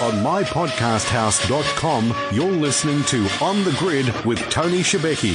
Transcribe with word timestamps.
On 0.00 0.14
mypodcasthouse.com, 0.14 2.14
you're 2.32 2.50
listening 2.50 3.04
to 3.04 3.28
On 3.42 3.62
the 3.64 3.76
Grid 3.78 4.06
with 4.24 4.40
Tony 4.48 4.80
Shebeki. 4.80 5.34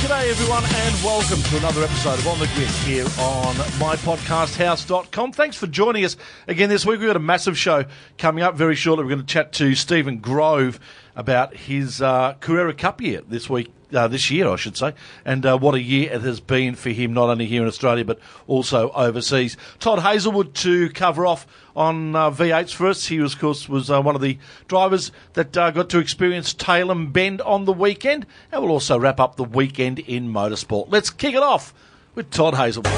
G'day 0.00 0.30
everyone 0.30 0.64
and 0.64 0.94
welcome 1.04 1.42
to 1.42 1.58
another 1.58 1.82
episode 1.82 2.18
of 2.18 2.26
On 2.26 2.38
the 2.38 2.46
Grid 2.54 2.70
here 2.70 3.04
on 3.04 3.54
mypodcasthouse.com. 3.76 5.32
Thanks 5.32 5.58
for 5.58 5.66
joining 5.66 6.06
us 6.06 6.16
again 6.46 6.70
this 6.70 6.86
week. 6.86 7.00
We've 7.00 7.08
got 7.08 7.16
a 7.16 7.20
massive 7.20 7.58
show 7.58 7.84
coming 8.16 8.42
up 8.42 8.54
very 8.54 8.74
shortly. 8.74 9.04
We're 9.04 9.10
going 9.10 9.20
to 9.20 9.26
chat 9.26 9.52
to 9.52 9.74
Stephen 9.74 10.20
Grove 10.20 10.80
about 11.14 11.54
his 11.54 12.00
uh, 12.00 12.32
Carrera 12.40 12.72
Cup 12.72 13.02
year 13.02 13.20
this 13.28 13.50
week 13.50 13.70
uh, 13.92 14.08
this 14.08 14.30
year, 14.30 14.48
I 14.48 14.56
should 14.56 14.76
say, 14.76 14.94
and 15.24 15.44
uh, 15.44 15.58
what 15.58 15.74
a 15.74 15.80
year 15.80 16.12
it 16.12 16.22
has 16.22 16.40
been 16.40 16.74
for 16.74 16.90
him, 16.90 17.12
not 17.12 17.28
only 17.28 17.46
here 17.46 17.62
in 17.62 17.68
Australia 17.68 18.04
but 18.04 18.18
also 18.46 18.90
overseas. 18.90 19.56
Todd 19.78 20.00
Hazelwood 20.00 20.54
to 20.56 20.88
cover 20.90 21.26
off 21.26 21.46
on 21.74 22.14
uh, 22.14 22.30
V8s 22.30 22.74
first. 22.74 23.08
He, 23.08 23.20
was, 23.20 23.34
of 23.34 23.40
course, 23.40 23.68
was 23.68 23.90
uh, 23.90 24.02
one 24.02 24.14
of 24.14 24.20
the 24.20 24.38
drivers 24.66 25.12
that 25.34 25.56
uh, 25.56 25.70
got 25.70 25.88
to 25.90 25.98
experience 25.98 26.52
Tailem 26.54 27.12
Bend 27.12 27.40
on 27.42 27.64
the 27.64 27.72
weekend, 27.72 28.26
and 28.52 28.62
we'll 28.62 28.72
also 28.72 28.98
wrap 28.98 29.20
up 29.20 29.36
the 29.36 29.44
weekend 29.44 29.98
in 30.00 30.32
motorsport. 30.32 30.86
Let's 30.88 31.10
kick 31.10 31.34
it 31.34 31.42
off 31.42 31.72
with 32.14 32.30
Todd 32.30 32.54
Hazelwood. 32.54 32.92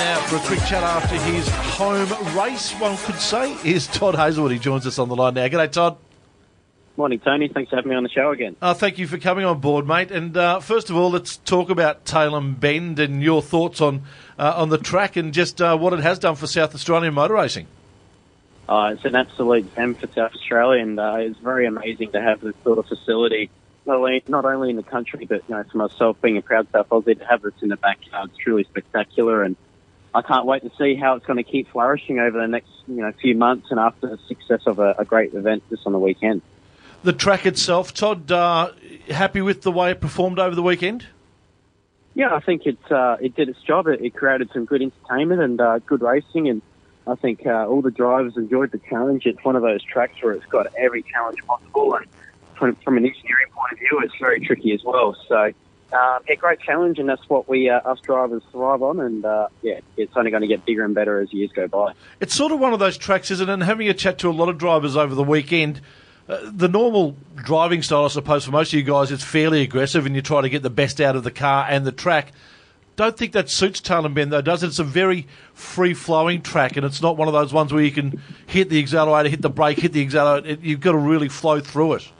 Now 0.00 0.18
for 0.22 0.36
a 0.36 0.40
quick 0.40 0.60
chat 0.60 0.82
after 0.82 1.14
his 1.16 1.46
home 1.48 2.08
race, 2.34 2.72
one 2.72 2.96
could 2.98 3.16
say, 3.16 3.52
is 3.64 3.86
Todd 3.86 4.14
Hazelwood. 4.14 4.50
He 4.50 4.58
joins 4.58 4.86
us 4.86 4.98
on 4.98 5.10
the 5.10 5.16
line 5.16 5.34
now. 5.34 5.46
G'day, 5.46 5.70
Todd. 5.70 5.98
Morning, 6.96 7.18
Tony. 7.18 7.48
Thanks 7.48 7.68
for 7.68 7.76
having 7.76 7.90
me 7.90 7.96
on 7.96 8.02
the 8.02 8.08
show 8.08 8.30
again. 8.30 8.56
Uh, 8.62 8.72
thank 8.72 8.98
you 8.98 9.06
for 9.06 9.18
coming 9.18 9.44
on 9.44 9.60
board, 9.60 9.86
mate. 9.86 10.10
And 10.10 10.34
uh, 10.36 10.60
first 10.60 10.88
of 10.88 10.96
all, 10.96 11.10
let's 11.10 11.36
talk 11.36 11.68
about 11.68 12.06
Tailem 12.06 12.58
Bend 12.58 12.98
and 12.98 13.22
your 13.22 13.42
thoughts 13.42 13.82
on 13.82 14.02
uh, 14.38 14.54
on 14.56 14.70
the 14.70 14.78
track 14.78 15.16
and 15.16 15.34
just 15.34 15.60
uh, 15.60 15.76
what 15.76 15.92
it 15.92 16.00
has 16.00 16.18
done 16.18 16.34
for 16.34 16.46
South 16.46 16.74
Australian 16.74 17.12
motor 17.12 17.34
racing. 17.34 17.66
Uh, 18.68 18.92
it's 18.94 19.04
an 19.04 19.14
absolute 19.14 19.74
gem 19.74 19.94
for 19.94 20.06
South 20.06 20.34
Australia, 20.34 20.82
and 20.82 20.98
uh, 20.98 21.16
it's 21.18 21.38
very 21.40 21.66
amazing 21.66 22.12
to 22.12 22.22
have 22.22 22.40
this 22.40 22.54
sort 22.64 22.78
of 22.78 22.86
facility, 22.86 23.50
not 23.84 23.96
only, 23.96 24.22
not 24.28 24.44
only 24.46 24.70
in 24.70 24.76
the 24.76 24.82
country, 24.82 25.26
but 25.26 25.42
you 25.48 25.54
know, 25.54 25.64
for 25.64 25.76
myself 25.76 26.20
being 26.22 26.38
a 26.38 26.42
proud 26.42 26.68
South 26.72 26.88
Aussie, 26.88 27.18
to 27.18 27.26
have 27.26 27.42
this 27.42 27.54
in 27.60 27.68
the 27.68 27.76
backyard. 27.76 28.30
It's 28.30 28.38
truly 28.38 28.64
spectacular, 28.64 29.42
and 29.42 29.56
I 30.14 30.22
can't 30.22 30.46
wait 30.46 30.62
to 30.62 30.70
see 30.76 30.94
how 30.96 31.14
it's 31.14 31.26
going 31.26 31.36
to 31.36 31.48
keep 31.48 31.70
flourishing 31.70 32.18
over 32.18 32.40
the 32.40 32.48
next 32.48 32.70
you 32.88 32.96
know 32.96 33.12
few 33.12 33.36
months 33.36 33.68
and 33.70 33.78
after 33.78 34.08
the 34.08 34.18
success 34.28 34.62
of 34.66 34.78
a, 34.78 34.94
a 34.98 35.04
great 35.04 35.34
event 35.34 35.62
just 35.70 35.86
on 35.86 35.92
the 35.92 35.98
weekend. 35.98 36.42
The 37.02 37.12
track 37.12 37.46
itself, 37.46 37.94
Todd, 37.94 38.30
uh, 38.30 38.72
happy 39.08 39.40
with 39.40 39.62
the 39.62 39.72
way 39.72 39.92
it 39.92 40.00
performed 40.00 40.38
over 40.38 40.54
the 40.54 40.62
weekend? 40.62 41.06
Yeah, 42.14 42.34
I 42.34 42.40
think 42.40 42.66
it 42.66 42.78
uh, 42.90 43.16
it 43.20 43.34
did 43.36 43.48
its 43.48 43.62
job. 43.62 43.86
It, 43.86 44.02
it 44.02 44.14
created 44.14 44.50
some 44.52 44.64
good 44.64 44.82
entertainment 44.82 45.40
and 45.40 45.60
uh, 45.60 45.78
good 45.78 46.02
racing, 46.02 46.48
and 46.48 46.60
I 47.06 47.14
think 47.14 47.46
uh, 47.46 47.66
all 47.66 47.82
the 47.82 47.90
drivers 47.90 48.36
enjoyed 48.36 48.72
the 48.72 48.78
challenge. 48.78 49.26
It's 49.26 49.42
one 49.44 49.56
of 49.56 49.62
those 49.62 49.82
tracks 49.82 50.20
where 50.20 50.32
it's 50.32 50.46
got 50.46 50.66
every 50.76 51.02
challenge 51.02 51.38
possible, 51.46 51.94
and 51.94 52.06
from, 52.56 52.74
from 52.76 52.96
an 52.96 53.06
engineering 53.06 53.48
point 53.52 53.72
of 53.72 53.78
view, 53.78 54.00
it's 54.02 54.14
very 54.20 54.40
tricky 54.40 54.72
as 54.72 54.82
well. 54.84 55.16
So, 55.28 55.52
um, 55.92 56.22
yeah, 56.28 56.34
great 56.36 56.60
challenge, 56.60 56.98
and 56.98 57.08
that's 57.08 57.28
what 57.28 57.48
we 57.48 57.68
uh, 57.68 57.80
us 57.80 58.00
drivers 58.00 58.42
thrive 58.52 58.82
on. 58.82 59.00
And 59.00 59.24
uh, 59.24 59.48
yeah, 59.62 59.80
it's 59.96 60.12
only 60.16 60.30
going 60.30 60.42
to 60.42 60.48
get 60.48 60.64
bigger 60.64 60.84
and 60.84 60.94
better 60.94 61.20
as 61.20 61.32
years 61.32 61.50
go 61.52 61.68
by. 61.68 61.92
It's 62.20 62.34
sort 62.34 62.52
of 62.52 62.60
one 62.60 62.72
of 62.72 62.78
those 62.78 62.96
tracks, 62.96 63.30
isn't 63.30 63.48
it? 63.48 63.52
And 63.52 63.62
having 63.62 63.88
a 63.88 63.94
chat 63.94 64.18
to 64.18 64.28
a 64.28 64.32
lot 64.32 64.48
of 64.48 64.58
drivers 64.58 64.96
over 64.96 65.14
the 65.14 65.24
weekend, 65.24 65.80
uh, 66.28 66.38
the 66.44 66.68
normal 66.68 67.16
driving 67.36 67.82
style, 67.82 68.04
I 68.04 68.08
suppose, 68.08 68.44
for 68.44 68.52
most 68.52 68.72
of 68.72 68.78
you 68.78 68.84
guys, 68.84 69.10
is 69.10 69.24
fairly 69.24 69.62
aggressive, 69.62 70.06
and 70.06 70.14
you 70.14 70.22
try 70.22 70.40
to 70.40 70.48
get 70.48 70.62
the 70.62 70.70
best 70.70 71.00
out 71.00 71.16
of 71.16 71.24
the 71.24 71.30
car 71.30 71.66
and 71.68 71.84
the 71.86 71.92
track. 71.92 72.32
Don't 72.96 73.16
think 73.16 73.32
that 73.32 73.48
suits 73.48 73.80
Tailem 73.80 74.12
Bend 74.12 74.30
though, 74.30 74.42
does 74.42 74.62
it? 74.62 74.66
It's 74.66 74.78
a 74.78 74.84
very 74.84 75.26
free 75.54 75.94
flowing 75.94 76.42
track, 76.42 76.76
and 76.76 76.84
it's 76.84 77.00
not 77.00 77.16
one 77.16 77.28
of 77.28 77.34
those 77.34 77.52
ones 77.52 77.72
where 77.72 77.82
you 77.82 77.90
can 77.90 78.20
hit 78.46 78.68
the 78.68 78.78
accelerator, 78.78 79.28
hit 79.28 79.40
the 79.40 79.48
brake, 79.48 79.78
hit 79.78 79.92
the 79.92 80.02
accelerator. 80.02 80.48
It, 80.48 80.60
you've 80.60 80.80
got 80.80 80.92
to 80.92 80.98
really 80.98 81.30
flow 81.30 81.60
through 81.60 81.94
it. 81.94 82.12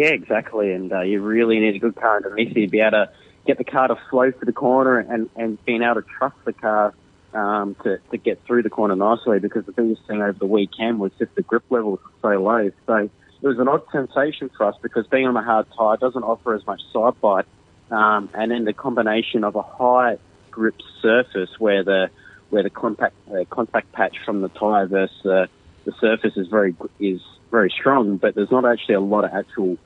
Yeah, 0.00 0.12
exactly. 0.12 0.72
And 0.72 0.90
uh, 0.90 1.02
you 1.02 1.20
really 1.20 1.60
need 1.60 1.76
a 1.76 1.78
good 1.78 1.94
car 1.94 2.16
underneath 2.16 2.56
you 2.56 2.64
to 2.64 2.70
be 2.70 2.80
able 2.80 2.92
to 2.92 3.10
get 3.46 3.58
the 3.58 3.64
car 3.64 3.88
to 3.88 3.98
flow 4.08 4.30
through 4.32 4.46
the 4.46 4.52
corner 4.54 4.98
and, 4.98 5.28
and 5.36 5.62
being 5.66 5.82
able 5.82 5.96
to 5.96 6.08
trust 6.16 6.36
the 6.46 6.54
car 6.54 6.94
um, 7.34 7.76
to, 7.84 7.98
to 8.10 8.16
get 8.16 8.42
through 8.46 8.62
the 8.62 8.70
corner 8.70 8.96
nicely 8.96 9.40
because 9.40 9.66
the 9.66 9.72
biggest 9.72 10.00
thing 10.06 10.22
over 10.22 10.32
the 10.32 10.46
weekend 10.46 11.00
was 11.00 11.12
just 11.18 11.34
the 11.34 11.42
grip 11.42 11.64
levels 11.68 12.00
were 12.22 12.34
so 12.34 12.42
low. 12.42 12.70
So 12.86 13.10
it 13.42 13.46
was 13.46 13.58
an 13.58 13.68
odd 13.68 13.82
sensation 13.92 14.50
for 14.56 14.64
us 14.64 14.74
because 14.80 15.06
being 15.08 15.26
on 15.26 15.36
a 15.36 15.42
hard 15.42 15.66
tyre 15.76 15.98
doesn't 15.98 16.22
offer 16.22 16.54
as 16.54 16.66
much 16.66 16.80
side 16.94 17.20
bite. 17.20 17.44
Um, 17.90 18.30
and 18.32 18.50
then 18.50 18.64
the 18.64 18.72
combination 18.72 19.44
of 19.44 19.54
a 19.54 19.62
high 19.62 20.16
grip 20.50 20.76
surface 21.02 21.50
where 21.58 21.84
the 21.84 22.08
where 22.48 22.62
the 22.62 22.70
contact 22.70 23.14
uh, 23.30 23.44
contact 23.50 23.92
patch 23.92 24.16
from 24.24 24.40
the 24.40 24.48
tyre 24.48 24.86
versus 24.86 25.26
uh, 25.26 25.46
the 25.84 25.92
surface 26.00 26.38
is 26.38 26.46
very 26.48 26.74
is 27.00 27.20
very 27.50 27.68
strong, 27.68 28.16
but 28.16 28.34
there's 28.34 28.50
not 28.50 28.64
actually 28.64 28.94
a 28.94 29.00
lot 29.00 29.24
of 29.24 29.32
actual 29.34 29.76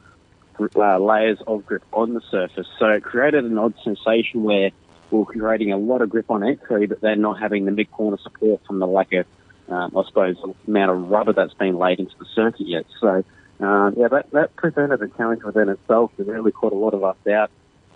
uh, 0.60 0.98
layers 0.98 1.38
of 1.46 1.66
grip 1.66 1.82
on 1.92 2.14
the 2.14 2.20
surface. 2.30 2.66
So 2.78 2.86
it 2.86 3.02
created 3.02 3.44
an 3.44 3.58
odd 3.58 3.74
sensation 3.82 4.42
where 4.42 4.70
we 5.10 5.18
were 5.18 5.24
creating 5.24 5.72
a 5.72 5.76
lot 5.76 6.02
of 6.02 6.10
grip 6.10 6.30
on 6.30 6.42
entry, 6.42 6.86
but 6.86 7.00
then 7.00 7.20
not 7.20 7.40
having 7.40 7.64
the 7.64 7.70
mid 7.70 7.90
corner 7.90 8.18
support 8.22 8.60
from 8.66 8.78
the 8.78 8.86
lack 8.86 9.12
of, 9.12 9.26
um, 9.68 9.96
I 9.96 10.04
suppose, 10.06 10.36
amount 10.66 10.90
of 10.90 11.10
rubber 11.10 11.32
that's 11.32 11.54
been 11.54 11.76
laid 11.76 12.00
into 12.00 12.14
the 12.18 12.26
circuit 12.34 12.66
yet. 12.66 12.86
So, 13.00 13.24
uh, 13.60 13.90
yeah, 13.96 14.08
that, 14.08 14.30
that 14.32 14.56
presented 14.56 15.02
a 15.02 15.08
challenge 15.08 15.42
within 15.42 15.68
itself 15.68 16.12
that 16.16 16.26
really 16.26 16.52
caught 16.52 16.72
a 16.72 16.76
lot 16.76 16.94
of 16.94 17.04
us 17.04 17.16
out, 17.30 17.50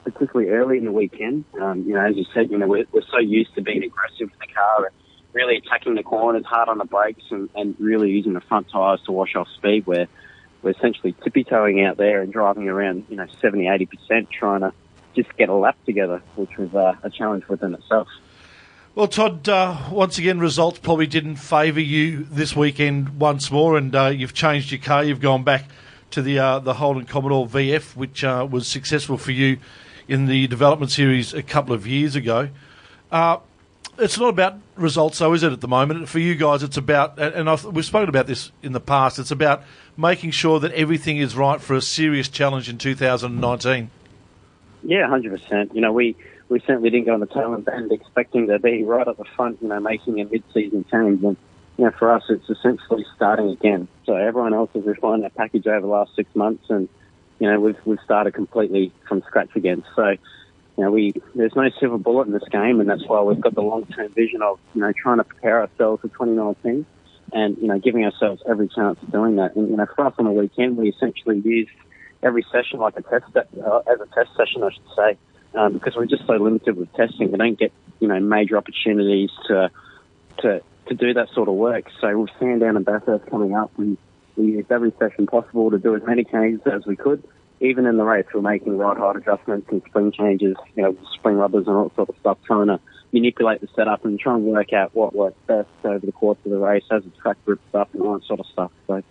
particularly 0.04 0.50
early 0.50 0.78
in 0.78 0.84
the 0.84 0.92
weekend. 0.92 1.44
Um, 1.60 1.82
you 1.82 1.94
know, 1.94 2.04
as 2.04 2.16
you 2.16 2.24
said, 2.32 2.50
you 2.50 2.58
know, 2.58 2.66
we're, 2.66 2.86
we're 2.92 3.02
so 3.10 3.18
used 3.18 3.54
to 3.56 3.62
being 3.62 3.82
aggressive 3.82 4.30
with 4.30 4.38
the 4.40 4.54
car 4.54 4.86
and 4.86 4.94
really 5.32 5.56
attacking 5.56 5.94
the 5.94 6.02
corners, 6.02 6.44
hard 6.46 6.68
on 6.68 6.78
the 6.78 6.84
brakes, 6.84 7.24
and, 7.30 7.48
and 7.54 7.74
really 7.78 8.10
using 8.10 8.32
the 8.32 8.40
front 8.40 8.68
tyres 8.70 9.00
to 9.06 9.12
wash 9.12 9.34
off 9.34 9.48
speed 9.56 9.86
where 9.86 10.06
we're 10.62 10.70
essentially 10.70 11.14
tippy-toeing 11.24 11.84
out 11.84 11.96
there 11.96 12.20
and 12.22 12.32
driving 12.32 12.68
around, 12.68 13.06
you 13.08 13.16
know, 13.16 13.26
70, 13.40 13.64
80% 13.64 14.30
trying 14.30 14.60
to 14.60 14.72
just 15.14 15.36
get 15.36 15.48
a 15.48 15.54
lap 15.54 15.76
together, 15.86 16.22
which 16.36 16.56
was 16.56 16.74
uh, 16.74 16.94
a 17.02 17.10
challenge 17.10 17.46
within 17.48 17.74
itself. 17.74 18.08
Well, 18.94 19.06
Todd, 19.06 19.48
uh, 19.48 19.76
once 19.92 20.18
again, 20.18 20.40
results 20.40 20.78
probably 20.80 21.06
didn't 21.06 21.36
favour 21.36 21.80
you 21.80 22.24
this 22.24 22.56
weekend 22.56 23.20
once 23.20 23.50
more, 23.50 23.76
and 23.76 23.94
uh, 23.94 24.06
you've 24.06 24.34
changed 24.34 24.72
your 24.72 24.80
car. 24.80 25.04
You've 25.04 25.20
gone 25.20 25.44
back 25.44 25.66
to 26.10 26.22
the 26.22 26.38
uh, 26.38 26.58
the 26.58 26.74
Holden 26.74 27.04
Commodore 27.04 27.46
VF, 27.46 27.94
which 27.94 28.24
uh, 28.24 28.46
was 28.50 28.66
successful 28.66 29.16
for 29.16 29.30
you 29.30 29.58
in 30.08 30.26
the 30.26 30.48
development 30.48 30.90
series 30.90 31.32
a 31.32 31.42
couple 31.44 31.74
of 31.74 31.86
years 31.86 32.16
ago. 32.16 32.48
It's 33.98 34.18
not 34.18 34.28
about 34.28 34.54
results, 34.76 35.18
though, 35.18 35.32
is 35.32 35.42
it? 35.42 35.52
At 35.52 35.60
the 35.60 35.68
moment, 35.68 36.08
for 36.08 36.20
you 36.20 36.36
guys, 36.36 36.62
it's 36.62 36.76
about, 36.76 37.18
and 37.18 37.50
I've, 37.50 37.64
we've 37.64 37.84
spoken 37.84 38.08
about 38.08 38.28
this 38.28 38.52
in 38.62 38.72
the 38.72 38.80
past. 38.80 39.18
It's 39.18 39.32
about 39.32 39.64
making 39.96 40.30
sure 40.30 40.60
that 40.60 40.72
everything 40.72 41.16
is 41.16 41.34
right 41.34 41.60
for 41.60 41.74
a 41.74 41.82
serious 41.82 42.28
challenge 42.28 42.68
in 42.68 42.78
2019. 42.78 43.90
Yeah, 44.84 45.08
hundred 45.08 45.40
percent. 45.40 45.74
You 45.74 45.80
know, 45.80 45.92
we 45.92 46.16
we 46.48 46.60
certainly 46.60 46.90
didn't 46.90 47.06
go 47.06 47.14
on 47.14 47.20
the 47.20 47.26
tail 47.26 47.52
end 47.54 47.90
expecting 47.90 48.46
to 48.46 48.60
be 48.60 48.84
right 48.84 49.06
at 49.06 49.16
the 49.16 49.24
front. 49.36 49.60
You 49.60 49.68
know, 49.68 49.80
making 49.80 50.20
a 50.20 50.24
mid-season 50.24 50.84
change, 50.90 51.24
and 51.24 51.36
you 51.76 51.84
know, 51.84 51.90
for 51.90 52.12
us, 52.12 52.22
it's 52.28 52.48
essentially 52.48 53.04
starting 53.16 53.50
again. 53.50 53.88
So 54.06 54.14
everyone 54.14 54.54
else 54.54 54.70
has 54.74 54.84
refined 54.84 55.22
their 55.24 55.30
package 55.30 55.66
over 55.66 55.80
the 55.80 55.88
last 55.88 56.14
six 56.14 56.34
months, 56.36 56.70
and 56.70 56.88
you 57.40 57.50
know, 57.50 57.58
we've 57.58 57.76
we've 57.84 58.00
started 58.04 58.34
completely 58.34 58.92
from 59.08 59.22
scratch 59.22 59.56
again. 59.56 59.82
So. 59.96 60.16
You 60.78 60.84
know, 60.84 60.92
we 60.92 61.12
there's 61.34 61.56
no 61.56 61.68
silver 61.80 61.98
bullet 61.98 62.28
in 62.28 62.32
this 62.32 62.48
game, 62.52 62.78
and 62.78 62.88
that's 62.88 63.04
why 63.04 63.20
we've 63.20 63.40
got 63.40 63.52
the 63.56 63.62
long-term 63.62 64.12
vision 64.14 64.42
of 64.42 64.60
you 64.74 64.80
know 64.80 64.92
trying 64.92 65.18
to 65.18 65.24
prepare 65.24 65.62
ourselves 65.62 66.02
for 66.02 66.06
2019, 66.06 66.86
and 67.32 67.58
you 67.58 67.66
know 67.66 67.80
giving 67.80 68.04
ourselves 68.04 68.40
every 68.48 68.68
chance 68.68 68.96
of 69.02 69.10
doing 69.10 69.34
that. 69.36 69.56
And 69.56 69.70
you 69.70 69.76
know, 69.76 69.86
for 69.96 70.06
us 70.06 70.14
on 70.18 70.26
the 70.26 70.30
weekend, 70.30 70.76
we 70.76 70.90
essentially 70.90 71.40
used 71.40 71.72
every 72.22 72.46
session 72.52 72.78
like 72.78 72.96
a 72.96 73.02
test 73.02 73.24
uh, 73.36 73.78
as 73.92 74.00
a 74.00 74.06
test 74.14 74.30
session, 74.36 74.62
I 74.62 74.70
should 74.70 74.94
say, 74.96 75.18
um, 75.58 75.72
because 75.72 75.96
we're 75.96 76.06
just 76.06 76.24
so 76.28 76.34
limited 76.34 76.76
with 76.76 76.92
testing. 76.92 77.32
We 77.32 77.38
don't 77.38 77.58
get 77.58 77.72
you 77.98 78.06
know 78.06 78.20
major 78.20 78.56
opportunities 78.56 79.30
to 79.48 79.72
to 80.42 80.62
to 80.86 80.94
do 80.94 81.12
that 81.14 81.28
sort 81.34 81.48
of 81.48 81.56
work. 81.56 81.86
So 82.00 82.16
with 82.20 82.30
Sandown 82.38 82.76
and 82.76 82.86
Bathurst 82.86 83.26
coming 83.26 83.56
up, 83.56 83.72
we 83.76 83.98
we 84.36 84.52
used 84.52 84.70
every 84.70 84.92
session 84.96 85.26
possible 85.26 85.72
to 85.72 85.78
do 85.80 85.96
as 85.96 86.04
many 86.06 86.22
changes 86.22 86.64
as 86.72 86.86
we 86.86 86.94
could. 86.94 87.24
Even 87.60 87.86
in 87.86 87.96
the 87.96 88.04
race, 88.04 88.26
we're 88.32 88.40
making 88.40 88.78
ride 88.78 88.98
height 88.98 89.16
adjustments 89.16 89.68
and 89.70 89.82
spring 89.88 90.12
changes, 90.12 90.56
you 90.76 90.82
know, 90.82 90.96
spring 91.14 91.36
rubbers 91.36 91.66
and 91.66 91.76
all 91.76 91.92
sort 91.96 92.08
of 92.08 92.16
stuff, 92.20 92.38
trying 92.46 92.68
to 92.68 92.80
manipulate 93.12 93.60
the 93.60 93.68
setup 93.74 94.04
and 94.04 94.20
try 94.20 94.34
and 94.34 94.44
work 94.44 94.72
out 94.72 94.94
what 94.94 95.14
works 95.14 95.38
best 95.46 95.68
over 95.84 96.04
the 96.04 96.12
course 96.12 96.38
of 96.44 96.50
the 96.50 96.58
race 96.58 96.84
as 96.90 97.02
the 97.02 97.10
track 97.22 97.36
grips 97.44 97.74
up 97.74 97.92
and 97.94 98.02
all 98.02 98.18
that 98.18 98.24
sort 98.26 98.40
of 98.40 98.46
stuff. 98.46 98.70
So 98.86 99.02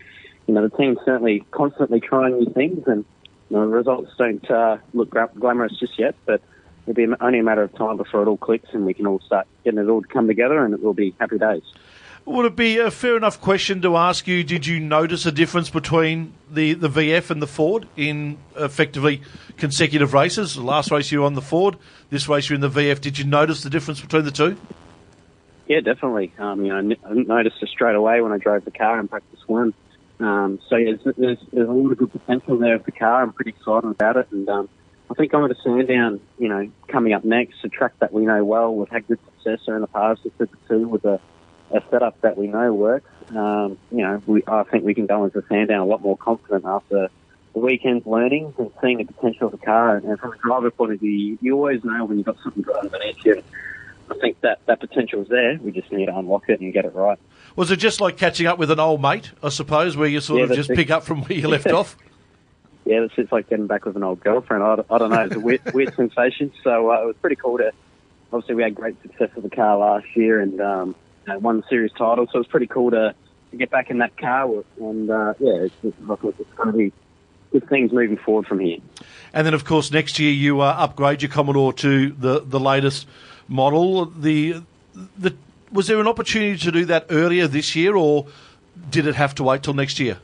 you 0.48 0.54
know, 0.54 0.68
the 0.68 0.76
team's 0.76 0.98
certainly 1.06 1.46
constantly 1.52 2.00
trying 2.00 2.40
new 2.40 2.52
things, 2.54 2.84
and 2.88 3.06
you 3.50 3.58
know, 3.58 3.70
the 3.70 3.76
results 3.76 4.12
don't 4.18 4.50
uh, 4.50 4.78
look 4.94 5.10
glamorous 5.36 5.78
just 5.78 6.00
yet, 6.00 6.16
but 6.26 6.42
it'll 6.86 6.96
be 6.96 7.14
only 7.20 7.40
a 7.40 7.44
matter 7.44 7.64
of 7.64 7.74
time 7.76 7.98
before 7.98 8.22
it 8.22 8.28
all 8.28 8.38
clicks 8.38 8.70
and 8.72 8.86
we 8.86 8.94
can 8.94 9.06
all 9.06 9.20
start 9.20 9.46
getting 9.66 9.80
it 9.80 9.90
all 9.90 10.02
to 10.02 10.08
come 10.08 10.28
together, 10.28 10.64
and 10.64 10.74
it 10.74 10.82
will 10.82 10.94
be 10.94 11.14
happy 11.20 11.38
days. 11.38 11.64
Would 12.27 12.45
it 12.45 12.56
be 12.57 12.77
a 12.77 12.91
fair 12.91 13.15
enough 13.15 13.39
question 13.39 13.81
to 13.83 13.95
ask 13.95 14.27
you? 14.27 14.44
Did 14.44 14.68
you 14.68 14.81
notice 14.81 15.25
a 15.25 15.31
difference 15.31 15.69
between 15.69 16.33
the, 16.51 16.74
the 16.74 16.89
VF 16.89 17.29
and 17.29 17.41
the 17.41 17.47
Ford 17.47 17.88
in 17.95 18.38
effectively 18.57 19.21
consecutive 19.56 20.13
races? 20.13 20.53
The 20.56 20.62
last 20.62 20.91
race 20.91 21.09
you 21.09 21.21
were 21.21 21.25
on 21.25 21.35
the 21.35 21.41
Ford, 21.41 21.77
this 22.09 22.27
race 22.27 22.50
you're 22.50 22.56
in 22.56 22.62
the 22.62 22.69
VF. 22.69 23.00
Did 23.00 23.18
you 23.18 23.24
notice 23.24 23.63
the 23.63 23.69
difference 23.69 24.01
between 24.01 24.25
the 24.25 24.31
two? 24.31 24.57
Yeah, 25.68 25.79
definitely. 25.79 26.33
Um, 26.38 26.65
you 26.65 26.74
know, 26.74 26.95
I 27.06 27.13
noticed 27.13 27.63
it 27.63 27.69
straight 27.69 27.95
away 27.95 28.19
when 28.19 28.33
I 28.33 28.38
drove 28.39 28.65
the 28.65 28.71
car 28.71 29.00
in 29.00 29.07
practice 29.07 29.39
one. 29.47 29.74
Um, 30.19 30.59
so 30.68 30.75
yeah, 30.75 30.97
there's, 31.01 31.15
there's, 31.15 31.38
there's 31.53 31.69
a 31.69 31.71
lot 31.71 31.94
of 31.94 31.97
good 31.97 32.12
potential 32.12 32.57
there 32.57 32.75
with 32.75 32.88
the 32.88 32.91
car. 32.91 33.24
I'm 33.24 33.31
pretty 33.31 33.51
excited 33.51 33.88
about 33.88 34.18
it, 34.18 34.27
and 34.31 34.50
um, 34.50 34.69
I 35.09 35.13
think 35.13 35.33
I'm 35.33 35.39
going 35.39 35.53
to 35.53 35.62
Sandown. 35.62 36.19
You 36.38 36.50
know, 36.50 36.69
coming 36.89 37.13
up 37.13 37.24
next, 37.24 37.63
a 37.63 37.69
track 37.69 37.94
that 38.00 38.12
we 38.12 38.25
know 38.25 38.44
well. 38.44 38.75
We've 38.75 38.89
had 38.89 39.07
good 39.07 39.19
success 39.25 39.62
there 39.65 39.75
in 39.75 39.81
the 39.81 39.88
past 39.88 40.25
with 40.25 40.38
Super 40.38 40.57
Two 40.68 40.88
with 40.89 41.06
a, 41.06 41.21
a 41.72 41.81
setup 41.90 42.19
that 42.22 42.38
we 42.38 42.48
know 42.48 42.74
works. 42.74 43.10
Um, 43.30 43.78
you 43.92 44.04
know, 44.04 44.22
we, 44.25 44.44
I 44.48 44.64
think 44.64 44.84
we 44.84 44.94
can 44.94 45.06
go 45.06 45.25
into 45.25 45.44
Sandown 45.50 45.80
a 45.80 45.86
lot 45.86 46.02
more 46.02 46.18
confident 46.18 46.66
after 46.66 47.10
the 47.54 47.60
weekend's 47.60 48.06
learning 48.06 48.54
and 48.58 48.72
seeing 48.81 48.98
the 49.00 49.06
potential 49.06 49.48
of 49.48 49.52
the 49.52 49.66
car. 49.66 49.98
And 49.98 50.19
from 50.19 50.34
a 50.34 50.38
driver 50.38 50.72
point 50.72 50.94
of 50.94 51.00
view, 51.00 51.38
you 51.42 51.56
always 51.56 51.84
know 51.84 52.06
when 52.06 52.18
you've 52.18 52.25
got 52.25 52.38
something 52.44 52.64
good 52.64 52.75
underneath 52.75 53.25
you. 53.25 53.44
I 54.10 54.16
think 54.19 54.40
that 54.42 54.60
that 54.68 54.80
potential 54.80 55.22
is 55.24 55.28
there. 55.28 55.60
We 55.62 55.72
just 55.72 55.92
need 55.92 56.06
to 56.06 56.18
unlock 56.18 56.44
it 56.48 56.62
and 56.62 56.72
get 56.72 56.86
it 56.86 56.96
right. 56.96 57.19
Was 57.58 57.72
it 57.72 57.78
just 57.78 58.00
like 58.00 58.16
catching 58.16 58.48
up 58.48 58.58
with 58.58 58.72
an 58.72 58.80
old 58.80 59.02
mate, 59.02 59.31
I 59.44 59.50
suppose, 59.50 59.98
where 59.98 60.08
you 60.08 60.22
sort 60.22 60.40
yeah, 60.40 60.46
of 60.46 60.52
just 60.54 60.70
pick 60.70 60.90
up 60.90 61.04
from 61.04 61.24
where 61.24 61.38
you 61.38 61.48
left 61.48 61.68
off? 61.68 61.98
Yeah, 62.86 63.02
it's, 63.02 63.16
it's 63.18 63.34
like 63.34 63.50
getting 63.50 63.68
back 63.68 63.84
with 63.84 63.98
an 63.98 64.04
old 64.04 64.22
girlfriend. 64.22 64.63
I, 64.63 64.78
I 64.90 64.98
don't 64.98 65.10
know. 65.10 65.25
It's 65.25 65.36
a 65.36 65.40
weird, 65.42 65.62
weird 65.74 65.94
sensation. 65.96 66.54
So 66.63 66.90
uh, 66.90 67.02
it 67.02 67.06
was 67.06 67.16
pretty 67.20 67.36
cool 67.36 67.58
to. 67.58 67.74
Obviously, 68.31 68.56
we 68.56 68.63
had 68.63 68.75
great 68.75 68.96
success 69.02 69.30
with 69.36 69.44
the 69.44 69.54
car 69.54 69.78
last 69.78 70.06
year 70.16 70.40
and 70.40 70.62
um, 70.62 70.96
know, 71.27 71.39
won 71.39 71.57
the 71.57 71.68
series 71.69 71.91
title. 71.91 72.27
So 72.27 72.35
it 72.35 72.39
was 72.39 72.47
pretty 72.47 72.68
cool 72.68 72.91
to, 72.91 73.13
to 73.51 73.57
get 73.57 73.69
back 73.69 73.89
in 73.89 74.00
that 74.00 74.18
car. 74.18 74.63
And 74.79 75.09
uh, 75.09 75.33
yeah, 75.39 75.63
it's, 75.63 75.75
it's, 75.83 75.97
it's 76.00 76.53
going 76.56 76.71
to 76.71 76.77
be 76.77 76.94
good 77.51 77.68
things 77.69 77.91
moving 77.91 78.18
forward 78.18 78.47
from 78.47 78.59
here. 78.59 78.79
And 79.33 79.45
then, 79.45 79.53
of 79.53 79.65
course, 79.65 79.91
next 79.91 80.19
year 80.19 80.31
you 80.31 80.62
uh, 80.62 80.75
upgrade 80.77 81.21
your 81.21 81.31
Commodore 81.31 81.74
to 81.74 82.09
the 82.12 82.39
the 82.39 82.59
latest 82.59 83.07
model. 83.47 84.06
The 84.06 84.62
the 85.18 85.35
was 85.71 85.88
there 85.88 86.00
an 86.00 86.07
opportunity 86.07 86.57
to 86.57 86.71
do 86.71 86.85
that 86.85 87.07
earlier 87.09 87.47
this 87.47 87.75
year, 87.75 87.95
or 87.95 88.27
did 88.89 89.06
it 89.06 89.15
have 89.15 89.35
to 89.35 89.44
wait 89.44 89.63
till 89.63 89.74
next 89.74 90.00
year? 90.00 90.18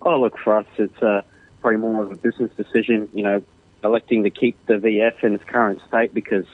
Oh, 0.00 0.20
look, 0.20 0.38
for 0.38 0.56
us, 0.56 0.66
it's 0.78 1.02
uh, 1.02 1.22
probably 1.60 1.78
more 1.78 2.02
of 2.02 2.12
a 2.12 2.16
business 2.16 2.50
decision. 2.56 3.08
You 3.12 3.22
know, 3.22 3.42
electing 3.84 4.24
to 4.24 4.30
keep 4.30 4.64
the 4.66 4.74
VF 4.74 5.22
in 5.24 5.34
its 5.34 5.44
current 5.44 5.80
state 5.88 6.14
because 6.14 6.46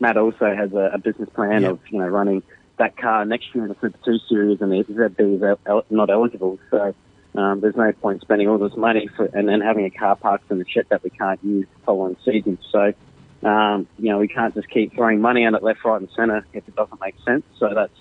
Matt 0.00 0.16
also 0.16 0.54
has 0.54 0.72
a, 0.72 0.90
a 0.94 0.98
business 0.98 1.28
plan 1.30 1.64
of 1.64 1.80
you 1.90 1.98
know 1.98 2.08
running 2.08 2.42
that 2.78 2.96
car 2.96 3.24
next 3.24 3.54
year 3.54 3.64
in 3.64 3.68
the 3.68 3.76
Super 3.80 3.98
Two 4.04 4.18
Series, 4.28 4.60
and 4.60 4.72
the 4.72 4.84
ZB 4.84 5.36
is 5.36 5.84
not 5.90 6.10
eligible. 6.10 6.58
So 6.70 6.94
um, 7.34 7.60
there's 7.60 7.76
no 7.76 7.92
point 7.92 8.20
spending 8.22 8.48
all 8.48 8.58
this 8.58 8.76
money 8.76 9.08
for 9.16 9.26
and 9.26 9.48
then 9.48 9.60
having 9.60 9.84
a 9.84 9.90
car 9.90 10.16
parked 10.16 10.50
in 10.50 10.58
the 10.58 10.66
shed 10.68 10.86
that 10.90 11.02
we 11.02 11.10
can't 11.10 11.42
use 11.42 11.66
the 11.78 11.84
following 11.84 12.16
season. 12.24 12.58
So 12.72 12.94
um, 13.42 13.86
you 13.98 14.10
know, 14.10 14.18
we 14.18 14.28
can't 14.28 14.54
just 14.54 14.68
keep 14.68 14.94
throwing 14.94 15.20
money 15.20 15.44
at 15.44 15.54
it 15.54 15.62
left, 15.62 15.84
right, 15.84 16.00
and 16.00 16.10
centre 16.16 16.44
if 16.52 16.66
it 16.66 16.74
doesn't 16.74 17.00
make 17.00 17.14
sense. 17.24 17.44
So 17.58 17.72
that's 17.74 17.92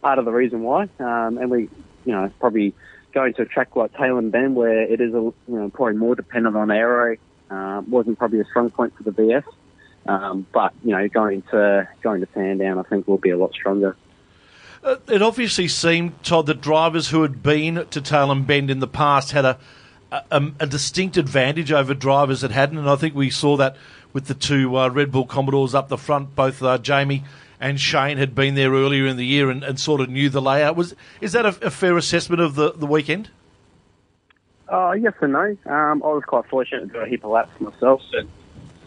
part 0.00 0.18
of 0.18 0.24
the 0.24 0.32
reason 0.32 0.62
why. 0.62 0.88
Um, 0.98 1.38
and 1.38 1.50
we, 1.50 1.68
you 2.04 2.12
know, 2.12 2.30
probably 2.40 2.74
going 3.12 3.34
to 3.34 3.42
a 3.42 3.44
track 3.44 3.76
like 3.76 3.92
Tailem 3.92 4.30
Bend 4.30 4.56
where 4.56 4.82
it 4.82 5.00
is, 5.00 5.12
a, 5.12 5.20
you 5.20 5.34
know, 5.46 5.68
probably 5.68 5.96
more 5.96 6.14
dependent 6.14 6.56
on 6.56 6.70
aero. 6.70 7.16
Uh, 7.50 7.82
wasn't 7.86 8.18
probably 8.18 8.40
a 8.40 8.44
strong 8.46 8.70
point 8.70 8.96
for 8.96 9.02
the 9.02 9.10
VF. 9.10 9.44
Um, 10.06 10.46
but 10.52 10.72
you 10.84 10.90
know, 10.90 11.08
going 11.08 11.42
to 11.50 11.88
going 12.02 12.20
to 12.20 12.28
Sandown, 12.34 12.78
I 12.78 12.82
think 12.82 13.06
we'll 13.06 13.18
be 13.18 13.30
a 13.30 13.38
lot 13.38 13.52
stronger. 13.52 13.96
Uh, 14.82 14.96
it 15.08 15.22
obviously 15.22 15.68
seemed, 15.68 16.20
Todd, 16.24 16.46
that 16.46 16.60
drivers 16.60 17.08
who 17.08 17.22
had 17.22 17.40
been 17.40 17.86
to 17.90 18.00
Tailem 18.00 18.46
Bend 18.46 18.68
in 18.68 18.80
the 18.80 18.88
past 18.88 19.30
had 19.30 19.44
a, 19.44 19.58
a, 20.10 20.50
a 20.58 20.66
distinct 20.66 21.16
advantage 21.16 21.70
over 21.70 21.94
drivers 21.94 22.40
that 22.40 22.50
hadn't, 22.50 22.78
and 22.78 22.90
I 22.90 22.96
think 22.96 23.14
we 23.14 23.30
saw 23.30 23.56
that 23.58 23.76
with 24.12 24.26
the 24.26 24.34
two 24.34 24.76
uh, 24.76 24.88
Red 24.88 25.12
Bull 25.12 25.24
Commodores 25.24 25.74
up 25.74 25.88
the 25.88 25.96
front. 25.96 26.34
Both 26.34 26.62
uh, 26.62 26.78
Jamie 26.78 27.22
and 27.60 27.80
Shane 27.80 28.18
had 28.18 28.34
been 28.34 28.56
there 28.56 28.72
earlier 28.72 29.06
in 29.06 29.16
the 29.16 29.24
year 29.24 29.50
and, 29.50 29.62
and 29.62 29.78
sort 29.78 30.00
of 30.00 30.10
knew 30.10 30.28
the 30.28 30.42
layout. 30.42 30.74
Was 30.74 30.96
is 31.20 31.32
that 31.32 31.46
a, 31.46 31.66
a 31.66 31.70
fair 31.70 31.96
assessment 31.96 32.42
of 32.42 32.56
the, 32.56 32.72
the 32.72 32.86
weekend? 32.86 33.30
Uh, 34.68 34.92
yes 34.92 35.12
and 35.20 35.32
no. 35.32 35.56
Um, 35.66 36.02
I 36.02 36.08
was 36.08 36.24
quite 36.26 36.46
fortunate 36.46 36.80
to 36.80 36.86
do 36.86 36.98
a 36.98 37.06
heap 37.06 37.24
of 37.24 37.30
laps 37.30 37.60
myself. 37.60 38.02
So 38.10 38.22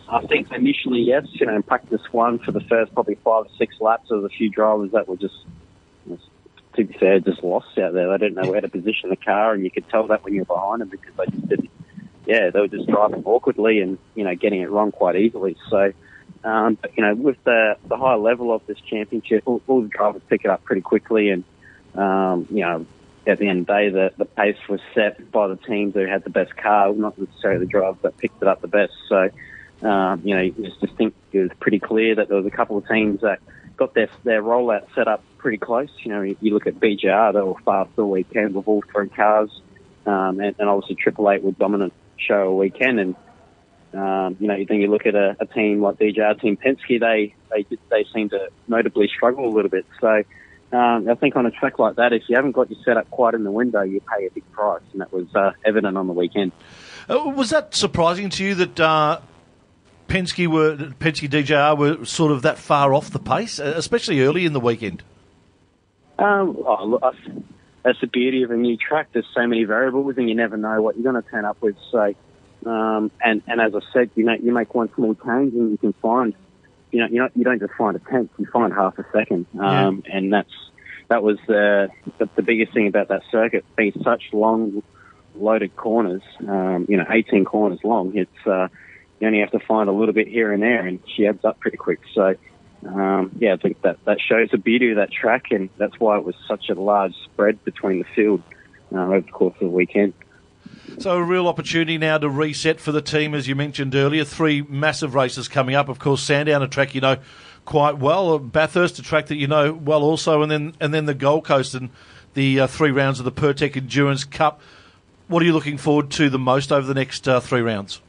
I 0.08 0.26
think 0.26 0.52
initially, 0.52 1.02
yes, 1.02 1.26
you 1.32 1.46
know, 1.46 1.56
in 1.56 1.64
practice 1.64 2.02
one 2.12 2.40
for 2.40 2.52
the 2.52 2.62
first 2.62 2.94
probably 2.94 3.16
five 3.16 3.46
or 3.46 3.50
six 3.58 3.76
laps, 3.80 4.10
there 4.10 4.18
was 4.18 4.32
a 4.32 4.36
few 4.36 4.50
drivers 4.50 4.92
that 4.92 5.08
were 5.08 5.18
just, 5.18 5.36
to 6.08 6.84
be 6.84 6.94
fair, 6.94 7.20
just 7.20 7.44
lost 7.44 7.78
out 7.80 7.94
there. 7.94 8.10
They 8.10 8.18
didn't 8.18 8.36
know 8.36 8.52
where 8.52 8.62
to 8.62 8.70
position 8.70 9.10
the 9.10 9.16
car, 9.16 9.54
and 9.54 9.64
you 9.64 9.72
could 9.72 9.90
tell 9.90 10.08
that 10.08 10.24
when 10.24 10.34
you 10.34 10.42
were 10.42 10.56
behind 10.56 10.82
them 10.82 10.90
because 10.90 11.14
they 11.16 11.26
just 11.26 11.50
didn't 11.50 11.70
yeah, 12.26 12.50
they 12.50 12.60
were 12.60 12.68
just 12.68 12.88
driving 12.88 13.24
awkwardly 13.26 13.80
and, 13.82 13.98
you 14.16 14.24
know, 14.24 14.36
getting 14.36 14.62
it 14.62 14.70
wrong 14.70 14.92
quite 14.92 15.16
easily. 15.16 15.56
So, 15.70 15.94
um, 16.44 16.78
but, 16.82 16.98
you 16.98 17.04
know, 17.04 17.14
with 17.14 17.44
the, 17.44 17.78
the 17.88 17.98
high 17.98 18.16
level 18.16 18.54
of 18.54 18.66
this 18.68 18.80
championship, 18.80 19.44
all, 19.46 19.62
all 19.68 19.82
the 19.82 19.88
drivers 19.88 20.22
pick 20.28 20.44
it 20.44 20.50
up 20.50 20.64
pretty 20.64 20.82
quickly. 20.82 21.30
And, 21.30 21.44
um, 21.96 22.48
you 22.50 22.62
know, 22.62 22.86
at 23.28 23.40
the 23.40 23.48
end 23.48 23.62
of 23.62 23.68
the 23.68 23.74
day, 23.74 23.90
the, 23.90 24.14
the 24.18 24.26
pace 24.26 24.58
was 24.68 24.80
set 24.94 25.32
by 25.32 25.48
the 25.48 25.56
teams 25.56 25.94
who 25.94 26.06
had 26.06 26.24
the 26.24 26.30
best 26.30 26.56
car, 26.58 26.94
not 26.94 27.18
necessarily 27.18 27.60
the 27.60 27.70
drivers 27.70 28.02
that 28.02 28.18
picked 28.18 28.42
it 28.42 28.48
up 28.48 28.62
the 28.62 28.68
best. 28.68 28.94
So, 29.08 29.30
um, 29.82 30.22
you 30.24 30.36
know, 30.36 30.42
you 30.42 30.54
just 30.82 30.96
think 30.96 31.14
it 31.32 31.40
was 31.40 31.52
pretty 31.60 31.80
clear 31.80 32.16
that 32.16 32.30
there 32.30 32.38
was 32.38 32.46
a 32.46 32.52
couple 32.52 32.78
of 32.78 32.88
teams 32.88 33.22
that 33.22 33.40
got 33.78 33.94
their 33.94 34.10
their 34.24 34.42
rollout 34.42 34.86
set 34.96 35.08
up 35.08 35.24
pretty 35.38 35.58
close. 35.58 35.90
You 36.00 36.12
know, 36.12 36.22
you, 36.22 36.38
you 36.42 36.54
look 36.54 36.68
at 36.68 36.80
BJR, 36.80 37.34
they 37.34 37.42
were 37.42 37.56
fast 37.66 37.92
all 37.98 38.10
weekend 38.10 38.56
with 38.56 38.68
all 38.68 38.84
three 38.92 39.10
cars, 39.10 39.50
um, 40.06 40.40
and, 40.40 40.56
and 40.58 40.70
obviously 40.70 40.96
Triple 40.96 41.30
Eight 41.30 41.44
were 41.44 41.52
dominant 41.52 41.94
show 42.18 42.50
a 42.50 42.56
weekend. 42.56 43.00
And 43.00 43.16
um, 43.94 44.38
you 44.40 44.48
know, 44.48 44.64
then 44.68 44.82
you 44.82 44.90
look 44.90 45.06
at 45.06 45.16
a, 45.16 45.36
a 45.40 45.46
team 45.46 45.82
like 45.82 45.98
DJR 45.98 46.40
Team 46.40 46.58
Penske, 46.58 47.00
they 47.00 47.36
they 47.52 47.66
they 47.90 48.06
seem 48.14 48.30
to 48.30 48.50
notably 48.68 49.10
struggle 49.14 49.48
a 49.48 49.54
little 49.54 49.70
bit. 49.70 49.86
So 50.00 50.24
um, 50.72 51.10
I 51.10 51.16
think 51.16 51.36
on 51.36 51.46
a 51.46 51.52
track 51.52 51.80
like 51.80 51.98
that, 51.98 52.14
if 52.14 52.24
you 52.28 52.36
haven't 52.36 52.54
got 52.54 52.72
your 52.72 52.80
setup 52.84 53.10
quite 53.12 53.34
in 53.34 53.44
the 53.44 53.52
window, 53.52 53.82
you 53.82 54.02
pay 54.02 54.26
a 54.26 54.32
big 54.32 54.50
price, 54.52 54.82
and 54.94 55.02
that 55.02 55.12
was 55.12 55.28
uh, 55.36 55.52
evident 55.66 55.98
on 55.98 56.08
the 56.08 56.14
weekend. 56.14 56.54
Uh, 57.10 57.32
was 57.36 57.50
that 57.50 57.76
surprising 57.76 58.30
to 58.30 58.44
you 58.44 58.56
that? 58.56 58.80
Uh... 58.80 59.20
Penske 60.08 60.48
were 60.48 60.94
Penske 61.00 61.28
DJR 61.28 61.78
were 61.78 62.06
sort 62.06 62.32
of 62.32 62.42
that 62.44 62.58
far 62.58 62.94
off 62.94 63.10
the 63.10 63.20
pace, 63.20 63.60
uh, 63.60 63.74
especially 63.76 64.22
early 64.22 64.46
in 64.46 64.54
the 64.54 64.60
weekend. 64.60 65.04
Um, 66.18 66.58
oh, 66.66 66.86
look, 66.86 67.02
that's 67.84 68.00
the 68.02 68.08
beauty 68.08 68.44
of 68.44 68.52
a 68.52 68.56
new 68.56 68.78
track. 68.78 69.10
There's 69.14 69.28
so 69.34 69.46
many 69.46 69.64
variables, 69.64 70.16
and 70.18 70.30
you 70.30 70.36
never 70.36 70.58
know 70.58 70.82
what 70.82 70.96
you're 70.96 71.12
going 71.12 71.22
to 71.22 71.30
turn 71.30 71.46
up 71.46 71.62
with. 71.62 71.76
So, 71.92 72.16
um, 72.66 73.12
and 73.24 73.42
and 73.48 73.62
as 73.62 73.76
I 73.76 73.80
said, 73.94 74.10
you 74.16 74.24
know, 74.24 74.34
you 74.34 74.52
make 74.52 74.74
one 74.74 74.94
small 74.96 75.14
change, 75.16 75.54
and 75.54 75.72
you 75.72 75.78
can 75.78 75.94
find, 75.94 76.34
you 76.92 77.02
know, 77.02 77.08
you 77.08 77.20
know, 77.20 77.30
you 77.36 77.44
don't 77.44 77.60
just 77.60 77.74
find 77.74 77.96
a 77.96 78.00
tenth, 78.00 78.32
you 78.38 78.48
find 78.52 78.74
half 78.74 78.98
a 78.98 79.06
second, 79.12 79.46
um, 79.60 80.04
yeah. 80.06 80.18
and 80.18 80.34
that's 80.34 80.54
that 81.10 81.22
was 81.22 81.38
the, 81.48 81.90
the 82.18 82.30
the 82.36 82.42
biggest 82.42 82.74
thing 82.74 82.88
about 82.88 83.10
that 83.10 83.22
circuit 83.32 83.66
being 83.76 83.94
such 84.04 84.24
long, 84.34 84.82
loaded 85.36 85.76
corners. 85.76 86.24
Um, 86.48 86.88
you 86.90 86.98
know, 86.98 87.06
18 87.10 87.46
corners 87.46 87.80
long. 87.84 88.16
It's 88.16 88.48
uh, 88.48 88.70
you 89.26 89.28
only 89.28 89.40
have 89.40 89.52
to 89.52 89.66
find 89.66 89.90
a 89.90 89.92
little 89.92 90.14
bit 90.14 90.28
here 90.28 90.54
and 90.54 90.62
there, 90.62 90.86
and 90.86 91.00
she 91.16 91.26
adds 91.28 91.44
up 91.44 91.60
pretty 91.60 91.78
quick. 91.78 92.00
So 92.14 92.36
um, 92.86 93.32
yeah, 93.40 93.54
I 93.54 93.58
think 93.58 93.82
that, 93.82 93.98
that 94.06 94.20
shows 94.22 94.50
the 94.52 94.58
beauty 94.58 94.92
of 94.92 94.98
that 94.98 95.12
track, 95.12 95.46
and 95.52 95.70
that's 95.78 96.00
why 96.00 96.18
it 96.18 96.24
was 96.24 96.36
such 96.48 96.70
a 96.70 96.76
large 96.76 97.16
spread 97.24 97.64
between 97.64 98.00
the 98.00 98.06
field 98.16 98.44
uh, 98.94 99.00
over 99.00 99.22
the 99.22 99.32
course 99.32 99.56
of 99.56 99.62
the 99.62 99.76
weekend. 99.76 100.14
So 101.00 101.18
a 101.18 101.24
real 101.24 101.48
opportunity 101.48 101.98
now 101.98 102.18
to 102.20 102.30
reset 102.30 102.80
for 102.80 102.92
the 102.92 103.02
team, 103.02 103.34
as 103.34 103.48
you 103.48 103.56
mentioned 103.56 103.96
earlier. 103.96 104.24
Three 104.24 104.62
massive 104.62 105.16
races 105.16 105.48
coming 105.48 105.76
up. 105.76 105.90
Of 105.90 106.00
course, 106.00 106.22
Sandown, 106.22 106.62
a 106.62 106.68
track 106.68 106.94
you 106.94 107.02
know 107.02 107.18
quite 107.66 107.98
well. 107.98 108.38
Bathurst, 108.40 109.00
a 109.00 109.02
track 109.02 109.28
that 109.28 109.36
you 109.36 109.48
know 109.48 109.74
well 109.74 110.04
also, 110.04 110.42
and 110.42 110.52
then 110.52 110.74
and 110.80 110.94
then 110.94 111.06
the 111.06 111.14
Gold 111.14 111.44
Coast 111.44 111.74
and 111.74 111.90
the 112.34 112.62
uh, 112.62 112.68
three 112.68 112.92
rounds 112.92 113.20
of 113.20 113.26
the 113.26 113.32
Pirtek 113.32 113.76
Endurance 113.76 114.24
Cup. 114.24 114.62
What 115.28 115.42
are 115.42 115.46
you 115.46 115.54
looking 115.54 115.78
forward 115.78 116.12
to 116.12 116.30
the 116.30 116.40
most 116.40 116.72
over 116.72 116.86
the 116.86 116.94
next 116.94 117.28
uh, 117.28 117.40
three 117.40 117.62
rounds? 117.62 118.00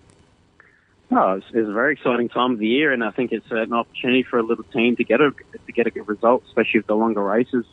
Oh, 1.11 1.35
it's, 1.35 1.47
it's, 1.53 1.69
a 1.69 1.73
very 1.73 1.93
exciting 1.93 2.29
time 2.29 2.53
of 2.53 2.59
the 2.59 2.67
year, 2.67 2.93
and 2.93 3.05
I 3.05 3.11
think 3.11 3.31
it's 3.31 3.47
an 3.51 3.73
opportunity 3.73 4.25
for 4.25 4.39
a 4.39 4.43
little 4.43 4.65
team 4.65 4.97
to 4.97 5.05
get 5.05 5.21
a 5.21 5.31
to 5.31 5.73
get 5.73 5.87
a 5.87 5.91
good 5.91 6.09
result, 6.09 6.43
especially 6.49 6.81
with 6.81 6.89
the 6.89 6.97
longer 6.97 7.23
races, 7.23 7.65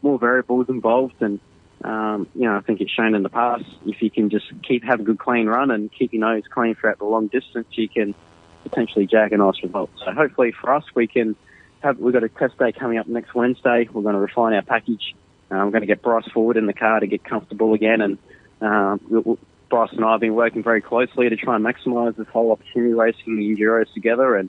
more 0.00 0.18
variables 0.18 0.70
involved, 0.70 1.20
and 1.20 1.38
um, 1.84 2.26
you 2.34 2.44
know 2.44 2.56
I 2.56 2.60
think 2.60 2.80
it's 2.80 2.90
shown 2.90 3.14
in 3.14 3.22
the 3.22 3.28
past 3.28 3.64
if 3.86 4.00
you 4.00 4.10
can 4.10 4.30
just 4.30 4.46
keep 4.66 4.84
have 4.84 5.00
a 5.00 5.02
good 5.02 5.18
clean 5.18 5.46
run 5.46 5.70
and 5.70 5.92
keep 5.92 6.14
your 6.14 6.20
nose 6.20 6.44
clean 6.50 6.74
throughout 6.76 6.98
the 6.98 7.04
long 7.04 7.26
distance, 7.26 7.66
you 7.72 7.90
can 7.90 8.14
potentially 8.62 9.06
jag 9.06 9.32
a 9.32 9.36
nice 9.36 9.62
result. 9.62 9.90
So 10.04 10.12
hopefully 10.12 10.52
for 10.58 10.72
us, 10.72 10.84
we 10.94 11.06
can 11.06 11.36
have 11.80 11.98
we've 11.98 12.14
got 12.14 12.24
a 12.24 12.30
test 12.30 12.58
day 12.58 12.72
coming 12.72 12.96
up 12.96 13.06
next 13.06 13.34
Wednesday. 13.34 13.86
We're 13.92 14.02
going 14.02 14.14
to 14.14 14.20
refine 14.20 14.54
our 14.54 14.62
package. 14.62 15.14
Uh, 15.50 15.56
I'm 15.56 15.70
going 15.70 15.82
to 15.82 15.86
get 15.86 16.00
Bryce 16.00 16.28
Fullwood 16.34 16.56
in 16.56 16.64
the 16.64 16.72
car 16.72 17.00
to 17.00 17.06
get 17.06 17.22
comfortable 17.22 17.74
again, 17.74 18.00
and 18.00 18.18
um, 18.62 19.00
we'll, 19.08 19.38
Bryce 19.68 19.92
and 19.92 20.04
I 20.04 20.12
have 20.12 20.20
been 20.20 20.34
working 20.34 20.62
very 20.62 20.80
closely 20.80 21.28
to 21.28 21.36
try 21.36 21.56
and 21.56 21.64
maximise 21.64 22.16
this 22.16 22.28
whole 22.28 22.52
opportunity 22.52 22.94
racing 22.94 23.36
the 23.36 23.54
Enduros 23.54 23.92
together. 23.92 24.36
And 24.36 24.48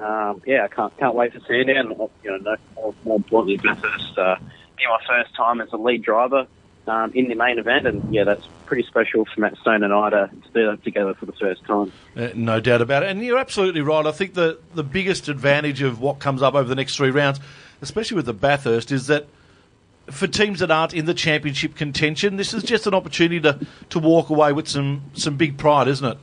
um, 0.00 0.42
yeah, 0.46 0.64
I 0.64 0.68
can't 0.68 0.96
can't 0.98 1.14
wait 1.14 1.32
for 1.32 1.40
Sandown. 1.40 1.94
You 2.22 2.30
know, 2.30 2.36
no, 2.38 2.56
more, 2.74 2.94
more 3.04 3.16
importantly, 3.16 3.56
Bathurst. 3.56 4.18
Uh, 4.18 4.36
be 4.76 4.84
my 4.88 4.98
first 5.06 5.34
time 5.34 5.60
as 5.60 5.72
a 5.72 5.76
lead 5.76 6.02
driver 6.02 6.46
um, 6.86 7.12
in 7.14 7.28
the 7.28 7.34
main 7.34 7.58
event, 7.58 7.86
and 7.86 8.14
yeah, 8.14 8.24
that's 8.24 8.46
pretty 8.66 8.86
special 8.86 9.24
for 9.24 9.40
Matt 9.40 9.56
Stone 9.58 9.82
and 9.82 9.92
I 9.92 10.10
to, 10.10 10.30
to 10.42 10.48
do 10.52 10.70
that 10.70 10.84
together 10.84 11.14
for 11.14 11.26
the 11.26 11.32
first 11.32 11.64
time. 11.64 11.92
Uh, 12.16 12.28
no 12.34 12.60
doubt 12.60 12.82
about 12.82 13.02
it, 13.02 13.10
and 13.10 13.24
you're 13.24 13.38
absolutely 13.38 13.80
right. 13.80 14.04
I 14.06 14.12
think 14.12 14.34
the 14.34 14.58
the 14.74 14.84
biggest 14.84 15.28
advantage 15.28 15.82
of 15.82 16.00
what 16.00 16.18
comes 16.18 16.42
up 16.42 16.54
over 16.54 16.68
the 16.68 16.74
next 16.74 16.96
three 16.96 17.10
rounds, 17.10 17.40
especially 17.80 18.16
with 18.16 18.26
the 18.26 18.34
Bathurst, 18.34 18.92
is 18.92 19.06
that 19.06 19.26
for 20.10 20.26
teams 20.26 20.60
that 20.60 20.70
aren't 20.70 20.94
in 20.94 21.04
the 21.04 21.14
championship 21.14 21.74
contention, 21.74 22.36
this 22.36 22.54
is 22.54 22.62
just 22.62 22.86
an 22.86 22.94
opportunity 22.94 23.40
to, 23.40 23.58
to 23.90 23.98
walk 23.98 24.30
away 24.30 24.52
with 24.52 24.68
some, 24.68 25.02
some 25.14 25.36
big 25.36 25.58
pride, 25.58 25.88
isn't 25.88 26.06
it? 26.06 26.18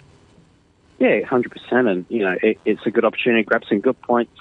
Yeah, 1.00 1.26
hundred 1.26 1.52
percent, 1.52 1.88
and 1.88 2.06
you 2.08 2.20
know 2.20 2.38
it, 2.42 2.60
it's 2.64 2.86
a 2.86 2.92
good 2.92 3.04
opportunity 3.04 3.44
to 3.44 3.50
grab 3.50 3.64
some 3.68 3.82
good 3.82 4.00
points, 4.02 4.32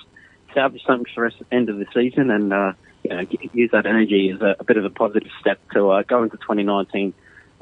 salvage 0.54 0.82
something 0.86 1.06
for 1.06 1.20
the 1.20 1.22
rest 1.22 1.40
of 1.40 1.48
the 1.48 1.56
end 1.56 1.68
of 1.68 1.78
the 1.78 1.86
season, 1.92 2.30
and 2.30 2.52
uh, 2.52 2.72
you 3.02 3.10
know 3.10 3.26
use 3.52 3.70
that 3.72 3.84
energy 3.84 4.30
as 4.30 4.40
a, 4.40 4.54
a 4.60 4.64
bit 4.64 4.76
of 4.76 4.84
a 4.84 4.90
positive 4.90 5.30
step 5.40 5.58
to 5.72 5.90
uh, 5.90 6.02
go 6.02 6.22
into 6.22 6.36
2019 6.36 7.14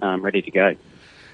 um, 0.03 0.23
ready 0.23 0.43
to 0.43 0.51
go. 0.51 0.75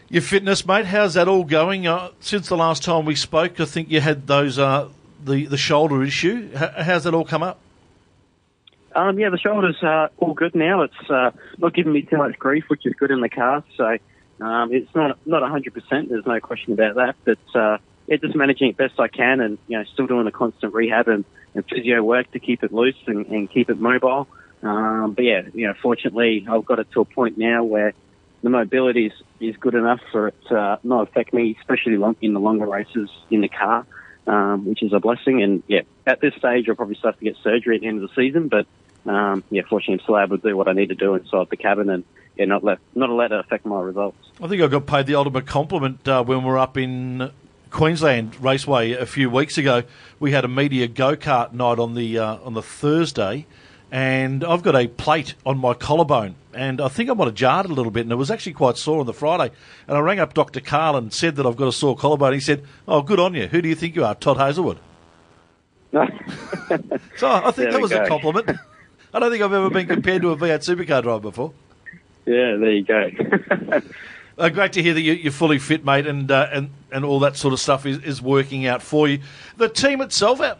Your 0.08 0.22
fitness, 0.22 0.64
mate, 0.64 0.84
how's 0.86 1.14
that 1.14 1.26
all 1.26 1.42
going? 1.42 1.86
Uh, 1.88 2.10
since 2.20 2.48
the 2.48 2.56
last 2.56 2.84
time 2.84 3.04
we 3.04 3.16
spoke, 3.16 3.58
I 3.58 3.64
think 3.64 3.90
you 3.90 4.00
had 4.00 4.28
those 4.28 4.58
uh, 4.58 4.88
the 5.24 5.46
the 5.46 5.56
shoulder 5.56 6.04
issue. 6.04 6.50
H- 6.54 6.84
how's 6.84 7.04
that 7.04 7.14
all 7.14 7.24
come 7.24 7.42
up? 7.42 7.58
Um, 8.96 9.18
yeah, 9.18 9.28
the 9.28 9.38
shoulder's 9.38 9.82
uh, 9.82 10.08
all 10.16 10.32
good 10.32 10.54
now. 10.54 10.82
It's 10.82 11.10
uh, 11.10 11.30
not 11.58 11.74
giving 11.74 11.92
me 11.92 12.02
too 12.02 12.16
much 12.16 12.38
grief, 12.38 12.64
which 12.68 12.86
is 12.86 12.94
good 12.94 13.10
in 13.10 13.20
the 13.20 13.28
car. 13.28 13.62
So 13.76 13.98
um, 14.40 14.72
it's 14.72 14.92
not 14.94 15.18
not 15.26 15.42
100%. 15.42 16.08
There's 16.08 16.24
no 16.24 16.40
question 16.40 16.72
about 16.72 16.94
that. 16.94 17.14
But 17.22 17.60
uh, 17.60 17.76
yeah, 18.06 18.16
just 18.16 18.34
managing 18.34 18.70
it 18.70 18.78
best 18.78 18.98
I 18.98 19.08
can, 19.08 19.40
and 19.40 19.58
you 19.68 19.76
know, 19.76 19.84
still 19.92 20.06
doing 20.06 20.24
the 20.24 20.32
constant 20.32 20.72
rehab 20.72 21.08
and, 21.08 21.26
and 21.54 21.62
physio 21.68 22.02
work 22.02 22.32
to 22.32 22.38
keep 22.38 22.64
it 22.64 22.72
loose 22.72 22.96
and, 23.06 23.26
and 23.26 23.50
keep 23.50 23.68
it 23.68 23.78
mobile. 23.78 24.28
Um, 24.62 25.12
but 25.12 25.24
yeah, 25.26 25.42
you 25.52 25.66
know, 25.66 25.74
fortunately, 25.82 26.46
I've 26.48 26.64
got 26.64 26.78
it 26.78 26.90
to 26.92 27.02
a 27.02 27.04
point 27.04 27.36
now 27.36 27.64
where 27.64 27.92
the 28.42 28.48
mobility 28.48 29.08
is, 29.08 29.12
is 29.40 29.56
good 29.58 29.74
enough 29.74 30.00
for 30.10 30.28
it 30.28 30.36
to 30.48 30.58
uh, 30.58 30.76
not 30.82 31.06
affect 31.06 31.34
me, 31.34 31.54
especially 31.60 31.98
long, 31.98 32.16
in 32.22 32.32
the 32.32 32.40
longer 32.40 32.66
races 32.66 33.10
in 33.30 33.42
the 33.42 33.48
car, 33.48 33.86
um, 34.26 34.64
which 34.64 34.82
is 34.82 34.94
a 34.94 35.00
blessing. 35.00 35.42
And 35.42 35.62
yeah, 35.66 35.82
at 36.06 36.22
this 36.22 36.32
stage, 36.38 36.66
I'll 36.66 36.76
probably 36.76 36.94
start 36.94 37.18
to 37.18 37.24
get 37.24 37.36
surgery 37.44 37.76
at 37.76 37.82
the 37.82 37.88
end 37.88 38.02
of 38.02 38.08
the 38.08 38.14
season, 38.14 38.48
but 38.48 38.66
um, 39.08 39.44
yeah, 39.50 39.62
fortunately, 39.68 39.94
I'm 39.94 40.00
still 40.00 40.18
able 40.18 40.38
to 40.38 40.48
do 40.48 40.56
what 40.56 40.68
I 40.68 40.72
need 40.72 40.88
to 40.88 40.94
do 40.94 41.14
inside 41.14 41.48
the 41.50 41.56
cabin 41.56 41.90
and 41.90 42.04
yeah, 42.36 42.44
not 42.44 42.62
let 42.62 42.78
not 42.94 43.10
let 43.10 43.32
it 43.32 43.40
affect 43.40 43.64
my 43.64 43.80
results. 43.80 44.18
I 44.42 44.48
think 44.48 44.62
I 44.62 44.66
got 44.66 44.86
paid 44.86 45.06
the 45.06 45.14
ultimate 45.14 45.46
compliment 45.46 46.06
uh, 46.06 46.22
when 46.22 46.42
we 46.42 46.50
were 46.50 46.58
up 46.58 46.76
in 46.76 47.30
Queensland 47.70 48.40
Raceway 48.42 48.92
a 48.92 49.06
few 49.06 49.30
weeks 49.30 49.58
ago. 49.58 49.84
We 50.20 50.32
had 50.32 50.44
a 50.44 50.48
media 50.48 50.86
go 50.88 51.16
kart 51.16 51.52
night 51.52 51.78
on 51.78 51.94
the 51.94 52.18
uh, 52.18 52.36
on 52.44 52.54
the 52.54 52.62
Thursday, 52.62 53.46
and 53.90 54.44
I've 54.44 54.62
got 54.62 54.76
a 54.76 54.86
plate 54.88 55.34
on 55.46 55.58
my 55.58 55.72
collarbone, 55.72 56.34
and 56.52 56.80
I 56.80 56.88
think 56.88 57.08
I 57.08 57.14
might 57.14 57.26
have 57.26 57.34
jarred 57.34 57.66
a 57.66 57.72
little 57.72 57.92
bit, 57.92 58.02
and 58.02 58.12
it 58.12 58.16
was 58.16 58.30
actually 58.30 58.52
quite 58.52 58.76
sore 58.76 59.00
on 59.00 59.06
the 59.06 59.14
Friday. 59.14 59.54
And 59.88 59.96
I 59.96 60.00
rang 60.00 60.20
up 60.20 60.34
Dr. 60.34 60.60
Carl 60.60 60.96
and 60.96 61.12
said 61.12 61.36
that 61.36 61.46
I've 61.46 61.56
got 61.56 61.68
a 61.68 61.72
sore 61.72 61.96
collarbone. 61.96 62.34
He 62.34 62.40
said, 62.40 62.64
"Oh, 62.86 63.00
good 63.02 63.20
on 63.20 63.34
you. 63.34 63.46
Who 63.46 63.62
do 63.62 63.68
you 63.68 63.74
think 63.74 63.96
you 63.96 64.04
are, 64.04 64.14
Todd 64.14 64.36
Hazelwood?" 64.36 64.78
so 65.92 66.02
I 67.30 67.50
think 67.52 67.72
that 67.72 67.80
was 67.80 67.92
go. 67.92 68.02
a 68.02 68.08
compliment. 68.08 68.50
I 69.16 69.18
don't 69.18 69.30
think 69.30 69.42
I've 69.42 69.52
ever 69.54 69.70
been 69.70 69.86
compared 69.86 70.20
to 70.20 70.32
a 70.32 70.36
V8 70.36 70.58
supercar 70.58 71.02
driver 71.02 71.20
before. 71.20 71.54
Yeah, 72.26 72.56
there 72.56 72.72
you 72.72 72.84
go. 72.84 73.10
uh, 74.38 74.50
great 74.50 74.74
to 74.74 74.82
hear 74.82 74.92
that 74.92 75.00
you, 75.00 75.30
are 75.30 75.32
fully 75.32 75.58
fit, 75.58 75.86
mate, 75.86 76.06
and 76.06 76.30
uh, 76.30 76.48
and 76.52 76.68
and 76.92 77.02
all 77.02 77.20
that 77.20 77.34
sort 77.34 77.54
of 77.54 77.60
stuff 77.60 77.86
is, 77.86 77.96
is 78.02 78.20
working 78.20 78.66
out 78.66 78.82
for 78.82 79.08
you. 79.08 79.20
The 79.56 79.70
team 79.70 80.02
itself, 80.02 80.42
uh, 80.42 80.56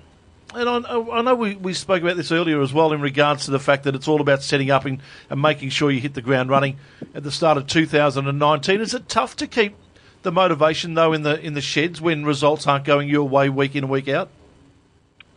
and 0.54 0.70
I, 0.70 0.78
I 0.78 1.20
know 1.20 1.34
we, 1.34 1.56
we 1.56 1.74
spoke 1.74 2.00
about 2.00 2.16
this 2.16 2.32
earlier 2.32 2.62
as 2.62 2.72
well 2.72 2.94
in 2.94 3.02
regards 3.02 3.44
to 3.44 3.50
the 3.50 3.58
fact 3.58 3.84
that 3.84 3.94
it's 3.94 4.08
all 4.08 4.22
about 4.22 4.42
setting 4.42 4.70
up 4.70 4.86
and, 4.86 5.02
and 5.28 5.42
making 5.42 5.68
sure 5.68 5.90
you 5.90 6.00
hit 6.00 6.14
the 6.14 6.22
ground 6.22 6.48
running 6.48 6.78
at 7.14 7.24
the 7.24 7.30
start 7.30 7.58
of 7.58 7.66
2019. 7.66 8.80
Is 8.80 8.94
it 8.94 9.06
tough 9.06 9.36
to 9.36 9.46
keep 9.46 9.74
the 10.22 10.32
motivation 10.32 10.94
though 10.94 11.12
in 11.12 11.24
the 11.24 11.38
in 11.44 11.52
the 11.52 11.60
sheds 11.60 12.00
when 12.00 12.24
results 12.24 12.66
aren't 12.66 12.86
going 12.86 13.10
your 13.10 13.28
way 13.28 13.50
week 13.50 13.76
in 13.76 13.86
week 13.90 14.08
out? 14.08 14.30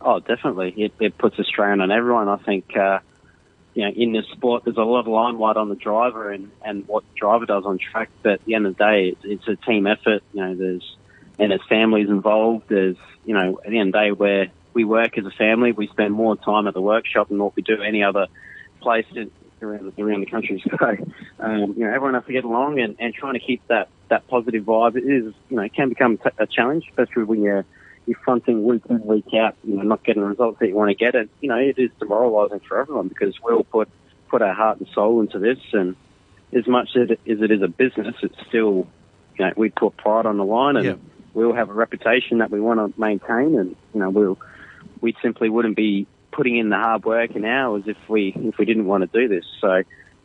Oh, 0.00 0.20
definitely. 0.20 0.72
It, 0.78 0.92
it 0.98 1.18
puts 1.18 1.38
a 1.38 1.44
strain 1.44 1.82
on 1.82 1.90
everyone. 1.90 2.26
I 2.26 2.38
think 2.38 2.74
uh, 2.74 3.00
you 3.74 3.84
know, 3.84 3.90
in 3.90 4.12
this 4.12 4.26
sport, 4.32 4.64
there's 4.64 4.76
a 4.76 4.82
lot 4.82 5.00
of 5.00 5.06
limelight 5.06 5.56
on 5.56 5.68
the 5.68 5.76
driver 5.76 6.30
and, 6.32 6.50
and 6.64 6.86
what 6.88 7.04
the 7.04 7.18
driver 7.18 7.46
does 7.46 7.64
on 7.64 7.78
track. 7.78 8.10
But 8.22 8.32
at 8.32 8.44
the 8.44 8.54
end 8.54 8.66
of 8.66 8.76
the 8.76 8.84
day, 8.84 9.08
it's, 9.08 9.20
it's 9.24 9.48
a 9.48 9.66
team 9.66 9.86
effort. 9.86 10.22
You 10.32 10.40
know, 10.40 10.54
there's, 10.54 10.96
and 11.38 11.50
there's 11.50 11.66
families 11.68 12.08
involved. 12.08 12.64
There's, 12.68 12.96
you 13.24 13.34
know, 13.34 13.60
at 13.64 13.70
the 13.70 13.78
end 13.78 13.90
of 13.90 13.92
the 13.92 13.98
day 13.98 14.12
where 14.12 14.46
we 14.74 14.84
work 14.84 15.16
as 15.18 15.24
a 15.24 15.30
family, 15.30 15.72
we 15.72 15.86
spend 15.88 16.14
more 16.14 16.36
time 16.36 16.66
at 16.66 16.74
the 16.74 16.80
workshop 16.80 17.28
than 17.28 17.38
what 17.38 17.54
we 17.54 17.62
do 17.62 17.80
any 17.82 18.02
other 18.02 18.26
place 18.80 19.06
around, 19.62 19.92
around 19.98 20.20
the 20.20 20.30
country. 20.30 20.62
So, 20.70 20.96
um, 21.38 21.74
you 21.76 21.84
know, 21.84 21.92
everyone 21.92 22.14
has 22.14 22.24
to 22.26 22.32
get 22.32 22.44
along 22.44 22.80
and, 22.80 22.96
and 22.98 23.14
trying 23.14 23.34
to 23.34 23.40
keep 23.40 23.66
that, 23.68 23.88
that 24.08 24.26
positive 24.28 24.64
vibe 24.64 24.96
is, 24.96 25.32
you 25.48 25.56
know, 25.56 25.68
can 25.68 25.88
become 25.88 26.18
a 26.38 26.46
challenge, 26.46 26.84
especially 26.90 27.24
when 27.24 27.42
you're, 27.42 27.64
you're 28.06 28.18
fronting 28.24 28.64
week 28.64 28.82
in, 28.88 29.04
week 29.04 29.26
out, 29.34 29.56
you 29.64 29.76
know, 29.76 29.82
not 29.82 30.04
getting 30.04 30.22
the 30.22 30.28
results 30.28 30.58
that 30.60 30.68
you 30.68 30.74
want 30.74 30.90
to 30.90 30.94
get. 30.94 31.14
And, 31.14 31.28
you 31.40 31.48
know, 31.48 31.56
it 31.56 31.78
is 31.78 31.90
demoralising 31.98 32.60
for 32.60 32.80
everyone 32.80 33.08
because 33.08 33.34
we 33.44 33.52
all 33.52 33.64
put, 33.64 33.88
put 34.28 34.42
our 34.42 34.54
heart 34.54 34.78
and 34.78 34.88
soul 34.94 35.20
into 35.20 35.38
this. 35.38 35.58
And 35.72 35.96
as 36.52 36.66
much 36.66 36.90
as 36.96 37.10
it, 37.10 37.20
as 37.30 37.40
it 37.40 37.50
is 37.50 37.62
a 37.62 37.68
business, 37.68 38.14
it's 38.22 38.36
still, 38.48 38.86
you 39.38 39.44
know, 39.44 39.52
we 39.56 39.70
put 39.70 39.96
pride 39.96 40.26
on 40.26 40.38
the 40.38 40.44
line 40.44 40.76
and 40.76 40.86
yeah. 40.86 40.94
we 41.34 41.44
all 41.44 41.54
have 41.54 41.70
a 41.70 41.74
reputation 41.74 42.38
that 42.38 42.50
we 42.50 42.60
want 42.60 42.94
to 42.94 43.00
maintain. 43.00 43.58
And, 43.58 43.76
you 43.94 44.00
know, 44.00 44.10
we'll, 44.10 44.38
we 45.00 45.14
simply 45.22 45.48
wouldn't 45.48 45.76
be 45.76 46.06
putting 46.32 46.56
in 46.56 46.68
the 46.68 46.76
hard 46.76 47.04
work 47.04 47.34
and 47.34 47.44
hours 47.44 47.84
if 47.86 47.96
we, 48.08 48.32
if 48.36 48.58
we 48.58 48.64
didn't 48.64 48.86
want 48.86 49.10
to 49.10 49.20
do 49.20 49.28
this. 49.28 49.44
So, 49.60 49.82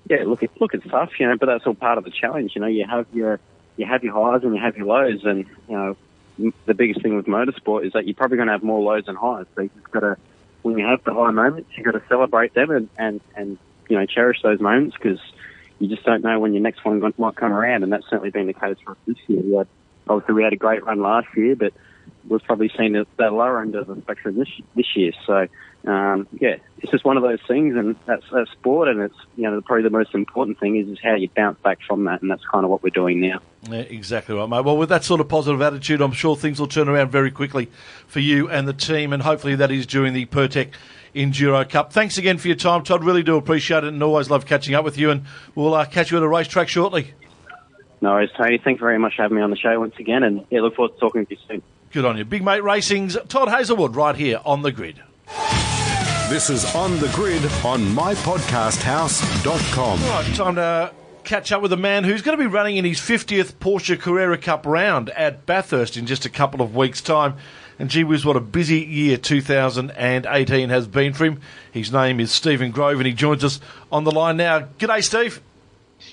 yeah, 0.09 0.23
look, 0.25 0.43
it, 0.43 0.51
look, 0.59 0.73
it's 0.73 0.87
tough, 0.87 1.11
you 1.19 1.27
know, 1.27 1.35
but 1.37 1.47
that's 1.47 1.65
all 1.65 1.73
part 1.73 1.97
of 1.97 2.03
the 2.03 2.11
challenge. 2.11 2.51
You 2.55 2.61
know, 2.61 2.67
you 2.67 2.85
have 2.87 3.07
your, 3.11 3.39
you 3.77 3.85
have 3.85 4.03
your 4.03 4.13
highs 4.13 4.43
and 4.43 4.55
you 4.55 4.61
have 4.61 4.77
your 4.77 4.85
lows, 4.85 5.23
and 5.23 5.45
you 5.67 5.75
know, 5.75 5.97
the 6.37 6.73
biggest 6.73 7.01
thing 7.01 7.15
with 7.15 7.25
motorsport 7.25 7.85
is 7.85 7.93
that 7.93 8.05
you're 8.05 8.15
probably 8.15 8.37
going 8.37 8.47
to 8.47 8.53
have 8.53 8.63
more 8.63 8.81
lows 8.81 9.05
than 9.05 9.15
highs. 9.15 9.45
So 9.55 9.61
you've 9.61 9.91
got 9.91 10.01
to, 10.01 10.17
when 10.61 10.77
you 10.77 10.85
have 10.85 11.03
the 11.03 11.13
high 11.13 11.31
moments, 11.31 11.69
you've 11.75 11.85
got 11.85 11.93
to 11.93 12.03
celebrate 12.07 12.53
them 12.53 12.71
and, 12.71 12.89
and, 12.97 13.21
and 13.35 13.57
you 13.87 13.97
know, 13.97 14.05
cherish 14.05 14.41
those 14.41 14.59
moments 14.59 14.97
because 14.97 15.19
you 15.79 15.87
just 15.87 16.03
don't 16.03 16.23
know 16.23 16.39
when 16.39 16.53
your 16.53 16.61
next 16.61 16.83
one 16.83 17.01
might 17.17 17.35
come 17.35 17.53
around. 17.53 17.83
And 17.83 17.91
that's 17.91 18.05
certainly 18.09 18.31
been 18.31 18.47
the 18.47 18.53
case 18.53 18.77
for 18.83 18.91
us 18.91 18.97
this 19.07 19.17
year. 19.27 19.41
We 19.41 19.53
had, 19.53 19.67
obviously, 20.07 20.35
we 20.35 20.43
had 20.43 20.53
a 20.53 20.57
great 20.57 20.83
run 20.83 21.01
last 21.01 21.27
year, 21.35 21.55
but 21.55 21.73
we've 22.27 22.43
probably 22.43 22.71
seen 22.77 22.93
the, 22.93 23.05
the 23.17 23.29
lower 23.29 23.61
end 23.61 23.75
of 23.75 23.87
the 23.87 24.01
spectrum 24.01 24.37
this 24.37 24.49
this 24.75 24.95
year. 24.95 25.11
So 25.25 25.47
um, 25.87 26.27
yeah, 26.39 26.55
it's 26.79 26.91
just 26.91 27.05
one 27.05 27.15
of 27.15 27.21
those 27.21 27.39
things, 27.47 27.75
and 27.75 27.95
that's, 28.07 28.23
that's 28.31 28.49
sport, 28.51 28.87
and 28.87 29.01
it's 29.01 29.15
you 29.35 29.43
know 29.43 29.61
probably 29.61 29.83
the 29.83 29.91
most 29.91 30.15
important 30.15 30.59
thing 30.59 30.77
is, 30.77 30.87
is 30.87 30.97
how 31.03 31.13
you 31.13 31.29
bounce 31.29 31.59
back 31.59 31.79
from 31.87 32.05
that, 32.05 32.21
and 32.21 32.31
that's 32.31 32.43
kind 32.51 32.63
of 32.63 32.71
what 32.71 32.81
we're 32.81 32.89
doing 32.89 33.21
now. 33.21 33.39
Yeah, 33.69 33.79
exactly 33.79 34.35
right, 34.35 34.49
mate. 34.49 34.65
Well, 34.65 34.77
with 34.77 34.89
that 34.89 35.03
sort 35.03 35.21
of 35.21 35.29
positive 35.29 35.61
attitude, 35.61 36.01
I'm 36.01 36.11
sure 36.11 36.35
things 36.35 36.59
will 36.59 36.67
turn 36.67 36.89
around 36.89 37.11
very 37.11 37.29
quickly 37.29 37.69
for 38.07 38.19
you 38.19 38.49
and 38.49 38.67
the 38.67 38.73
team, 38.73 39.13
and 39.13 39.21
hopefully 39.21 39.55
that 39.55 39.69
is 39.69 39.85
during 39.85 40.13
the 40.13 40.25
Pirtek 40.25 40.71
Enduro 41.13 41.69
Cup. 41.69 41.93
Thanks 41.93 42.17
again 42.17 42.39
for 42.39 42.47
your 42.47 42.57
time, 42.57 42.83
Todd. 42.83 43.03
Really 43.03 43.23
do 43.23 43.37
appreciate 43.37 43.83
it, 43.83 43.89
and 43.89 44.01
always 44.01 44.29
love 44.29 44.47
catching 44.47 44.73
up 44.73 44.83
with 44.83 44.97
you. 44.97 45.11
And 45.11 45.25
we'll 45.53 45.75
uh, 45.75 45.85
catch 45.85 46.09
you 46.09 46.17
at 46.17 46.23
a 46.23 46.27
racetrack 46.27 46.67
shortly. 46.67 47.13
No 48.01 48.11
worries, 48.11 48.31
Tony. 48.35 48.57
Thanks 48.57 48.79
very 48.79 48.97
much 48.97 49.15
for 49.15 49.21
having 49.21 49.37
me 49.37 49.43
on 49.43 49.51
the 49.51 49.55
show 49.55 49.79
once 49.79 49.95
again, 49.99 50.23
and 50.23 50.45
yeah, 50.49 50.61
look 50.61 50.75
forward 50.75 50.95
to 50.95 50.99
talking 50.99 51.25
to 51.27 51.35
you 51.35 51.41
soon. 51.47 51.61
Good 51.95 52.03
on 52.03 52.17
you. 52.17 52.25
Big 52.25 52.43
Mate 52.43 52.61
Racing's 52.61 53.15
Todd 53.29 53.47
Hazelwood 53.47 53.95
right 53.95 54.17
here 54.17 54.41
on 54.43 54.63
the 54.63 54.73
grid. 54.73 55.01
This 56.27 56.49
is 56.49 56.75
On 56.75 56.99
the 56.99 57.07
Grid 57.15 57.41
on 57.63 57.79
mypodcasthouse.com. 57.95 60.03
All 60.03 60.09
right, 60.09 60.35
time 60.35 60.55
to 60.55 60.91
catch 61.23 61.53
up 61.53 61.61
with 61.61 61.71
a 61.71 61.77
man 61.77 62.03
who's 62.03 62.21
going 62.21 62.37
to 62.37 62.43
be 62.43 62.49
running 62.49 62.75
in 62.75 62.83
his 62.83 62.99
50th 62.99 63.53
Porsche 63.53 63.97
Carrera 63.97 64.37
Cup 64.37 64.65
round 64.65 65.09
at 65.11 65.45
Bathurst 65.45 65.95
in 65.95 66.05
just 66.05 66.25
a 66.25 66.29
couple 66.29 66.61
of 66.61 66.75
weeks' 66.75 66.99
time. 66.99 67.35
And 67.79 67.89
gee 67.89 68.03
whiz, 68.03 68.25
what 68.25 68.35
a 68.35 68.41
busy 68.41 68.81
year 68.81 69.15
2018 69.15 70.67
has 70.67 70.87
been 70.87 71.13
for 71.13 71.23
him. 71.23 71.39
His 71.71 71.93
name 71.93 72.19
is 72.19 72.29
Stephen 72.29 72.71
Grove, 72.71 72.97
and 72.97 73.07
he 73.07 73.13
joins 73.13 73.45
us 73.45 73.61
on 73.89 74.03
the 74.03 74.11
line 74.11 74.35
now. 74.35 74.67
G'day, 74.79 75.01
Steve. 75.01 75.41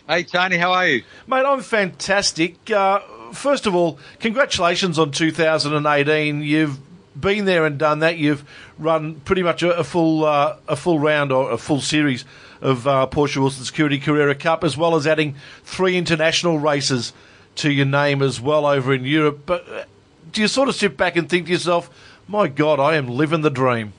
Hey, 0.08 0.22
Tony, 0.22 0.58
how 0.58 0.72
are 0.72 0.86
you? 0.86 1.02
Mate, 1.26 1.44
I'm 1.44 1.60
fantastic. 1.60 2.70
Uh, 2.70 3.00
first 3.32 3.66
of 3.66 3.74
all, 3.74 3.98
congratulations 4.20 4.98
on 4.98 5.10
2018. 5.10 6.42
You've 6.42 6.78
been 7.18 7.44
there 7.44 7.66
and 7.66 7.78
done 7.78 8.00
that. 8.00 8.18
You've 8.18 8.44
run 8.78 9.16
pretty 9.20 9.42
much 9.42 9.62
a, 9.62 9.78
a 9.78 9.84
full 9.84 10.24
uh, 10.24 10.56
a 10.68 10.76
full 10.76 10.98
round 10.98 11.32
or 11.32 11.50
a 11.50 11.58
full 11.58 11.80
series 11.80 12.24
of 12.60 12.86
uh, 12.86 13.06
Porsche 13.10 13.38
Wilson 13.38 13.64
Security 13.64 13.98
Carrera 13.98 14.34
Cup, 14.34 14.64
as 14.64 14.76
well 14.76 14.94
as 14.94 15.06
adding 15.06 15.34
three 15.64 15.96
international 15.96 16.58
races 16.58 17.12
to 17.56 17.70
your 17.70 17.86
name 17.86 18.22
as 18.22 18.40
well 18.40 18.66
over 18.66 18.94
in 18.94 19.04
Europe. 19.04 19.40
But 19.44 19.68
uh, 19.68 19.84
do 20.30 20.40
you 20.40 20.48
sort 20.48 20.68
of 20.68 20.74
sit 20.74 20.96
back 20.96 21.16
and 21.16 21.28
think 21.28 21.46
to 21.46 21.52
yourself, 21.52 21.90
"My 22.28 22.48
God, 22.48 22.80
I 22.80 22.96
am 22.96 23.08
living 23.08 23.42
the 23.42 23.50
dream"? 23.50 23.92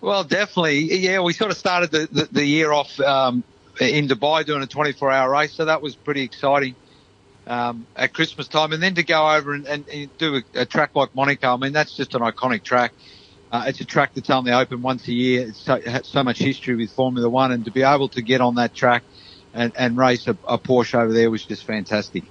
Well, 0.00 0.24
definitely. 0.24 0.94
Yeah, 0.98 1.20
we 1.20 1.32
sort 1.32 1.50
of 1.50 1.56
started 1.56 1.90
the, 1.90 2.08
the, 2.12 2.28
the 2.30 2.44
year 2.44 2.70
off 2.70 3.00
um, 3.00 3.42
in 3.80 4.06
Dubai 4.08 4.44
doing 4.44 4.62
a 4.62 4.66
24 4.66 5.10
hour 5.10 5.30
race, 5.30 5.52
so 5.54 5.64
that 5.64 5.82
was 5.82 5.96
pretty 5.96 6.22
exciting 6.22 6.74
um, 7.46 7.86
at 7.94 8.12
Christmas 8.12 8.48
time, 8.48 8.72
and 8.72 8.82
then 8.82 8.94
to 8.94 9.02
go 9.02 9.30
over 9.34 9.54
and, 9.54 9.66
and, 9.66 9.88
and 9.88 10.18
do 10.18 10.36
a, 10.36 10.60
a, 10.60 10.66
track 10.66 10.94
like 10.94 11.14
Monaco, 11.14 11.54
I 11.54 11.56
mean 11.56 11.72
that's 11.72 11.96
just 11.96 12.14
an 12.14 12.22
iconic 12.22 12.62
track. 12.62 12.92
Uh, 13.52 13.64
it's 13.68 13.80
a 13.80 13.84
track 13.84 14.12
that's 14.14 14.30
only 14.30 14.52
open 14.52 14.82
once 14.82 15.06
a 15.06 15.12
year. 15.12 15.48
It's 15.48 15.58
so, 15.58 15.80
has 15.80 16.06
so 16.06 16.24
much 16.24 16.38
history 16.38 16.74
with 16.74 16.90
Formula 16.90 17.28
One, 17.28 17.52
and 17.52 17.64
to 17.64 17.70
be 17.70 17.82
able 17.82 18.08
to 18.10 18.22
get 18.22 18.40
on 18.40 18.56
that 18.56 18.74
track 18.74 19.04
and, 19.54 19.72
and 19.76 19.96
race 19.96 20.26
a, 20.26 20.36
a 20.46 20.58
Porsche 20.58 21.00
over 21.00 21.12
there 21.12 21.30
was 21.30 21.44
just 21.44 21.64
fantastic. 21.64 22.24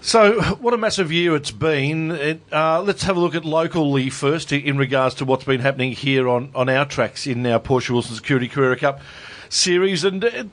So, 0.00 0.42
what 0.56 0.74
a 0.74 0.76
massive 0.76 1.10
year 1.10 1.34
it's 1.34 1.50
been. 1.50 2.10
It, 2.10 2.42
uh, 2.52 2.82
let's 2.82 3.04
have 3.04 3.16
a 3.16 3.20
look 3.20 3.34
at 3.34 3.46
locally 3.46 4.10
first 4.10 4.52
in 4.52 4.76
regards 4.76 5.14
to 5.16 5.24
what's 5.24 5.44
been 5.44 5.60
happening 5.60 5.92
here 5.92 6.28
on, 6.28 6.50
on 6.54 6.68
our 6.68 6.84
tracks 6.84 7.26
in 7.26 7.46
our 7.46 7.58
Porsche 7.58 7.88
Wilson 7.88 8.14
Security 8.14 8.46
Carrera 8.46 8.76
Cup 8.76 9.00
series. 9.48 10.04
And 10.04 10.50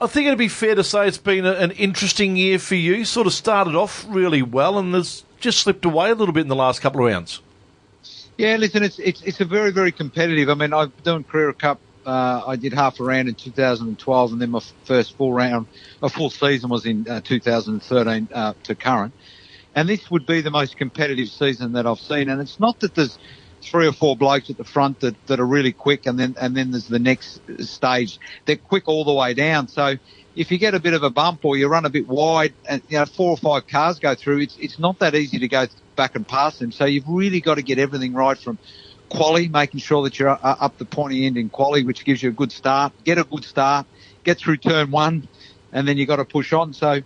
I 0.00 0.06
think 0.06 0.26
it'd 0.26 0.38
be 0.38 0.48
fair 0.48 0.74
to 0.74 0.84
say 0.84 1.08
it's 1.08 1.18
been 1.18 1.46
a, 1.46 1.52
an 1.52 1.70
interesting 1.72 2.36
year 2.36 2.58
for 2.58 2.74
you. 2.74 3.04
Sort 3.04 3.26
of 3.26 3.32
started 3.32 3.74
off 3.74 4.04
really 4.08 4.42
well 4.42 4.78
and 4.78 4.94
has 4.94 5.24
just 5.40 5.60
slipped 5.60 5.84
away 5.84 6.10
a 6.10 6.14
little 6.14 6.34
bit 6.34 6.42
in 6.42 6.48
the 6.48 6.56
last 6.56 6.80
couple 6.80 7.00
of 7.00 7.06
rounds. 7.06 7.40
Yeah, 8.36 8.56
listen, 8.56 8.82
it's 8.82 8.98
it's 8.98 9.22
it's 9.22 9.40
a 9.40 9.46
very 9.46 9.72
very 9.72 9.92
competitive. 9.92 10.50
I 10.50 10.54
mean, 10.54 10.74
I've 10.74 11.02
done 11.02 11.24
Carrera 11.24 11.54
Cup 11.54 11.80
uh, 12.06 12.44
I 12.46 12.56
did 12.56 12.72
half 12.72 13.00
a 13.00 13.02
round 13.02 13.28
in 13.28 13.34
2012, 13.34 14.32
and 14.32 14.40
then 14.40 14.50
my 14.50 14.60
first 14.84 15.16
full 15.16 15.32
round, 15.32 15.66
a 16.02 16.08
full 16.08 16.30
season 16.30 16.70
was 16.70 16.86
in 16.86 17.06
uh, 17.08 17.20
2013 17.20 18.28
uh, 18.32 18.54
to 18.62 18.74
current. 18.76 19.12
And 19.74 19.88
this 19.88 20.10
would 20.10 20.24
be 20.24 20.40
the 20.40 20.50
most 20.50 20.76
competitive 20.76 21.28
season 21.28 21.72
that 21.72 21.86
I've 21.86 21.98
seen. 21.98 22.30
And 22.30 22.40
it's 22.40 22.60
not 22.60 22.80
that 22.80 22.94
there's 22.94 23.18
three 23.66 23.86
or 23.86 23.92
four 23.92 24.16
blokes 24.16 24.48
at 24.50 24.56
the 24.56 24.64
front 24.64 25.00
that, 25.00 25.14
that 25.26 25.40
are 25.40 25.46
really 25.46 25.72
quick, 25.72 26.06
and 26.06 26.18
then 26.18 26.34
and 26.40 26.56
then 26.56 26.70
there's 26.70 26.88
the 26.88 26.98
next 26.98 27.40
stage. 27.60 28.18
They're 28.46 28.56
quick 28.56 28.88
all 28.88 29.04
the 29.04 29.12
way 29.12 29.34
down. 29.34 29.68
So 29.68 29.96
if 30.34 30.50
you 30.50 30.58
get 30.58 30.74
a 30.74 30.80
bit 30.80 30.94
of 30.94 31.02
a 31.02 31.10
bump 31.10 31.44
or 31.44 31.56
you 31.56 31.68
run 31.68 31.84
a 31.84 31.90
bit 31.90 32.06
wide, 32.06 32.54
and 32.68 32.82
you 32.88 32.98
know 32.98 33.06
four 33.06 33.30
or 33.30 33.36
five 33.36 33.66
cars 33.66 33.98
go 33.98 34.14
through, 34.14 34.40
it's 34.40 34.56
it's 34.58 34.78
not 34.78 34.98
that 35.00 35.14
easy 35.14 35.38
to 35.38 35.48
go 35.48 35.66
back 35.96 36.14
and 36.14 36.26
pass 36.26 36.58
them. 36.58 36.72
So 36.72 36.84
you've 36.84 37.08
really 37.08 37.40
got 37.40 37.56
to 37.56 37.62
get 37.62 37.78
everything 37.78 38.14
right 38.14 38.38
from 38.38 38.58
quality, 39.08 39.48
making 39.48 39.80
sure 39.80 40.02
that 40.04 40.18
you're 40.18 40.30
uh, 40.30 40.38
up 40.42 40.78
the 40.78 40.84
pointy 40.84 41.26
end 41.26 41.36
in 41.36 41.48
quality, 41.48 41.84
which 41.84 42.04
gives 42.04 42.22
you 42.22 42.30
a 42.30 42.32
good 42.32 42.52
start. 42.52 42.92
Get 43.04 43.18
a 43.18 43.24
good 43.24 43.44
start, 43.44 43.86
get 44.24 44.38
through 44.38 44.58
turn 44.58 44.90
one, 44.90 45.28
and 45.72 45.86
then 45.86 45.96
you've 45.96 46.08
got 46.08 46.16
to 46.16 46.24
push 46.24 46.52
on. 46.52 46.72
So 46.72 47.02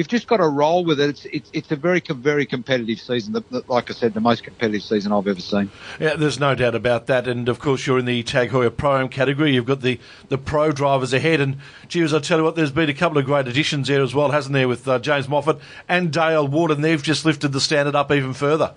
you've 0.00 0.08
just 0.08 0.26
got 0.26 0.38
to 0.38 0.48
roll 0.48 0.82
with 0.82 0.98
it. 0.98 1.10
It's 1.10 1.24
it's, 1.26 1.50
it's 1.52 1.70
a 1.72 1.76
very 1.76 2.00
very 2.00 2.46
competitive 2.46 2.98
season. 2.98 3.34
The, 3.34 3.42
the, 3.50 3.62
like 3.68 3.90
I 3.90 3.92
said, 3.92 4.14
the 4.14 4.20
most 4.20 4.42
competitive 4.42 4.82
season 4.82 5.12
I've 5.12 5.28
ever 5.28 5.42
seen. 5.42 5.70
Yeah, 6.00 6.16
there's 6.16 6.40
no 6.40 6.54
doubt 6.54 6.74
about 6.74 7.06
that. 7.08 7.28
And 7.28 7.50
of 7.50 7.58
course, 7.58 7.86
you're 7.86 7.98
in 7.98 8.06
the 8.06 8.22
Tag 8.22 8.48
Heuer 8.48 8.74
Pro 8.74 9.06
category. 9.08 9.52
You've 9.52 9.66
got 9.66 9.82
the, 9.82 10.00
the 10.30 10.38
pro 10.38 10.72
drivers 10.72 11.12
ahead. 11.12 11.42
And 11.42 11.58
geez, 11.86 12.14
I 12.14 12.18
tell 12.20 12.38
you 12.38 12.44
what, 12.44 12.56
there's 12.56 12.70
been 12.70 12.88
a 12.88 12.94
couple 12.94 13.18
of 13.18 13.26
great 13.26 13.46
additions 13.46 13.88
there 13.88 14.00
as 14.00 14.14
well, 14.14 14.30
hasn't 14.30 14.54
there, 14.54 14.68
with 14.68 14.88
uh, 14.88 14.98
James 15.00 15.28
Moffat 15.28 15.58
and 15.86 16.10
Dale 16.10 16.48
Wood, 16.48 16.70
and 16.70 16.82
they've 16.82 17.02
just 17.02 17.26
lifted 17.26 17.52
the 17.52 17.60
standard 17.60 17.94
up 17.94 18.10
even 18.10 18.32
further. 18.32 18.72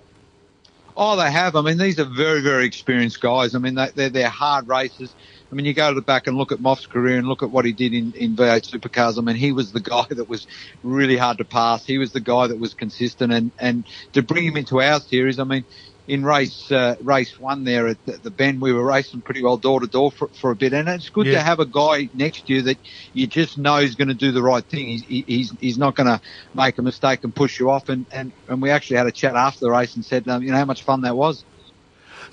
Oh, 0.94 1.16
they 1.16 1.30
have. 1.30 1.56
I 1.56 1.62
mean, 1.62 1.78
these 1.78 1.98
are 1.98 2.04
very, 2.04 2.42
very 2.42 2.66
experienced 2.66 3.22
guys. 3.22 3.54
I 3.54 3.58
mean, 3.58 3.76
they, 3.76 3.88
they're, 3.94 4.10
they're 4.10 4.28
hard 4.28 4.68
racers. 4.68 5.14
I 5.50 5.54
mean, 5.54 5.66
you 5.66 5.74
go 5.74 5.88
to 5.88 5.94
the 5.94 6.02
back 6.02 6.26
and 6.26 6.36
look 6.36 6.52
at 6.52 6.60
Moff's 6.60 6.86
career 6.86 7.16
and 7.16 7.28
look 7.28 7.42
at 7.42 7.50
what 7.50 7.64
he 7.64 7.72
did 7.72 7.92
in, 7.92 8.12
in 8.12 8.34
V8 8.34 8.70
supercars. 8.70 9.18
I 9.18 9.20
mean, 9.20 9.36
he 9.36 9.52
was 9.52 9.72
the 9.72 9.80
guy 9.80 10.04
that 10.10 10.28
was 10.28 10.46
really 10.82 11.16
hard 11.16 11.38
to 11.38 11.44
pass. 11.44 11.84
He 11.84 11.98
was 11.98 12.12
the 12.12 12.20
guy 12.20 12.48
that 12.48 12.58
was 12.58 12.74
consistent 12.74 13.32
and, 13.32 13.52
and 13.58 13.84
to 14.14 14.22
bring 14.22 14.44
him 14.44 14.56
into 14.56 14.80
our 14.80 15.00
series, 15.00 15.38
I 15.38 15.44
mean, 15.44 15.64
in 16.06 16.24
race 16.24 16.70
uh, 16.70 16.96
race 17.00 17.38
one 17.38 17.64
there 17.64 17.88
at 17.88 18.04
the, 18.04 18.12
the, 18.12 18.30
Bend, 18.30 18.60
we 18.60 18.72
were 18.72 18.84
racing 18.84 19.22
pretty 19.22 19.42
well 19.42 19.56
door 19.56 19.80
to 19.80 19.86
door 19.86 20.10
for, 20.10 20.28
for 20.28 20.50
a 20.50 20.56
bit, 20.56 20.72
and 20.74 20.88
it's 20.88 21.08
good 21.08 21.26
yeah. 21.26 21.34
to 21.34 21.40
have 21.40 21.60
a 21.60 21.66
guy 21.66 22.10
next 22.12 22.46
to 22.46 22.52
you 22.52 22.62
that 22.62 22.78
you 23.12 23.26
just 23.26 23.56
know 23.56 23.76
is 23.76 23.94
going 23.94 24.08
to 24.08 24.14
do 24.14 24.30
the 24.30 24.42
right 24.42 24.64
thing. 24.64 24.86
He's 24.86 25.02
he's 25.04 25.52
he's 25.60 25.78
not 25.78 25.94
going 25.94 26.08
to 26.08 26.20
make 26.52 26.76
a 26.76 26.82
mistake 26.82 27.24
and 27.24 27.34
push 27.34 27.58
you 27.58 27.70
off. 27.70 27.88
And, 27.88 28.04
and 28.12 28.32
and 28.48 28.60
we 28.60 28.70
actually 28.70 28.98
had 28.98 29.06
a 29.06 29.12
chat 29.12 29.34
after 29.34 29.60
the 29.60 29.70
race 29.70 29.94
and 29.94 30.04
said, 30.04 30.28
um, 30.28 30.42
you 30.42 30.50
know, 30.50 30.58
how 30.58 30.66
much 30.66 30.82
fun 30.82 31.02
that 31.02 31.16
was. 31.16 31.42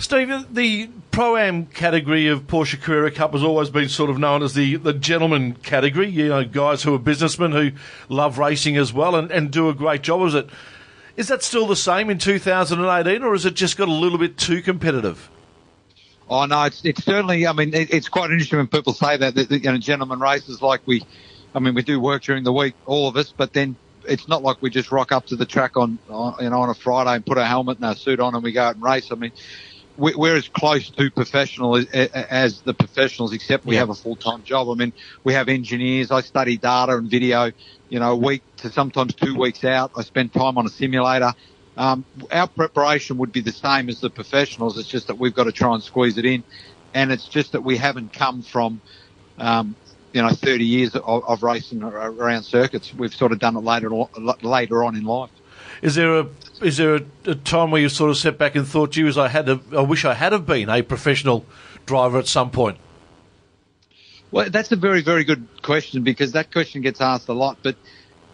Steve, 0.02 0.52
the 0.52 0.88
Pro 1.12 1.38
Am 1.38 1.68
category 1.68 2.28
of 2.28 2.48
Porsche 2.48 2.82
Carrera 2.82 3.12
Cup 3.12 3.34
has 3.34 3.44
always 3.44 3.70
been 3.70 3.88
sort 3.88 4.10
of 4.10 4.18
known 4.18 4.42
as 4.42 4.56
the, 4.56 4.78
the 4.78 4.94
gentleman 4.94 5.54
category. 5.54 6.10
You 6.10 6.30
know, 6.30 6.44
guys 6.44 6.82
who 6.82 6.96
are 6.96 7.00
businessmen 7.00 7.52
who 7.52 7.72
love 8.10 8.40
racing 8.40 8.78
as 8.78 8.92
well 8.92 9.16
and, 9.16 9.30
and 9.30 9.52
do 9.52 9.70
a 9.70 9.76
great 9.76 10.02
job. 10.02 10.22
Is 10.24 10.34
it 10.34 10.50
is 11.18 11.28
that 11.28 11.44
still 11.44 11.68
the 11.68 11.76
same 11.76 12.10
in 12.10 12.18
2018, 12.18 13.22
or 13.22 13.34
has 13.34 13.46
it 13.46 13.54
just 13.54 13.78
got 13.78 13.90
a 13.90 13.94
little 13.94 14.18
bit 14.18 14.38
too 14.38 14.64
competitive? 14.64 15.30
Oh 16.28 16.46
no, 16.46 16.64
it's 16.64 16.84
it's 16.84 17.04
certainly. 17.04 17.46
I 17.46 17.54
mean, 17.54 17.72
it, 17.74 17.94
it's 17.94 18.10
quite 18.10 18.32
interesting 18.32 18.58
when 18.58 18.68
people 18.68 18.94
say 18.94 19.18
that, 19.18 19.36
that, 19.36 19.52
you 19.52 19.72
know, 19.72 19.78
gentlemen 19.78 20.20
races 20.20 20.64
like 20.64 20.82
we. 20.88 21.06
I 21.54 21.60
mean, 21.60 21.76
we 21.76 21.84
do 21.84 22.00
work 22.00 22.24
during 22.24 22.44
the 22.44 22.54
week, 22.54 22.74
all 22.88 23.08
of 23.08 23.18
us, 23.18 23.32
but 23.36 23.54
then 23.54 23.76
it's 24.08 24.28
not 24.28 24.42
like 24.42 24.62
we 24.62 24.70
just 24.70 24.92
rock 24.92 25.12
up 25.12 25.28
to 25.28 25.36
the 25.36 25.46
track 25.46 25.78
on, 25.78 26.00
on 26.10 26.36
you 26.40 26.50
know 26.50 26.62
on 26.62 26.70
a 26.70 26.74
Friday 26.74 27.16
and 27.16 27.26
put 27.26 27.38
a 27.38 27.46
helmet 27.46 27.78
and 27.78 27.86
a 27.86 27.96
suit 27.96 28.20
on 28.20 28.34
and 28.34 28.44
we 28.44 28.52
go 28.52 28.64
out 28.64 28.76
and 28.76 28.84
race. 28.84 29.12
I 29.12 29.16
mean, 29.16 29.32
we're 30.02 30.36
as 30.36 30.48
close 30.48 30.90
to 30.90 31.12
professional 31.12 31.78
as, 31.78 31.86
as 31.88 32.62
the 32.62 32.74
professionals, 32.74 33.34
except 33.34 33.66
we 33.66 33.76
yeah. 33.76 33.82
have 33.82 33.90
a 33.90 33.96
full 33.96 34.16
time 34.16 34.44
job. 34.44 34.70
I 34.70 34.74
mean, 34.74 34.94
we 35.24 35.34
have 35.34 35.48
engineers. 35.48 36.12
I 36.12 36.22
study 36.22 36.58
data 36.58 36.98
and 36.98 37.10
video 37.10 37.52
you 37.92 38.00
know, 38.00 38.14
a 38.14 38.16
week 38.16 38.42
to 38.56 38.72
sometimes 38.72 39.14
two 39.14 39.36
weeks 39.38 39.66
out. 39.66 39.92
I 39.98 40.02
spend 40.04 40.34
time 40.34 40.58
on 40.58 40.66
a 40.66 40.70
simulator. 40.70 41.34
Um, 41.76 42.06
our 42.32 42.48
preparation 42.48 43.18
would 43.18 43.34
be 43.34 43.42
the 43.42 43.52
same 43.52 43.90
as 43.90 44.00
the 44.00 44.10
professionals. 44.10 44.78
It's 44.78 44.88
just 44.88 45.08
that 45.08 45.20
we've 45.20 45.36
got 45.36 45.44
to 45.44 45.52
try 45.52 45.74
and 45.74 45.84
squeeze 45.84 46.18
it 46.18 46.24
in. 46.24 46.44
And 46.94 47.12
it's 47.12 47.28
just 47.28 47.52
that 47.52 47.62
we 47.62 47.76
haven't 47.76 48.14
come 48.14 48.44
from, 48.44 48.80
um, 49.38 49.76
you 50.14 50.22
know, 50.22 50.30
30 50.30 50.64
years 50.64 50.96
of, 50.96 51.04
of, 51.06 51.44
racing 51.44 51.84
around 51.84 52.44
circuits. 52.44 52.94
We've 52.94 53.14
sort 53.14 53.34
of 53.34 53.40
done 53.40 53.58
it 53.58 53.64
later, 53.64 53.90
later 54.42 54.84
on 54.86 54.96
in 54.96 55.04
life. 55.04 55.32
Is 55.82 55.96
there 55.96 56.20
a 56.20 56.28
is 56.62 56.78
there 56.78 56.96
a, 56.96 57.02
a 57.26 57.36
time 57.36 57.72
where 57.72 57.82
you 57.82 57.90
sort 57.90 58.12
of 58.12 58.18
sat 58.18 58.38
back 58.38 58.56
and 58.56 58.68
thought, 58.68 58.92
"Gee, 58.92 59.12
I 59.18 59.28
had 59.28 59.46
to, 59.48 59.60
I 59.76 59.82
wish 59.82 60.06
I 60.06 60.14
had 60.14 60.32
have 60.32 60.46
been 60.46 60.70
a 60.70 60.82
professional 60.82 61.46
driver 61.86 62.20
at 62.20 62.28
some 62.28 62.52
point"? 62.52 62.78
Well, 64.32 64.50
that's 64.50 64.72
a 64.72 64.78
very, 64.78 65.02
very 65.02 65.24
good 65.24 65.46
question 65.62 66.04
because 66.04 66.32
that 66.32 66.52
question 66.52 66.82
gets 66.82 67.02
asked 67.02 67.28
a 67.28 67.34
lot. 67.34 67.58
But 67.62 67.76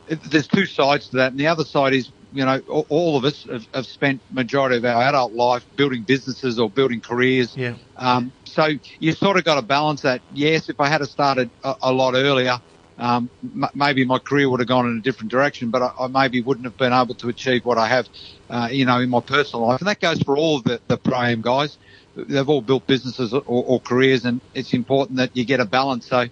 there's 0.07 0.47
two 0.47 0.65
sides 0.65 1.09
to 1.09 1.17
that, 1.17 1.31
and 1.31 1.39
the 1.39 1.47
other 1.47 1.65
side 1.65 1.93
is, 1.93 2.11
you 2.33 2.45
know, 2.45 2.59
all 2.89 3.17
of 3.17 3.25
us 3.25 3.43
have, 3.45 3.67
have 3.73 3.87
spent 3.87 4.21
majority 4.31 4.77
of 4.77 4.85
our 4.85 5.01
adult 5.01 5.33
life 5.33 5.65
building 5.75 6.03
businesses 6.03 6.59
or 6.59 6.69
building 6.69 7.01
careers. 7.01 7.57
Yeah. 7.57 7.75
Um, 7.97 8.31
so 8.45 8.69
you 8.99 9.13
sort 9.13 9.37
of 9.37 9.43
got 9.43 9.55
to 9.55 9.61
balance 9.63 10.01
that. 10.01 10.21
Yes, 10.33 10.69
if 10.69 10.79
I 10.79 10.87
had 10.87 11.03
started 11.07 11.49
a, 11.63 11.75
a 11.81 11.91
lot 11.91 12.13
earlier, 12.13 12.59
um, 12.97 13.29
m- 13.43 13.69
maybe 13.75 14.05
my 14.05 14.19
career 14.19 14.49
would 14.49 14.59
have 14.59 14.67
gone 14.67 14.87
in 14.87 14.97
a 14.97 15.01
different 15.01 15.31
direction, 15.31 15.69
but 15.69 15.81
I, 15.81 15.91
I 15.99 16.07
maybe 16.07 16.41
wouldn't 16.41 16.65
have 16.65 16.77
been 16.77 16.93
able 16.93 17.15
to 17.15 17.29
achieve 17.29 17.65
what 17.65 17.77
I 17.77 17.87
have, 17.87 18.07
uh, 18.49 18.69
you 18.71 18.85
know, 18.85 18.99
in 18.99 19.09
my 19.09 19.21
personal 19.21 19.67
life. 19.67 19.81
And 19.81 19.87
that 19.87 19.99
goes 19.99 20.21
for 20.21 20.37
all 20.37 20.61
the, 20.61 20.79
the 20.87 20.97
pro 20.97 21.21
am 21.21 21.41
guys 21.41 21.77
they've 22.17 22.49
all 22.49 22.61
built 22.61 22.87
businesses 22.87 23.33
or, 23.33 23.43
or, 23.45 23.79
careers, 23.79 24.25
and 24.25 24.41
it's 24.53 24.73
important 24.73 25.17
that 25.17 25.35
you 25.35 25.45
get 25.45 25.59
a 25.59 25.65
balance. 25.65 26.07
So 26.07 26.25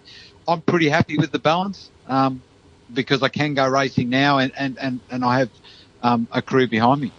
I'm 0.47 0.62
pretty 0.62 0.89
happy 0.89 1.17
with 1.17 1.32
the 1.32 1.39
balance 1.39 1.89
um, 2.08 2.41
because 2.93 3.21
I 3.21 3.30
can 3.30 3.54
go 3.54 3.67
racing 3.67 4.10
now, 4.10 4.39
and 4.39 4.51
and 4.58 4.78
and, 4.80 4.99
and 5.12 5.23
I 5.23 5.39
have 5.39 5.49
um, 6.01 6.28
a 6.32 6.41
career 6.41 6.67
behind 6.67 7.01
me. 7.01 7.12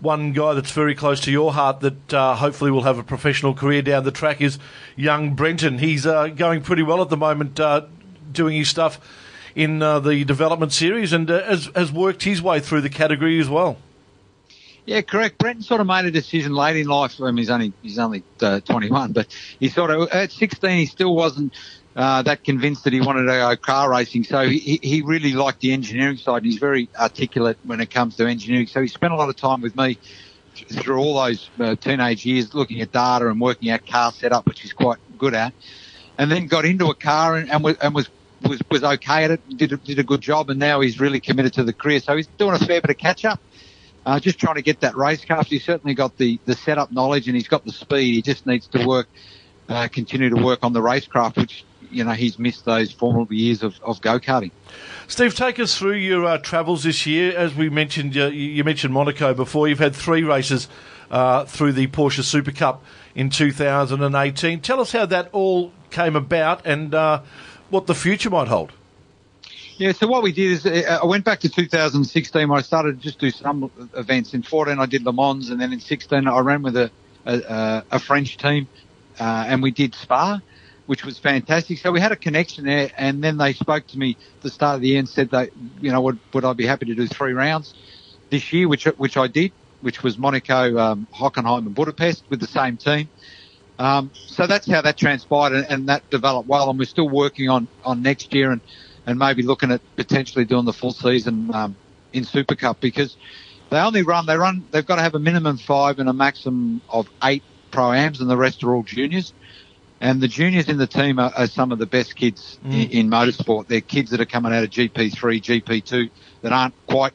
One 0.00 0.32
guy 0.32 0.54
that's 0.54 0.70
very 0.70 0.94
close 0.94 1.20
to 1.20 1.30
your 1.30 1.52
heart 1.52 1.80
that 1.80 2.14
uh, 2.14 2.34
hopefully 2.34 2.70
will 2.70 2.84
have 2.84 2.98
a 2.98 3.02
professional 3.02 3.52
career 3.52 3.82
down 3.82 4.04
the 4.04 4.10
track 4.10 4.40
is 4.40 4.58
young 4.96 5.34
Brenton. 5.34 5.78
He's 5.78 6.06
uh, 6.06 6.28
going 6.28 6.62
pretty 6.62 6.82
well 6.82 7.02
at 7.02 7.10
the 7.10 7.18
moment, 7.18 7.60
uh, 7.60 7.82
doing 8.32 8.56
his 8.56 8.68
stuff 8.68 9.00
in 9.54 9.82
uh, 9.82 10.00
the 10.00 10.24
development 10.24 10.72
series, 10.72 11.12
and 11.12 11.30
uh, 11.30 11.42
has, 11.44 11.70
has 11.74 11.92
worked 11.92 12.22
his 12.22 12.40
way 12.40 12.60
through 12.60 12.80
the 12.80 12.88
category 12.88 13.40
as 13.40 13.48
well. 13.48 13.76
Yeah, 14.86 15.02
correct. 15.02 15.38
Brenton 15.38 15.62
sort 15.62 15.80
of 15.80 15.86
made 15.86 16.06
a 16.06 16.10
decision 16.10 16.54
late 16.54 16.76
in 16.76 16.86
life. 16.86 17.20
I 17.20 17.26
mean, 17.26 17.36
he's 17.36 17.50
only 17.50 17.72
he's 17.82 17.98
only 17.98 18.22
uh, 18.40 18.60
21, 18.60 19.12
but 19.12 19.26
he 19.58 19.68
sort 19.68 19.90
of 19.90 20.08
at 20.08 20.32
16 20.32 20.70
he 20.70 20.86
still 20.86 21.14
wasn't 21.14 21.52
uh, 21.96 22.22
that 22.22 22.44
convinced 22.44 22.84
that 22.84 22.92
he 22.92 23.00
wanted 23.00 23.22
to 23.22 23.26
go 23.26 23.56
car 23.56 23.90
racing. 23.90 24.24
So 24.24 24.48
he, 24.48 24.78
he 24.82 25.02
really 25.02 25.32
liked 25.32 25.60
the 25.60 25.72
engineering 25.72 26.16
side. 26.16 26.44
He's 26.44 26.58
very 26.58 26.88
articulate 26.98 27.58
when 27.64 27.80
it 27.80 27.90
comes 27.90 28.16
to 28.16 28.26
engineering. 28.26 28.68
So 28.68 28.80
he 28.80 28.88
spent 28.88 29.12
a 29.12 29.16
lot 29.16 29.28
of 29.28 29.36
time 29.36 29.60
with 29.60 29.76
me 29.76 29.98
through 30.54 30.98
all 30.98 31.22
those 31.22 31.50
uh, 31.58 31.74
teenage 31.76 32.24
years 32.24 32.54
looking 32.54 32.80
at 32.80 32.92
data 32.92 33.28
and 33.28 33.40
working 33.40 33.70
out 33.70 33.86
car 33.86 34.12
setup, 34.12 34.46
which 34.46 34.60
he's 34.60 34.72
quite 34.72 34.98
good 35.18 35.34
at. 35.34 35.52
And 36.16 36.30
then 36.30 36.46
got 36.46 36.64
into 36.64 36.86
a 36.90 36.94
car 36.94 37.36
and, 37.36 37.50
and 37.50 37.64
was, 37.64 37.76
and 37.78 37.94
was 37.94 38.08
was 38.42 38.60
was 38.70 38.82
okay 38.82 39.24
at 39.24 39.30
it, 39.30 39.56
did 39.56 39.72
a, 39.72 39.76
did 39.76 39.98
a 39.98 40.04
good 40.04 40.20
job, 40.20 40.50
and 40.50 40.58
now 40.58 40.80
he's 40.80 41.00
really 41.00 41.20
committed 41.20 41.52
to 41.54 41.64
the 41.64 41.72
career. 41.72 42.00
So 42.00 42.16
he's 42.16 42.26
doing 42.38 42.54
a 42.54 42.58
fair 42.58 42.80
bit 42.80 42.90
of 42.90 42.98
catch 42.98 43.24
up. 43.24 43.40
Uh, 44.04 44.18
just 44.18 44.38
trying 44.38 44.54
to 44.54 44.62
get 44.62 44.80
that 44.80 44.94
racecraft. 44.94 45.46
He's 45.46 45.64
certainly 45.64 45.94
got 45.94 46.16
the, 46.16 46.40
the 46.46 46.54
setup 46.54 46.90
knowledge 46.90 47.26
and 47.26 47.36
he's 47.36 47.48
got 47.48 47.66
the 47.66 47.72
speed. 47.72 48.14
He 48.14 48.22
just 48.22 48.46
needs 48.46 48.66
to 48.68 48.86
work, 48.86 49.08
uh, 49.68 49.88
continue 49.88 50.30
to 50.30 50.42
work 50.42 50.60
on 50.62 50.72
the 50.72 50.80
racecraft, 50.80 51.36
which, 51.36 51.66
you 51.90 52.04
know, 52.04 52.12
he's 52.12 52.38
missed 52.38 52.64
those 52.64 52.90
formative 52.90 53.30
years 53.32 53.62
of, 53.62 53.78
of 53.82 54.00
go-karting. 54.00 54.52
Steve, 55.06 55.34
take 55.34 55.60
us 55.60 55.76
through 55.76 55.96
your 55.96 56.24
uh, 56.24 56.38
travels 56.38 56.84
this 56.84 57.04
year. 57.04 57.36
As 57.36 57.54
we 57.54 57.68
mentioned, 57.68 58.16
uh, 58.16 58.28
you 58.28 58.64
mentioned 58.64 58.94
Monaco 58.94 59.34
before. 59.34 59.68
You've 59.68 59.80
had 59.80 59.94
three 59.94 60.22
races 60.22 60.66
uh, 61.10 61.44
through 61.44 61.72
the 61.72 61.86
Porsche 61.88 62.24
Super 62.24 62.52
Cup 62.52 62.82
in 63.14 63.28
2018. 63.28 64.60
Tell 64.60 64.80
us 64.80 64.92
how 64.92 65.04
that 65.06 65.28
all 65.32 65.72
came 65.90 66.16
about 66.16 66.64
and 66.64 66.94
uh, 66.94 67.20
what 67.70 67.86
the 67.86 67.94
future 67.94 68.30
might 68.30 68.48
hold. 68.48 68.72
Yeah, 69.80 69.92
so 69.92 70.06
what 70.06 70.22
we 70.22 70.32
did 70.32 70.50
is 70.52 70.66
uh, 70.66 70.98
I 71.02 71.06
went 71.06 71.24
back 71.24 71.40
to 71.40 71.48
2016 71.48 72.48
where 72.48 72.58
I 72.58 72.60
started 72.60 72.98
to 72.98 73.02
just 73.02 73.18
do 73.18 73.30
some 73.30 73.70
events. 73.94 74.34
In 74.34 74.42
14 74.42 74.78
I 74.78 74.84
did 74.84 75.04
Le 75.04 75.12
Mans 75.12 75.48
and 75.48 75.58
then 75.58 75.72
in 75.72 75.80
16 75.80 76.28
I 76.28 76.40
ran 76.40 76.62
with 76.62 76.76
a, 76.76 76.90
a, 77.24 77.38
a, 77.38 77.84
a 77.92 77.98
French 77.98 78.36
team, 78.36 78.68
uh, 79.18 79.46
and 79.48 79.62
we 79.62 79.70
did 79.70 79.94
Spa, 79.94 80.40
which 80.84 81.04
was 81.04 81.18
fantastic. 81.18 81.78
So 81.78 81.92
we 81.92 82.00
had 82.00 82.12
a 82.12 82.16
connection 82.16 82.66
there, 82.66 82.90
and 82.96 83.24
then 83.24 83.38
they 83.38 83.54
spoke 83.54 83.86
to 83.86 83.98
me 83.98 84.18
at 84.36 84.42
the 84.42 84.50
start 84.50 84.74
of 84.74 84.80
the 84.82 84.88
year 84.88 84.98
and 84.98 85.08
said 85.08 85.30
they, 85.30 85.48
you 85.80 85.90
know 85.90 86.02
would, 86.02 86.18
would 86.34 86.44
I 86.44 86.52
be 86.52 86.66
happy 86.66 86.84
to 86.86 86.94
do 86.94 87.06
three 87.06 87.32
rounds 87.32 87.72
this 88.28 88.52
year, 88.52 88.68
which 88.68 88.84
which 88.84 89.16
I 89.16 89.28
did, 89.28 89.52
which 89.80 90.02
was 90.02 90.18
Monaco, 90.18 90.76
um, 90.78 91.06
Hockenheim, 91.14 91.66
and 91.66 91.74
Budapest 91.74 92.22
with 92.28 92.40
the 92.40 92.46
same 92.46 92.76
team. 92.76 93.08
Um, 93.80 94.10
so 94.14 94.46
that's 94.46 94.70
how 94.70 94.82
that 94.82 94.98
transpired, 94.98 95.54
and, 95.54 95.66
and 95.70 95.88
that 95.88 96.08
developed 96.10 96.48
well. 96.48 96.68
And 96.68 96.78
we're 96.78 96.84
still 96.84 97.08
working 97.08 97.48
on 97.48 97.66
on 97.82 98.02
next 98.02 98.32
year 98.34 98.52
and 98.52 98.60
and 99.06 99.18
maybe 99.18 99.42
looking 99.42 99.72
at 99.72 99.80
potentially 99.96 100.44
doing 100.44 100.66
the 100.66 100.72
full 100.74 100.92
season 100.92 101.50
um, 101.54 101.76
in 102.12 102.24
Super 102.24 102.54
Cup 102.56 102.78
because 102.80 103.16
they 103.70 103.78
only 103.78 104.02
run 104.02 104.26
they 104.26 104.36
run 104.36 104.66
they've 104.70 104.84
got 104.84 104.96
to 104.96 105.02
have 105.02 105.14
a 105.14 105.18
minimum 105.18 105.56
five 105.56 105.98
and 105.98 106.10
a 106.10 106.12
maximum 106.12 106.82
of 106.90 107.08
eight 107.24 107.42
pro 107.70 107.92
ams, 107.92 108.20
and 108.20 108.28
the 108.28 108.36
rest 108.36 108.62
are 108.62 108.74
all 108.74 108.82
juniors. 108.82 109.32
And 110.02 110.20
the 110.20 110.28
juniors 110.28 110.68
in 110.70 110.78
the 110.78 110.86
team 110.86 111.18
are, 111.18 111.30
are 111.36 111.46
some 111.46 111.72
of 111.72 111.78
the 111.78 111.86
best 111.86 112.16
kids 112.16 112.58
Mm. 112.64 112.72
in, 112.72 112.90
in 112.90 113.10
motorsport. 113.10 113.66
They're 113.68 113.80
kids 113.80 114.10
that 114.10 114.20
are 114.20 114.26
coming 114.26 114.52
out 114.52 114.64
of 114.64 114.70
GP3, 114.70 115.42
GP2 115.42 116.10
that 116.42 116.52
aren't 116.52 116.74
quite 116.86 117.12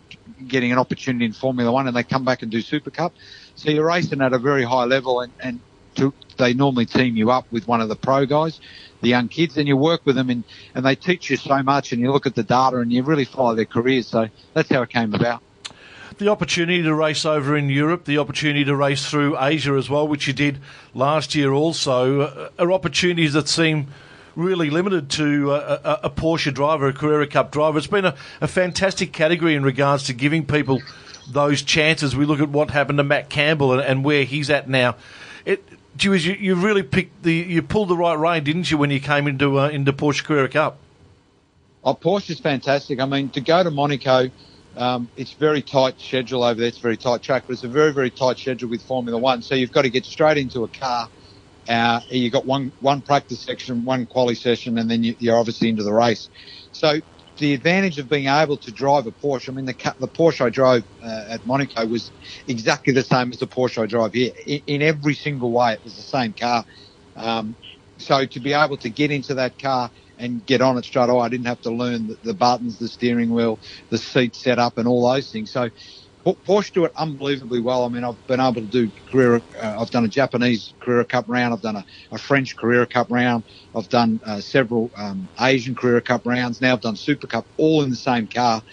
getting 0.47 0.71
an 0.71 0.80
opportunity 0.80 1.25
in 1.25 1.34
Formula 1.34 1.71
One, 1.71 1.88
and 1.88 1.95
they 1.95 2.04
come 2.04 2.25
back 2.25 2.41
and 2.41 2.51
do 2.51 2.62
Super 2.62 2.89
Cup. 2.91 3.13
So 3.56 3.69
you're 3.69 3.86
racing 3.86 4.21
at 4.21 4.34
a 4.34 4.39
very 4.39 4.63
high 4.63 4.86
level, 4.86 5.21
and, 5.21 5.34
and 5.39 5.60
to, 5.95 6.13
they 6.38 6.53
normally 6.53 6.86
team 6.86 7.15
you 7.15 7.31
up 7.31 7.45
with 7.51 7.67
one 7.67 7.81
of 7.81 7.89
the 7.89 7.95
pro 7.95 8.25
guys, 8.25 8.60
the 9.01 9.10
young 9.10 9.27
kids, 9.27 9.58
and 9.58 9.67
you 9.67 9.77
work 9.77 10.05
with 10.05 10.15
them, 10.15 10.29
and, 10.29 10.43
and 10.73 10.86
they 10.86 10.95
teach 10.95 11.29
you 11.29 11.38
so 11.38 11.62
much, 11.63 11.91
and 11.91 12.01
you 12.01 12.12
look 12.12 12.25
at 12.25 12.36
the 12.36 12.43
data, 12.43 12.77
and 12.77 12.91
you 12.91 13.03
really 13.03 13.25
follow 13.25 13.55
their 13.55 13.65
careers. 13.65 14.08
So 14.08 14.27
that's 14.53 14.69
how 14.69 14.81
it 14.81 14.89
came 14.89 15.13
about. 15.13 15.41
the 16.17 16.29
opportunity 16.29 16.81
to 16.84 16.93
race 16.93 17.25
over 17.25 17.58
in 17.58 17.69
Europe, 17.69 18.05
the 18.05 18.17
opportunity 18.17 18.63
to 18.65 18.75
race 18.75 19.10
through 19.10 19.38
Asia 19.39 19.73
as 19.73 19.89
well, 19.89 20.08
which 20.08 20.27
you 20.27 20.34
did 20.34 20.60
last 20.93 21.36
year 21.36 21.51
also, 21.51 22.21
uh, 22.21 22.49
are 22.58 22.71
opportunities 22.71 23.34
that 23.34 23.47
seem 23.47 23.88
really 24.36 24.69
limited 24.69 25.10
to 25.10 25.51
uh, 25.51 25.99
a, 26.03 26.08
a 26.08 26.10
Porsche 26.10 26.53
driver, 26.53 26.88
a 26.88 26.93
Carrera 26.93 27.27
Cup 27.27 27.51
driver. 27.51 27.77
It's 27.77 27.88
been 27.88 28.05
a, 28.05 28.15
a 28.41 28.47
fantastic 28.47 29.13
category 29.13 29.55
in 29.55 29.63
regards 29.63 30.03
to 30.03 30.13
giving 30.13 30.45
people 30.45 30.81
those 31.29 31.62
chances. 31.62 32.15
We 32.15 32.25
look 32.25 32.39
at 32.39 32.49
what 32.49 32.69
happened 32.69 32.97
to 32.99 33.03
Matt 33.03 33.29
Campbell 33.29 33.73
and, 33.73 33.81
and 33.81 34.05
where 34.05 34.23
he's 34.23 34.49
at 34.49 34.69
now. 34.69 34.95
It, 35.45 35.63
Jewish, 35.97 36.25
you, 36.25 36.34
you 36.34 36.55
really 36.55 36.84
picked 36.84 37.23
the, 37.23 37.34
you 37.34 37.62
pulled 37.62 37.89
the 37.89 37.97
right 37.97 38.17
rein, 38.17 38.43
didn't 38.43 38.69
you, 38.69 38.77
when 38.77 38.91
you 38.91 38.99
came 38.99 39.27
into 39.27 39.60
uh, 39.60 39.69
into 39.69 39.93
Porsche 39.93 40.23
Carrera 40.23 40.49
Cup? 40.49 40.77
Oh, 41.84 42.17
is 42.17 42.39
fantastic. 42.39 42.99
I 42.99 43.05
mean, 43.05 43.29
to 43.29 43.41
go 43.41 43.63
to 43.63 43.69
Monaco, 43.69 44.31
um, 44.75 45.08
it's 45.15 45.34
very 45.34 45.62
tight 45.62 46.01
schedule 46.01 46.43
over 46.43 46.60
there. 46.60 46.67
It's 46.67 46.79
very 46.79 46.97
tight 46.97 47.21
track, 47.21 47.43
but 47.45 47.53
it's 47.53 47.63
a 47.63 47.67
very, 47.67 47.93
very 47.93 48.10
tight 48.10 48.39
schedule 48.39 48.69
with 48.69 48.81
Formula 48.81 49.17
One. 49.19 49.43
So 49.43 49.53
you've 49.53 49.71
got 49.71 49.84
to 49.84 49.89
get 49.91 50.03
straight 50.03 50.38
into 50.38 50.63
a 50.63 50.67
car. 50.67 51.08
Uh, 51.69 52.01
you've 52.10 52.34
got 52.34 52.45
one, 52.45 52.71
one 52.79 53.01
practice 53.01 53.39
section, 53.39 53.86
one 53.86 54.08
quali 54.08 54.36
session, 54.36 54.79
and 54.79 54.89
then 54.89 55.03
you, 55.03 55.15
you're 55.19 55.38
obviously 55.38 55.69
into 55.69 55.84
the 55.84 55.93
race. 55.93 56.29
So 56.71 57.01
the 57.38 57.54
advantage 57.54 57.98
of 58.00 58.10
being 58.10 58.28
able 58.28 58.58
to 58.58 58.71
drive 58.71 59.08
a 59.08 59.12
Porsche, 59.12 59.50
I 59.50 59.54
mean, 59.54 59.65
the, 59.65 59.95
the 60.00 60.08
Porsche 60.08 60.45
I 60.45 60.50
drove 60.50 60.84
uh, 61.02 61.26
at 61.30 61.45
Monaco 61.45 61.86
was 61.88 62.12
exactly 62.48 62.93
the 62.93 63.04
same 63.04 63.32
as 63.32 63.39
the 63.39 63.48
Porsche 63.48 63.84
I 63.84 63.86
drive 63.88 64.13
here. 64.13 64.32
In, 64.45 64.62
in 64.67 64.82
every 64.82 65.15
single 65.15 65.52
way, 65.52 65.74
it 65.74 65.84
was 65.84 65.95
the 65.95 66.04
same 66.04 66.34
car. 66.34 66.65
Um, 67.15 67.58
so 67.98 68.26
to 68.26 68.39
be 68.39 68.54
able 68.54 68.78
to 68.78 68.89
get 68.89 69.12
into 69.12 69.36
that 69.36 69.58
car 69.58 69.91
and 70.17 70.45
get 70.45 70.62
on 70.62 70.78
it 70.78 70.86
straight 70.86 71.10
away, 71.10 71.26
I 71.26 71.30
didn't 71.30 71.48
have 71.48 71.62
to 71.62 71.71
learn 71.71 72.08
the, 72.08 72.17
the 72.24 72.34
buttons, 72.34 72.78
the 72.80 72.88
steering 72.89 73.32
wheel, 73.32 73.60
the 73.89 73.98
seat 73.98 74.36
setup, 74.36 74.78
and 74.78 74.88
all 74.88 75.10
those 75.12 75.32
things. 75.32 75.52
So 75.52 75.69
Porsche 76.26 76.74
do 76.74 76.86
it 76.86 76.92
unbelievably 76.96 77.62
well. 77.62 77.86
I 77.86 77.90
mean, 77.90 78.04
I've 78.04 78.28
been 78.28 78.40
able 78.40 78.56
to 78.56 78.62
do 78.62 78.90
Carrera. 79.12 79.42
Uh, 79.62 79.78
I've 79.80 79.92
done 79.92 80.06
a 80.06 80.08
Japanese 80.08 80.74
Carrera 80.80 81.06
Cup 81.06 81.26
round. 81.28 81.54
I've 81.54 81.62
done 81.62 81.76
a, 81.76 81.86
a 82.12 82.18
French 82.18 82.56
Carrera 82.56 82.88
Cup 82.88 83.12
round. 83.12 83.44
I've 83.76 83.90
done 83.90 84.20
uh, 84.26 84.40
several 84.40 84.90
um, 84.96 85.28
Asian 85.40 85.76
Carrera 85.76 86.02
Cup 86.02 86.26
rounds. 86.26 86.62
Now 86.62 86.74
I've 86.74 86.82
done 86.82 86.96
Super 86.96 87.28
Cup, 87.28 87.46
all 87.58 87.84
in 87.84 87.92
the 87.92 87.96
same 87.96 88.28
car. 88.28 88.64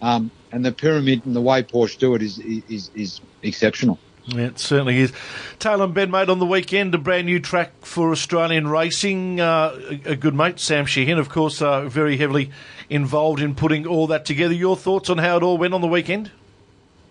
Um, 0.00 0.30
and 0.50 0.64
the 0.64 0.72
pyramid 0.72 1.26
and 1.26 1.36
the 1.36 1.40
way 1.40 1.62
Porsche 1.62 1.98
do 1.98 2.14
it 2.14 2.22
is 2.22 2.38
is, 2.38 2.90
is 2.94 3.20
exceptional. 3.42 3.98
Yeah, 4.26 4.46
it 4.46 4.58
certainly 4.58 4.98
is. 4.98 5.12
Tailem 5.58 5.94
Bend 5.94 6.12
made 6.12 6.30
on 6.30 6.38
the 6.38 6.46
weekend, 6.46 6.94
a 6.94 6.98
brand 6.98 7.26
new 7.26 7.40
track 7.40 7.72
for 7.84 8.12
Australian 8.12 8.68
racing. 8.68 9.40
Uh, 9.40 10.00
a, 10.06 10.12
a 10.12 10.16
good 10.16 10.34
mate, 10.34 10.60
Sam 10.60 10.86
Shahin, 10.86 11.18
of 11.18 11.28
course, 11.28 11.60
uh, 11.60 11.88
very 11.88 12.16
heavily 12.16 12.50
involved 12.88 13.40
in 13.40 13.54
putting 13.54 13.86
all 13.86 14.06
that 14.06 14.24
together. 14.24 14.54
Your 14.54 14.76
thoughts 14.76 15.10
on 15.10 15.18
how 15.18 15.36
it 15.38 15.42
all 15.42 15.58
went 15.58 15.74
on 15.74 15.80
the 15.80 15.88
weekend? 15.88 16.30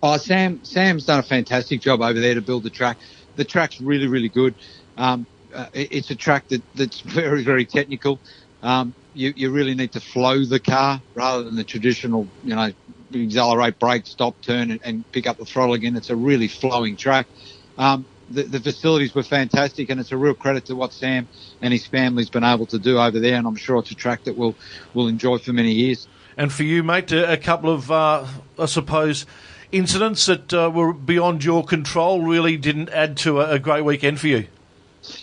Oh, 0.02 0.16
Sam, 0.16 0.64
Sam's 0.64 1.06
done 1.06 1.20
a 1.20 1.22
fantastic 1.22 1.80
job 1.80 2.02
over 2.02 2.18
there 2.18 2.34
to 2.34 2.42
build 2.42 2.64
the 2.64 2.70
track. 2.70 2.96
The 3.36 3.44
track's 3.44 3.80
really, 3.80 4.08
really 4.08 4.28
good. 4.28 4.54
Um, 4.98 5.26
uh, 5.54 5.66
it's 5.72 6.10
a 6.10 6.16
track 6.16 6.48
that, 6.48 6.62
that's 6.74 7.00
very, 7.00 7.44
very 7.44 7.64
technical. 7.64 8.18
Um, 8.62 8.94
you, 9.14 9.32
you 9.36 9.50
really 9.50 9.74
need 9.74 9.92
to 9.92 10.00
flow 10.00 10.44
the 10.44 10.58
car 10.58 11.00
rather 11.14 11.44
than 11.44 11.54
the 11.54 11.62
traditional, 11.62 12.26
you 12.42 12.54
know, 12.54 12.72
accelerate, 13.14 13.78
brake, 13.78 14.06
stop, 14.06 14.40
turn, 14.40 14.72
and, 14.72 14.80
and 14.82 15.12
pick 15.12 15.28
up 15.28 15.36
the 15.36 15.44
throttle 15.44 15.74
again. 15.74 15.96
It's 15.96 16.10
a 16.10 16.16
really 16.16 16.48
flowing 16.48 16.96
track. 16.96 17.26
Um, 17.78 18.04
the, 18.28 18.42
the 18.42 18.60
facilities 18.60 19.14
were 19.14 19.22
fantastic, 19.22 19.90
and 19.90 20.00
it's 20.00 20.10
a 20.10 20.16
real 20.16 20.34
credit 20.34 20.64
to 20.66 20.74
what 20.74 20.92
Sam 20.92 21.28
and 21.60 21.72
his 21.72 21.86
family's 21.86 22.30
been 22.30 22.44
able 22.44 22.66
to 22.66 22.78
do 22.78 22.98
over 22.98 23.20
there. 23.20 23.34
And 23.34 23.46
I'm 23.46 23.56
sure 23.56 23.78
it's 23.78 23.90
a 23.90 23.94
track 23.94 24.24
that 24.24 24.36
we'll 24.36 24.54
we'll 24.94 25.08
enjoy 25.08 25.38
for 25.38 25.52
many 25.52 25.72
years. 25.72 26.08
And 26.36 26.50
for 26.50 26.62
you, 26.62 26.82
mate, 26.82 27.12
a 27.12 27.36
couple 27.36 27.70
of, 27.70 27.90
uh, 27.90 28.26
I 28.58 28.64
suppose, 28.64 29.26
incidents 29.72 30.26
that 30.26 30.52
uh, 30.52 30.70
were 30.72 30.92
beyond 30.92 31.42
your 31.42 31.64
control 31.64 32.22
really 32.22 32.56
didn't 32.56 32.90
add 32.90 33.16
to 33.18 33.40
a, 33.40 33.52
a 33.52 33.58
great 33.58 33.84
weekend 33.84 34.20
for 34.20 34.28
you. 34.28 34.46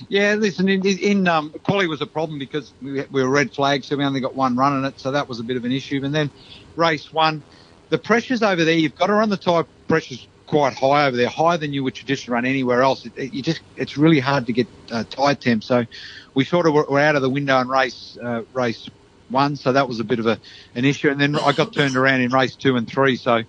Yeah, 0.09 0.35
listen, 0.35 0.67
in, 0.67 0.85
in 0.85 1.27
um, 1.27 1.53
quali 1.63 1.87
was 1.87 2.01
a 2.01 2.05
problem 2.05 2.37
because 2.37 2.73
we, 2.81 3.01
we 3.11 3.23
were 3.23 3.29
red 3.29 3.53
flags, 3.53 3.87
so 3.87 3.95
we 3.95 4.03
only 4.03 4.19
got 4.19 4.35
one 4.35 4.57
run 4.57 4.77
in 4.77 4.85
it, 4.85 4.99
so 4.99 5.11
that 5.11 5.29
was 5.29 5.39
a 5.39 5.43
bit 5.43 5.55
of 5.55 5.63
an 5.63 5.71
issue. 5.71 6.01
And 6.03 6.13
then 6.13 6.29
race 6.75 7.13
one, 7.13 7.41
the 7.89 7.97
pressures 7.97 8.43
over 8.43 8.65
there, 8.65 8.73
you've 8.73 8.95
got 8.95 9.07
to 9.07 9.13
run 9.13 9.29
the 9.29 9.37
tyre 9.37 9.65
pressures 9.87 10.27
quite 10.47 10.73
high 10.73 11.05
over 11.05 11.15
there, 11.15 11.29
higher 11.29 11.57
than 11.57 11.71
you 11.71 11.83
would 11.83 11.95
traditionally 11.95 12.33
run 12.33 12.45
anywhere 12.45 12.81
else. 12.81 13.05
It, 13.05 13.13
it, 13.15 13.33
you 13.33 13.41
just, 13.41 13.61
it's 13.77 13.97
really 13.97 14.19
hard 14.19 14.47
to 14.47 14.53
get 14.53 14.67
uh, 14.91 15.03
tyre 15.05 15.35
temp. 15.35 15.63
So 15.63 15.85
we 16.33 16.43
sort 16.43 16.67
of 16.67 16.73
were, 16.73 16.85
were 16.89 16.99
out 16.99 17.15
of 17.15 17.21
the 17.21 17.29
window 17.29 17.59
in 17.59 17.69
race 17.69 18.17
uh, 18.21 18.41
race 18.53 18.89
one, 19.29 19.55
so 19.55 19.71
that 19.71 19.87
was 19.87 19.99
a 19.99 20.03
bit 20.03 20.19
of 20.19 20.25
a 20.25 20.39
an 20.75 20.85
issue. 20.85 21.09
And 21.09 21.21
then 21.21 21.35
I 21.35 21.51
got 21.53 21.71
turned 21.71 21.95
around 21.95 22.21
in 22.21 22.31
race 22.31 22.55
two 22.55 22.75
and 22.75 22.87
three, 22.87 23.15
so 23.15 23.43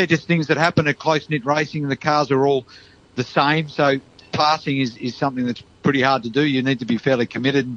they're 0.00 0.06
just 0.06 0.26
things 0.26 0.46
that 0.46 0.56
happen 0.56 0.88
at 0.88 0.98
close 0.98 1.28
knit 1.28 1.44
racing. 1.44 1.82
And 1.82 1.92
the 1.92 1.96
cars 1.96 2.30
are 2.30 2.46
all 2.46 2.66
the 3.16 3.24
same, 3.24 3.68
so 3.68 4.00
passing 4.32 4.80
is, 4.80 4.96
is 4.96 5.14
something 5.14 5.44
that's 5.44 5.62
pretty 5.82 6.00
hard 6.00 6.22
to 6.22 6.30
do. 6.30 6.42
You 6.42 6.62
need 6.62 6.78
to 6.78 6.86
be 6.86 6.96
fairly 6.96 7.26
committed. 7.26 7.66
And, 7.66 7.76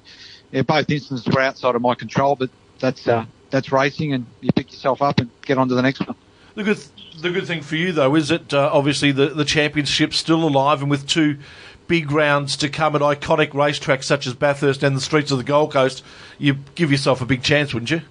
yeah, 0.52 0.62
both 0.62 0.90
instances 0.90 1.28
were 1.28 1.42
outside 1.42 1.76
of 1.76 1.82
my 1.82 1.96
control, 1.96 2.38
but 2.38 2.50
that's 2.80 3.08
uh, 3.10 3.26
that's 3.50 3.74
racing, 3.74 4.14
and 4.14 4.26
you 4.40 4.52
pick 4.54 4.72
yourself 4.72 5.02
up 5.02 5.20
and 5.20 5.30
get 5.42 5.58
on 5.58 5.68
to 5.68 5.76
the 5.76 5.82
next 5.82 6.00
one. 6.08 6.16
The 6.56 6.64
good, 6.64 6.80
the 7.20 7.32
good 7.32 7.46
thing 7.46 7.62
for 7.62 7.76
you 7.76 7.92
though 7.92 8.16
is 8.16 8.30
that 8.30 8.54
uh, 8.54 8.70
obviously 8.72 9.12
the 9.12 9.30
the 9.30 9.46
championship's 9.46 10.18
still 10.18 10.48
alive, 10.48 10.82
and 10.82 10.90
with 10.90 11.08
two 11.08 11.40
big 11.88 12.12
rounds 12.12 12.56
to 12.58 12.70
come 12.70 12.96
at 12.96 13.02
iconic 13.02 13.50
racetracks 13.50 14.06
such 14.06 14.28
as 14.28 14.34
Bathurst 14.34 14.84
and 14.84 14.96
the 14.96 15.02
streets 15.02 15.32
of 15.32 15.40
the 15.40 15.44
Gold 15.44 15.74
Coast, 15.74 16.04
you 16.38 16.56
give 16.76 16.90
yourself 16.90 17.22
a 17.22 17.26
big 17.26 17.44
chance, 17.44 17.74
wouldn't 17.74 17.92
you? 17.92 18.02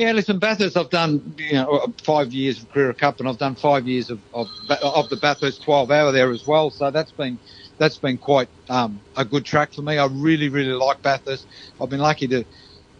Yeah, 0.00 0.12
listen, 0.12 0.40
Bathurst, 0.40 0.76
I've 0.76 0.90
done 0.90 1.36
you 1.38 1.54
know 1.54 1.94
five 2.04 2.32
years 2.34 2.62
of 2.62 2.70
Carrera 2.70 2.96
Cup, 2.96 3.20
and 3.20 3.30
I've 3.30 3.38
done 3.38 3.56
five 3.56 3.86
years 3.88 4.10
of 4.10 4.22
of, 4.34 4.48
of 4.82 5.10
the 5.10 5.18
Bathurst 5.18 5.62
12 5.64 5.92
hour 5.92 6.12
there 6.12 6.32
as 6.32 6.44
well. 6.46 6.72
So 6.72 6.90
that's 6.90 7.12
been 7.12 7.40
that's 7.78 7.98
been 8.00 8.18
quite 8.18 8.50
um, 8.70 9.04
a 9.16 9.24
good 9.24 9.46
track 9.46 9.74
for 9.74 9.82
me. 9.82 9.98
I 9.98 10.08
really 10.08 10.50
really 10.50 10.72
like 10.74 11.02
Bathurst. 11.02 11.48
I've 11.80 11.90
been 11.90 12.00
lucky 12.00 12.28
to 12.30 12.46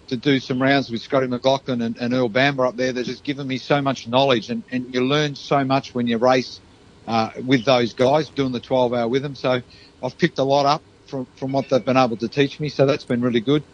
to 0.08 0.16
do 0.18 0.40
some 0.40 0.62
rounds 0.62 0.90
with 0.90 1.02
Scotty 1.02 1.28
McLaughlin 1.28 1.82
and, 1.82 1.96
and 1.98 2.14
Earl 2.14 2.28
Bamber 2.30 2.66
up 2.66 2.76
there. 2.76 2.92
They've 2.92 3.06
just 3.06 3.24
given 3.24 3.48
me 3.48 3.58
so 3.58 3.82
much 3.82 4.08
knowledge, 4.08 4.50
and, 4.50 4.64
and 4.70 4.86
you 4.94 5.02
learn 5.04 5.36
so 5.36 5.64
much 5.64 5.94
when 5.94 6.06
you 6.08 6.18
race 6.18 6.62
uh, 7.08 7.30
with 7.44 7.64
those 7.66 7.94
guys, 7.94 8.30
doing 8.30 8.52
the 8.52 8.60
12 8.60 8.94
hour 8.94 9.08
with 9.08 9.22
them. 9.22 9.34
So 9.36 9.62
I've 10.02 10.18
picked 10.18 10.38
a 10.38 10.44
lot 10.44 10.66
up 10.66 10.84
from 11.06 11.28
from 11.36 11.52
what 11.52 11.68
they've 11.70 11.84
been 11.84 11.98
able 11.98 12.18
to 12.18 12.28
teach 12.30 12.60
me. 12.60 12.70
So 12.70 12.86
that's 12.86 13.06
been 13.06 13.22
really 13.22 13.42
good. 13.42 13.64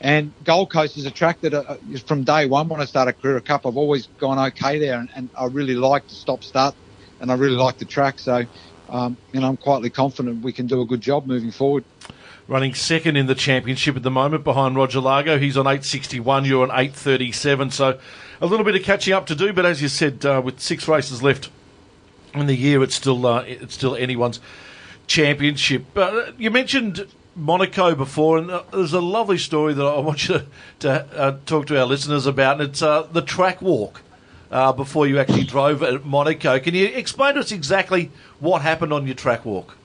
And 0.00 0.32
Gold 0.44 0.70
Coast 0.70 0.96
is 0.96 1.06
a 1.06 1.10
track 1.10 1.40
that 1.40 1.54
uh, 1.54 1.76
from 2.06 2.22
day 2.22 2.46
one 2.46 2.68
when 2.68 2.80
I 2.80 2.84
started 2.84 3.20
Carrera 3.20 3.40
Cup, 3.40 3.66
I've 3.66 3.76
always 3.76 4.06
gone 4.18 4.38
okay 4.50 4.78
there, 4.78 4.98
and, 4.98 5.08
and 5.14 5.28
I 5.36 5.46
really 5.46 5.74
like 5.74 6.06
the 6.06 6.14
stop 6.14 6.44
start, 6.44 6.74
and 7.20 7.32
I 7.32 7.34
really 7.34 7.56
like 7.56 7.78
the 7.78 7.84
track. 7.84 8.18
So, 8.20 8.44
um, 8.88 9.16
know, 9.32 9.48
I'm 9.48 9.56
quietly 9.56 9.90
confident 9.90 10.44
we 10.44 10.52
can 10.52 10.66
do 10.66 10.80
a 10.80 10.86
good 10.86 11.00
job 11.00 11.26
moving 11.26 11.50
forward. 11.50 11.84
Running 12.46 12.74
second 12.74 13.16
in 13.16 13.26
the 13.26 13.34
championship 13.34 13.96
at 13.96 14.02
the 14.02 14.10
moment 14.10 14.44
behind 14.44 14.76
Roger 14.76 15.00
Lago. 15.00 15.38
He's 15.38 15.56
on 15.56 15.66
861, 15.66 16.44
you're 16.44 16.62
on 16.62 16.70
837. 16.70 17.72
So 17.72 17.98
a 18.40 18.46
little 18.46 18.64
bit 18.64 18.74
of 18.74 18.82
catching 18.82 19.12
up 19.12 19.26
to 19.26 19.34
do, 19.34 19.52
but 19.52 19.66
as 19.66 19.82
you 19.82 19.88
said, 19.88 20.24
uh, 20.24 20.40
with 20.42 20.60
six 20.60 20.88
races 20.88 21.22
left 21.22 21.50
in 22.34 22.46
the 22.46 22.56
year, 22.56 22.82
it's 22.82 22.94
still 22.94 23.26
uh, 23.26 23.42
it's 23.42 23.74
still 23.74 23.96
anyone's 23.96 24.40
championship. 25.08 25.84
Uh, 25.96 26.30
you 26.38 26.50
mentioned 26.50 27.06
Monaco 27.38 27.94
before, 27.94 28.38
and 28.38 28.50
uh, 28.50 28.62
there's 28.72 28.92
a 28.92 29.00
lovely 29.00 29.38
story 29.38 29.72
that 29.72 29.84
I 29.84 30.00
want 30.00 30.28
you 30.28 30.38
to, 30.38 30.46
to 30.80 30.90
uh, 30.90 31.38
talk 31.46 31.66
to 31.68 31.78
our 31.78 31.86
listeners 31.86 32.26
about, 32.26 32.60
and 32.60 32.70
it's 32.70 32.82
uh, 32.82 33.02
the 33.02 33.22
track 33.22 33.62
walk. 33.62 34.02
Uh, 34.50 34.72
before 34.72 35.06
you 35.06 35.18
actually 35.18 35.44
drove 35.44 35.82
at 35.82 36.06
Monaco, 36.06 36.58
can 36.58 36.74
you 36.74 36.86
explain 36.86 37.34
to 37.34 37.40
us 37.40 37.52
exactly 37.52 38.10
what 38.40 38.62
happened 38.62 38.94
on 38.94 39.04
your 39.06 39.14
track 39.14 39.44
walk? 39.44 39.76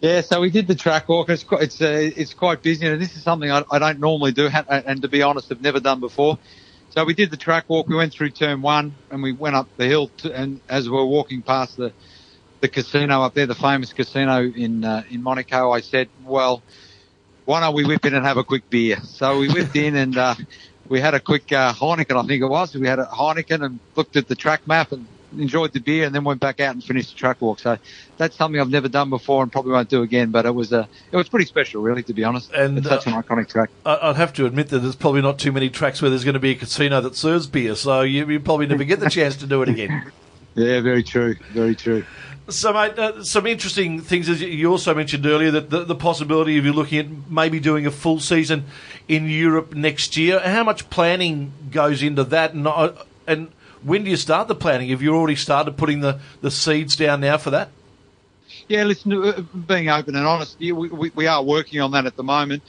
Yeah, 0.00 0.22
so 0.22 0.40
we 0.40 0.48
did 0.48 0.66
the 0.66 0.74
track 0.74 1.06
walk. 1.06 1.28
It's 1.28 1.44
quite, 1.44 1.62
it's, 1.64 1.82
uh, 1.82 2.10
it's 2.16 2.32
quite 2.32 2.62
busy, 2.62 2.86
and 2.86 3.00
this 3.00 3.14
is 3.14 3.22
something 3.22 3.50
I, 3.50 3.64
I 3.70 3.78
don't 3.78 4.00
normally 4.00 4.32
do, 4.32 4.48
and 4.68 5.02
to 5.02 5.08
be 5.08 5.22
honest, 5.22 5.52
I've 5.52 5.60
never 5.60 5.80
done 5.80 6.00
before. 6.00 6.38
So 6.90 7.04
we 7.04 7.12
did 7.12 7.30
the 7.30 7.36
track 7.36 7.64
walk. 7.68 7.88
We 7.88 7.94
went 7.94 8.14
through 8.14 8.30
turn 8.30 8.62
one, 8.62 8.94
and 9.10 9.22
we 9.22 9.32
went 9.32 9.54
up 9.54 9.68
the 9.76 9.86
hill. 9.86 10.08
To, 10.18 10.32
and 10.32 10.60
as 10.68 10.88
we 10.88 10.96
were 10.96 11.04
walking 11.04 11.42
past 11.42 11.76
the 11.76 11.92
the 12.60 12.68
casino 12.68 13.22
up 13.22 13.34
there, 13.34 13.46
the 13.46 13.54
famous 13.54 13.92
casino 13.92 14.42
in 14.42 14.84
uh, 14.84 15.02
in 15.10 15.22
Monaco, 15.22 15.70
I 15.70 15.80
said, 15.80 16.08
"Well, 16.24 16.62
why 17.44 17.60
don't 17.60 17.74
we 17.74 17.84
whip 17.84 18.04
in 18.04 18.14
and 18.14 18.24
have 18.24 18.36
a 18.36 18.44
quick 18.44 18.68
beer?" 18.70 18.98
So 19.02 19.38
we 19.38 19.48
whipped 19.48 19.76
in 19.76 19.96
and 19.96 20.16
uh, 20.16 20.34
we 20.88 21.00
had 21.00 21.14
a 21.14 21.20
quick 21.20 21.52
uh, 21.52 21.72
Heineken, 21.72 22.22
I 22.22 22.26
think 22.26 22.42
it 22.42 22.46
was. 22.46 22.74
We 22.74 22.86
had 22.86 22.98
a 22.98 23.06
Heineken 23.06 23.64
and 23.64 23.78
looked 23.94 24.16
at 24.16 24.28
the 24.28 24.34
track 24.34 24.66
map 24.66 24.92
and 24.92 25.06
enjoyed 25.36 25.72
the 25.72 25.80
beer 25.80 26.06
and 26.06 26.14
then 26.14 26.24
went 26.24 26.40
back 26.40 26.58
out 26.60 26.74
and 26.74 26.82
finished 26.82 27.10
the 27.10 27.16
track 27.16 27.40
walk. 27.40 27.60
So 27.60 27.76
that's 28.16 28.36
something 28.36 28.60
I've 28.60 28.70
never 28.70 28.88
done 28.88 29.10
before 29.10 29.42
and 29.42 29.52
probably 29.52 29.72
won't 29.72 29.88
do 29.88 30.02
again. 30.02 30.30
But 30.30 30.46
it 30.46 30.54
was 30.54 30.72
uh, 30.72 30.86
it 31.12 31.16
was 31.16 31.28
pretty 31.28 31.46
special, 31.46 31.82
really, 31.82 32.02
to 32.04 32.14
be 32.14 32.24
honest. 32.24 32.50
And 32.52 32.78
it's 32.78 32.88
such 32.88 33.06
uh, 33.06 33.10
an 33.10 33.22
iconic 33.22 33.48
track. 33.48 33.70
I'd 33.84 34.16
have 34.16 34.32
to 34.34 34.46
admit 34.46 34.70
that 34.70 34.80
there's 34.80 34.96
probably 34.96 35.22
not 35.22 35.38
too 35.38 35.52
many 35.52 35.70
tracks 35.70 36.00
where 36.00 36.10
there's 36.10 36.24
going 36.24 36.34
to 36.34 36.40
be 36.40 36.50
a 36.50 36.54
casino 36.54 37.00
that 37.02 37.14
serves 37.14 37.46
beer, 37.46 37.74
so 37.74 38.02
you, 38.02 38.28
you 38.28 38.40
probably 38.40 38.66
never 38.66 38.84
get 38.84 39.00
the 39.00 39.10
chance 39.10 39.36
to 39.36 39.46
do 39.46 39.62
it 39.62 39.68
again. 39.68 40.10
Yeah, 40.54 40.80
very 40.80 41.04
true, 41.04 41.36
very 41.52 41.76
true. 41.76 42.04
So, 42.48 42.72
mate, 42.72 42.98
uh, 42.98 43.22
some 43.24 43.46
interesting 43.46 44.00
things. 44.00 44.26
As 44.26 44.40
you 44.40 44.70
also 44.70 44.94
mentioned 44.94 45.26
earlier, 45.26 45.50
that 45.50 45.68
the, 45.68 45.84
the, 45.84 45.94
possibility 45.94 46.56
of 46.56 46.64
you 46.64 46.72
looking 46.72 46.98
at 46.98 47.30
maybe 47.30 47.60
doing 47.60 47.84
a 47.84 47.90
full 47.90 48.20
season 48.20 48.64
in 49.06 49.28
Europe 49.28 49.74
next 49.74 50.16
year. 50.16 50.40
How 50.40 50.64
much 50.64 50.88
planning 50.88 51.52
goes 51.70 52.02
into 52.02 52.24
that, 52.24 52.54
and 52.54 52.66
uh, 52.66 52.92
and 53.26 53.52
when 53.82 54.04
do 54.04 54.10
you 54.10 54.16
start 54.16 54.48
the 54.48 54.54
planning? 54.54 54.88
Have 54.88 55.02
you 55.02 55.14
already 55.14 55.36
started 55.36 55.76
putting 55.76 56.00
the, 56.00 56.20
the 56.40 56.50
seeds 56.50 56.96
down 56.96 57.20
now 57.20 57.36
for 57.36 57.50
that? 57.50 57.68
Yeah, 58.66 58.84
listen, 58.84 59.12
uh, 59.12 59.42
being 59.66 59.90
open 59.90 60.16
and 60.16 60.26
honest, 60.26 60.58
we, 60.58 60.72
we, 60.72 61.10
we 61.14 61.26
are 61.26 61.42
working 61.42 61.82
on 61.82 61.90
that 61.90 62.06
at 62.06 62.16
the 62.16 62.24
moment. 62.24 62.62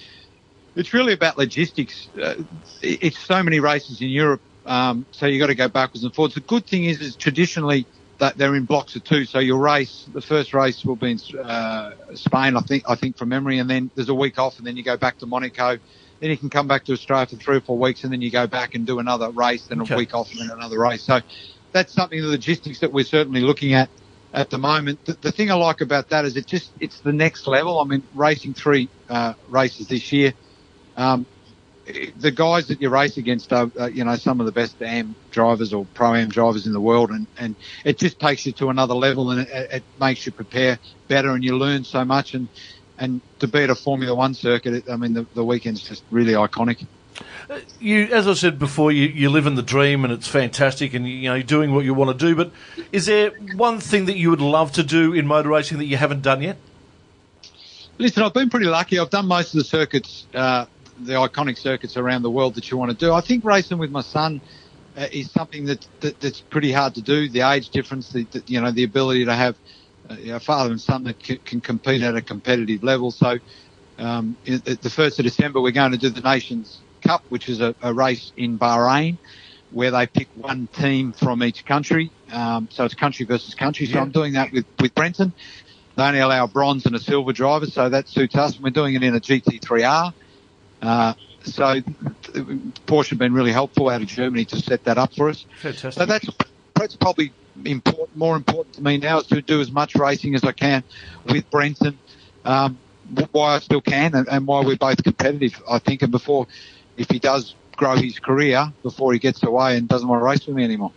It's 0.76 0.94
really 0.94 1.14
about 1.14 1.38
logistics. 1.38 2.10
Uh, 2.22 2.36
it's 2.82 3.18
so 3.18 3.42
many 3.42 3.62
races 3.62 4.02
in 4.02 4.10
Europe, 4.10 4.42
um, 4.66 5.06
so 5.12 5.26
you've 5.26 5.40
got 5.40 5.48
to 5.48 5.56
go 5.56 5.70
backwards 5.70 6.04
and 6.04 6.14
forwards. 6.14 6.36
The 6.36 6.42
good 6.42 6.66
thing 6.66 6.84
is, 6.84 7.00
is 7.00 7.16
traditionally 7.16 7.86
they're 8.20 8.56
in 8.56 8.66
blocks 8.66 8.96
of 8.96 9.04
two. 9.04 9.26
So 9.26 9.40
your 9.40 9.60
race, 9.60 10.06
the 10.14 10.22
first 10.22 10.54
race 10.54 10.84
will 10.84 10.96
be 10.96 11.12
in 11.12 11.40
uh, 11.40 11.92
Spain, 12.16 12.56
I 12.58 12.62
think, 12.62 12.84
I 12.88 12.96
think 12.96 13.18
from 13.18 13.30
memory, 13.30 13.60
and 13.60 13.70
then 13.70 13.90
there's 13.96 14.10
a 14.10 14.14
week 14.14 14.38
off, 14.38 14.58
and 14.58 14.68
then 14.68 14.78
you 14.78 14.84
go 14.84 14.98
back 14.98 15.20
to 15.20 15.26
Monaco 15.26 15.80
then 16.20 16.30
you 16.30 16.38
can 16.38 16.50
come 16.50 16.68
back 16.68 16.86
to 16.86 16.94
Australia 16.94 17.28
for 17.28 17.36
three 17.38 17.58
or 17.58 17.62
four 17.62 17.78
weeks 17.78 18.04
and 18.04 18.12
then 18.12 18.22
you 18.22 18.32
go 18.32 18.48
back 18.48 18.76
and 18.76 18.86
do 18.86 19.00
another 19.00 19.30
race, 19.30 19.68
then 19.68 19.82
okay. 19.82 19.94
a 19.94 19.98
week 19.98 20.14
off 20.14 20.32
and 20.32 20.40
then 20.42 20.52
another 20.52 20.80
race. 20.80 21.04
So 21.04 21.22
that's 21.72 21.94
something, 21.94 22.22
the 22.22 22.28
logistics 22.28 22.80
that 22.80 22.92
we're 22.92 23.06
certainly 23.06 23.42
looking 23.42 23.74
at 23.74 23.90
at 24.34 24.50
the 24.50 24.58
moment. 24.58 25.06
The, 25.06 25.14
the 25.14 25.32
thing 25.32 25.50
I 25.50 25.56
like 25.56 25.82
about 25.82 26.10
that 26.10 26.26
is 26.26 26.36
it 26.36 26.46
just, 26.46 26.72
it's 26.80 27.00
the 27.00 27.14
next 27.14 27.48
level. 27.48 27.80
I 27.80 27.86
mean, 27.86 28.04
racing 28.14 28.54
three, 28.54 28.90
uh, 29.08 29.34
races 29.48 29.88
this 29.88 30.12
year, 30.12 30.34
um, 30.98 31.26
the 32.18 32.32
guys 32.32 32.68
that 32.68 32.82
you 32.82 32.90
race 32.90 33.18
against 33.18 33.52
are, 33.54 33.72
uh, 33.80 33.88
you 33.88 34.04
know, 34.04 34.16
some 34.16 34.40
of 34.40 34.46
the 34.46 34.52
best 34.52 34.82
AM 34.82 35.16
drivers 35.32 35.74
or 35.74 35.86
pro 35.94 36.16
AM 36.16 36.30
drivers 36.30 36.68
in 36.68 36.74
the 36.74 36.82
world, 36.82 37.10
and, 37.10 37.28
and 37.38 37.56
it 37.84 37.98
just 37.98 38.20
takes 38.20 38.46
you 38.46 38.52
to 38.54 38.70
another 38.70 38.94
level, 38.94 39.32
and 39.32 39.42
it, 39.42 39.72
it 39.72 39.84
makes 40.00 40.26
you 40.26 40.32
prepare 40.32 40.80
better, 41.08 41.30
and 41.30 41.44
you 41.44 41.58
learn 41.58 41.84
so 41.84 42.04
much. 42.06 42.34
And 42.34 42.48
and 42.98 43.22
to 43.40 43.48
be 43.48 43.64
at 43.64 43.70
a 43.70 43.76
Formula 43.76 44.14
One 44.14 44.34
circuit, 44.34 44.90
I 44.90 44.96
mean, 44.98 45.14
the, 45.14 45.26
the 45.34 45.44
weekend's 45.44 45.82
just 45.82 46.04
really 46.12 46.34
iconic. 46.34 46.86
You, 47.80 48.06
as 48.06 48.28
I 48.28 48.34
said 48.34 48.60
before, 48.60 48.92
you, 48.92 49.08
you 49.08 49.30
live 49.30 49.48
in 49.48 49.56
the 49.56 49.64
dream 49.64 50.04
and 50.04 50.14
it's 50.14 50.28
fantastic, 50.28 50.94
and 50.94 51.08
you 51.08 51.30
know 51.30 51.36
you're 51.36 51.44
doing 51.44 51.74
what 51.74 51.86
you 51.86 51.94
want 51.94 52.18
to 52.18 52.26
do. 52.26 52.36
But 52.36 52.52
is 52.92 53.08
there 53.08 53.32
one 53.56 53.80
thing 53.80 54.06
that 54.06 54.18
you 54.18 54.30
would 54.30 54.42
love 54.42 54.72
to 54.74 54.84
do 54.84 55.14
in 55.14 55.26
motor 55.28 55.50
racing 55.50 55.80
that 55.80 55.86
you 55.86 55.98
haven't 55.98 56.22
done 56.22 56.42
yet? 56.42 56.58
Listen, 57.98 58.24
I've 58.24 58.34
been 58.34 58.50
pretty 58.50 58.68
lucky. 58.68 58.98
I've 58.98 59.10
done 59.10 59.28
most 59.28 59.54
of 59.54 59.58
the 59.58 59.66
circuits, 59.66 60.26
uh, 60.34 60.68
the 61.00 61.14
iconic 61.14 61.58
circuits 61.58 61.98
around 61.98 62.22
the 62.22 62.32
world 62.32 62.56
that 62.56 62.70
you 62.70 62.78
want 62.78 62.92
to 62.92 62.98
do. 62.98 63.14
I 63.14 63.22
think 63.22 63.44
racing 63.44 63.78
with 63.78 63.92
my 63.92 64.02
son 64.02 64.42
uh, 64.96 65.08
is 65.12 65.32
something 65.32 65.66
that, 65.66 65.86
that, 66.02 66.20
that's 66.20 66.42
pretty 66.42 66.72
hard 66.72 66.96
to 66.96 67.02
do. 67.02 67.30
The 67.30 67.42
age 67.42 67.70
difference, 67.70 68.10
the, 68.10 68.26
the 68.26 68.44
you 68.48 68.62
know, 68.62 68.72
the 68.72 68.84
ability 68.84 69.26
to 69.26 69.34
have 69.34 69.58
a 70.10 70.40
father 70.40 70.72
and 70.72 70.82
son 70.82 71.04
that 71.04 71.18
c- 71.24 71.42
can 71.46 71.62
compete 71.62 72.02
at 72.02 72.16
a 72.16 72.22
competitive 72.22 72.84
level. 72.84 73.12
So, 73.12 73.40
um, 73.98 74.38
the 74.46 74.92
first 74.94 75.20
of 75.20 75.26
December, 75.26 75.62
we're 75.62 75.72
going 75.72 75.92
to 75.92 75.98
do 75.98 76.10
the 76.10 76.22
Nations 76.22 76.84
Cup, 77.06 77.24
which 77.30 77.50
is 77.50 77.60
a, 77.60 77.76
a 77.82 77.94
race 77.94 78.32
in 78.38 78.58
Bahrain, 78.58 79.20
where 79.70 79.92
they 79.92 80.08
pick 80.08 80.30
one 80.34 80.70
team 80.74 81.14
from 81.14 81.44
each 81.44 81.66
country. 81.66 82.14
Um, 82.32 82.70
so 82.72 82.86
it's 82.86 82.96
country 82.96 83.26
versus 83.26 83.56
country. 83.56 83.86
So 83.88 83.96
yeah. 83.96 84.02
I'm 84.02 84.12
doing 84.12 84.34
that 84.34 84.52
with 84.52 84.66
with 84.80 84.96
Brenton. 84.96 85.34
They 85.98 86.04
only 86.04 86.20
allow 86.20 86.48
bronze 86.48 86.86
and 86.86 86.96
a 86.96 87.00
silver 87.00 87.34
driver, 87.34 87.66
so 87.66 87.90
that 87.90 88.08
suits 88.08 88.36
us. 88.36 88.58
We're 88.60 88.70
doing 88.70 88.96
it 88.96 89.04
in 89.04 89.16
a 89.16 89.20
GT3R. 89.20 90.14
Uh, 90.82 91.14
so 91.44 91.82
Porsche 92.86 93.10
have 93.10 93.20
been 93.20 93.34
really 93.34 93.52
helpful 93.52 93.90
out 93.90 94.02
of 94.02 94.08
Germany 94.08 94.46
to 94.46 94.58
set 94.58 94.84
that 94.86 94.98
up 94.98 95.14
for 95.14 95.30
us. 95.30 95.46
Fantastic. 95.62 95.94
So 95.94 96.06
that's 96.06 96.30
that's 96.76 96.96
probably 96.96 97.32
important, 97.66 98.16
more 98.16 98.36
important 98.36 98.76
to 98.76 98.84
me 98.84 98.98
now 98.98 99.20
is 99.20 99.28
to 99.28 99.42
do 99.42 99.62
as 99.62 99.72
much 99.72 99.96
racing 99.96 100.36
as 100.36 100.44
I 100.44 100.52
can 100.52 100.84
with 101.26 101.50
Brenton, 101.50 101.98
um, 102.46 102.78
why 103.32 103.56
I 103.56 103.60
still 103.60 103.82
can 103.82 104.16
and, 104.16 104.28
and 104.30 104.48
why 104.48 104.64
we're 104.64 104.78
both 104.78 105.04
competitive, 105.04 105.62
I 105.70 105.80
think. 105.80 106.02
And 106.02 106.12
before, 106.12 106.48
if 106.98 107.10
he 107.10 107.20
does 107.20 107.56
grow 107.76 107.96
his 107.96 108.20
career 108.20 108.72
before 108.84 109.14
he 109.14 109.20
gets 109.20 109.42
away 109.44 109.78
and 109.78 109.88
doesn't 109.88 110.08
want 110.08 110.20
to 110.22 110.26
race 110.26 110.46
with 110.46 110.56
me 110.56 110.64
anymore. 110.64 110.92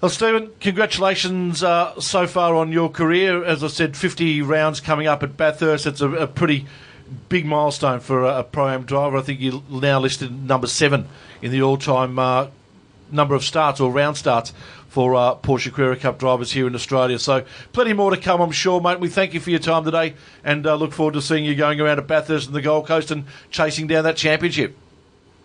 Well, 0.00 0.10
Stephen, 0.10 0.50
congratulations 0.58 1.62
uh, 1.62 2.00
so 2.00 2.26
far 2.26 2.56
on 2.56 2.72
your 2.72 2.90
career. 2.90 3.44
As 3.44 3.62
I 3.62 3.68
said, 3.68 3.96
50 3.96 4.42
rounds 4.42 4.80
coming 4.80 5.06
up 5.06 5.22
at 5.22 5.36
Bathurst. 5.36 5.86
It's 5.86 6.00
a, 6.00 6.10
a 6.10 6.26
pretty 6.26 6.66
big 7.28 7.46
milestone 7.46 8.00
for 8.00 8.24
a, 8.24 8.40
a 8.40 8.44
pro 8.44 8.68
am 8.68 8.84
driver. 8.84 9.16
I 9.16 9.22
think 9.22 9.40
you're 9.40 9.62
now 9.68 10.00
listed 10.00 10.46
number 10.46 10.66
seven 10.66 11.08
in 11.40 11.50
the 11.50 11.62
all 11.62 11.76
time 11.76 12.18
uh, 12.18 12.48
number 13.10 13.34
of 13.34 13.44
starts 13.44 13.80
or 13.80 13.90
round 13.90 14.16
starts 14.16 14.52
for 14.88 15.14
uh, 15.14 15.34
Porsche 15.36 15.72
Carrera 15.72 15.96
Cup 15.96 16.18
drivers 16.18 16.52
here 16.52 16.66
in 16.66 16.74
Australia. 16.74 17.18
So 17.18 17.44
plenty 17.72 17.92
more 17.92 18.10
to 18.10 18.16
come, 18.16 18.40
I'm 18.40 18.50
sure, 18.50 18.80
mate. 18.80 19.00
We 19.00 19.08
thank 19.08 19.32
you 19.32 19.40
for 19.40 19.50
your 19.50 19.58
time 19.58 19.84
today 19.84 20.14
and 20.44 20.66
uh, 20.66 20.74
look 20.74 20.92
forward 20.92 21.14
to 21.14 21.22
seeing 21.22 21.44
you 21.44 21.54
going 21.54 21.80
around 21.80 21.98
at 21.98 22.06
Bathurst 22.06 22.46
and 22.46 22.54
the 22.54 22.62
Gold 22.62 22.86
Coast 22.86 23.10
and 23.10 23.24
chasing 23.50 23.86
down 23.86 24.04
that 24.04 24.16
championship. 24.16 24.76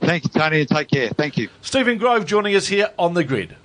Thank 0.01 0.25
you, 0.25 0.29
Tony, 0.29 0.59
and 0.61 0.69
take 0.69 0.89
care. 0.89 1.09
Thank 1.09 1.37
you. 1.37 1.49
Stephen 1.61 1.97
Grove 1.97 2.25
joining 2.25 2.55
us 2.55 2.67
here 2.67 2.91
on 2.99 3.13
the 3.13 3.23
grid. 3.23 3.55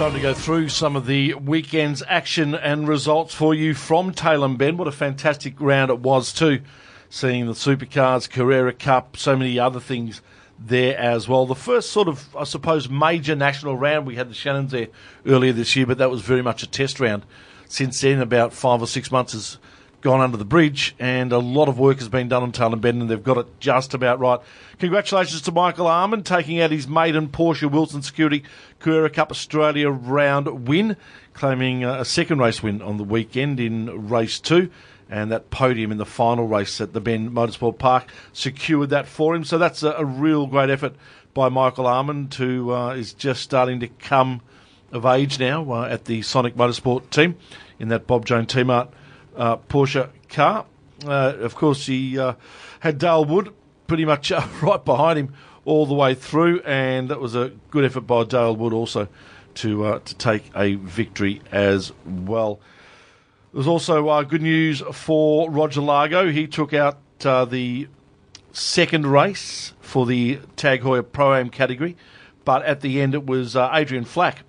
Time 0.00 0.14
to 0.14 0.18
go 0.18 0.32
through 0.32 0.66
some 0.66 0.96
of 0.96 1.04
the 1.04 1.34
weekend's 1.34 2.02
action 2.08 2.54
and 2.54 2.88
results 2.88 3.34
for 3.34 3.54
you 3.54 3.74
from 3.74 4.14
Tailem 4.14 4.56
Bend. 4.56 4.78
What 4.78 4.88
a 4.88 4.92
fantastic 4.92 5.60
round 5.60 5.90
it 5.90 5.98
was, 5.98 6.32
too. 6.32 6.62
Seeing 7.10 7.44
the 7.44 7.52
Supercars, 7.52 8.30
Carrera 8.30 8.72
Cup, 8.72 9.18
so 9.18 9.36
many 9.36 9.58
other 9.58 9.78
things 9.78 10.22
there 10.58 10.96
as 10.96 11.28
well. 11.28 11.44
The 11.44 11.54
first 11.54 11.90
sort 11.90 12.08
of, 12.08 12.34
I 12.34 12.44
suppose, 12.44 12.88
major 12.88 13.36
national 13.36 13.76
round, 13.76 14.06
we 14.06 14.16
had 14.16 14.30
the 14.30 14.34
Shannons 14.34 14.70
there 14.70 14.88
earlier 15.26 15.52
this 15.52 15.76
year, 15.76 15.84
but 15.84 15.98
that 15.98 16.10
was 16.10 16.22
very 16.22 16.40
much 16.40 16.62
a 16.62 16.66
test 16.66 16.98
round. 16.98 17.26
Since 17.68 18.00
then, 18.00 18.22
about 18.22 18.54
five 18.54 18.80
or 18.80 18.86
six 18.86 19.12
months 19.12 19.34
has 19.34 19.58
gone 20.00 20.20
under 20.20 20.36
the 20.36 20.44
bridge, 20.44 20.94
and 20.98 21.32
a 21.32 21.38
lot 21.38 21.68
of 21.68 21.78
work 21.78 21.98
has 21.98 22.08
been 22.08 22.28
done 22.28 22.42
on 22.42 22.52
Tailem 22.52 22.80
Bend, 22.80 23.00
and 23.02 23.10
they've 23.10 23.22
got 23.22 23.38
it 23.38 23.46
just 23.60 23.94
about 23.94 24.18
right. 24.18 24.40
Congratulations 24.78 25.42
to 25.42 25.52
Michael 25.52 25.86
Almond 25.86 26.24
taking 26.24 26.60
out 26.60 26.70
his 26.70 26.88
maiden 26.88 27.28
Porsche 27.28 27.70
Wilson 27.70 28.02
Security 28.02 28.42
Carrera 28.78 29.10
Cup 29.10 29.30
Australia 29.30 29.90
round 29.90 30.66
win, 30.66 30.96
claiming 31.34 31.84
a 31.84 32.04
second 32.04 32.38
race 32.38 32.62
win 32.62 32.80
on 32.82 32.96
the 32.96 33.04
weekend 33.04 33.60
in 33.60 34.08
race 34.08 34.40
two. 34.40 34.70
And 35.12 35.32
that 35.32 35.50
podium 35.50 35.90
in 35.90 35.98
the 35.98 36.06
final 36.06 36.46
race 36.46 36.80
at 36.80 36.92
the 36.92 37.00
Bend 37.00 37.30
Motorsport 37.32 37.78
Park 37.78 38.12
secured 38.32 38.90
that 38.90 39.08
for 39.08 39.34
him. 39.34 39.42
So 39.42 39.58
that's 39.58 39.82
a, 39.82 39.90
a 39.92 40.04
real 40.04 40.46
great 40.46 40.70
effort 40.70 40.94
by 41.34 41.48
Michael 41.48 41.88
Almond, 41.88 42.32
who 42.34 42.72
uh, 42.72 42.90
is 42.90 43.12
just 43.12 43.42
starting 43.42 43.80
to 43.80 43.88
come 43.88 44.40
of 44.92 45.04
age 45.04 45.38
now 45.38 45.70
uh, 45.72 45.88
at 45.88 46.04
the 46.04 46.22
Sonic 46.22 46.54
Motorsport 46.54 47.10
team 47.10 47.36
in 47.78 47.88
that 47.88 48.06
Bob 48.06 48.24
Jane 48.24 48.46
T-Mart 48.46 48.90
uh, 49.36 49.56
Porsche 49.56 50.10
car. 50.28 50.66
Uh, 51.04 51.34
of 51.40 51.54
course, 51.54 51.86
he 51.86 52.18
uh, 52.18 52.34
had 52.80 52.98
Dale 52.98 53.24
Wood 53.24 53.54
pretty 53.86 54.04
much 54.04 54.30
uh, 54.30 54.46
right 54.62 54.84
behind 54.84 55.18
him 55.18 55.34
all 55.64 55.86
the 55.86 55.94
way 55.94 56.14
through, 56.14 56.60
and 56.60 57.08
that 57.08 57.20
was 57.20 57.34
a 57.34 57.52
good 57.70 57.84
effort 57.84 58.02
by 58.02 58.24
Dale 58.24 58.54
Wood 58.54 58.72
also 58.72 59.08
to 59.54 59.84
uh, 59.84 59.98
to 60.00 60.14
take 60.14 60.50
a 60.54 60.74
victory 60.74 61.42
as 61.50 61.92
well. 62.04 62.60
There's 63.52 63.66
also 63.66 64.08
uh, 64.08 64.22
good 64.22 64.42
news 64.42 64.80
for 64.92 65.50
Roger 65.50 65.80
Lago. 65.80 66.30
He 66.30 66.46
took 66.46 66.72
out 66.72 66.98
the 67.18 67.88
second 68.52 69.06
race 69.06 69.72
for 69.80 70.06
the 70.06 70.38
Tag 70.56 70.82
Heuer 70.82 71.02
Pro 71.02 71.34
Am 71.34 71.50
category, 71.50 71.96
but 72.44 72.62
at 72.62 72.80
the 72.80 73.00
end 73.00 73.14
it 73.14 73.26
was 73.26 73.56
Adrian 73.56 74.04
Flack 74.04 74.44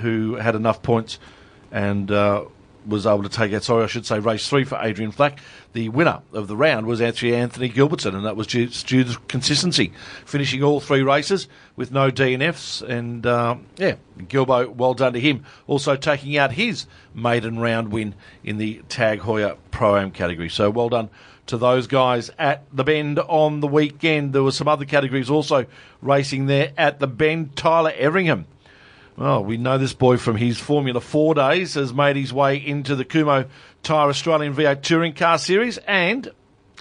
who 0.00 0.34
had 0.36 0.54
enough 0.54 0.82
points 0.82 1.18
and 1.70 2.10
was 2.86 3.06
able 3.06 3.22
to 3.22 3.28
take 3.28 3.52
out, 3.52 3.64
sorry, 3.64 3.84
I 3.84 3.86
should 3.86 4.06
say 4.06 4.18
race 4.18 4.48
three 4.48 4.64
for 4.64 4.78
Adrian 4.80 5.10
Flack. 5.10 5.38
The 5.72 5.88
winner 5.88 6.22
of 6.32 6.48
the 6.48 6.56
round 6.56 6.86
was 6.86 7.00
actually 7.00 7.34
Anthony 7.34 7.68
Gilbertson, 7.68 8.14
and 8.14 8.24
that 8.24 8.36
was 8.36 8.46
due, 8.46 8.66
due 8.66 9.04
to 9.04 9.18
consistency, 9.28 9.92
finishing 10.24 10.62
all 10.62 10.80
three 10.80 11.02
races 11.02 11.48
with 11.76 11.90
no 11.90 12.10
DNFs. 12.10 12.82
And 12.82 13.26
uh, 13.26 13.56
yeah, 13.76 13.96
Gilbo, 14.18 14.74
well 14.74 14.94
done 14.94 15.12
to 15.14 15.20
him. 15.20 15.44
Also 15.66 15.96
taking 15.96 16.36
out 16.36 16.52
his 16.52 16.86
maiden 17.14 17.58
round 17.58 17.90
win 17.90 18.14
in 18.42 18.58
the 18.58 18.82
Tag 18.88 19.20
Heuer 19.20 19.56
Pro 19.70 19.96
Am 19.96 20.10
category. 20.10 20.48
So 20.48 20.70
well 20.70 20.88
done 20.88 21.10
to 21.46 21.58
those 21.58 21.86
guys 21.86 22.30
at 22.38 22.64
the 22.72 22.84
Bend 22.84 23.18
on 23.18 23.60
the 23.60 23.66
weekend. 23.66 24.32
There 24.32 24.42
were 24.42 24.52
some 24.52 24.68
other 24.68 24.84
categories 24.84 25.30
also 25.30 25.66
racing 26.00 26.46
there 26.46 26.72
at 26.78 27.00
the 27.00 27.06
Bend. 27.06 27.56
Tyler 27.56 27.92
Everingham 27.96 28.46
well, 29.16 29.44
we 29.44 29.56
know 29.56 29.78
this 29.78 29.92
boy 29.92 30.16
from 30.16 30.36
his 30.36 30.58
Formula 30.58 31.00
4 31.00 31.34
days 31.34 31.74
has 31.74 31.94
made 31.94 32.16
his 32.16 32.32
way 32.32 32.56
into 32.56 32.96
the 32.96 33.04
Kumho 33.04 33.46
Tyre 33.82 34.08
Australian 34.08 34.54
V8 34.54 34.82
Touring 34.82 35.12
Car 35.12 35.38
Series 35.38 35.78
and 35.78 36.30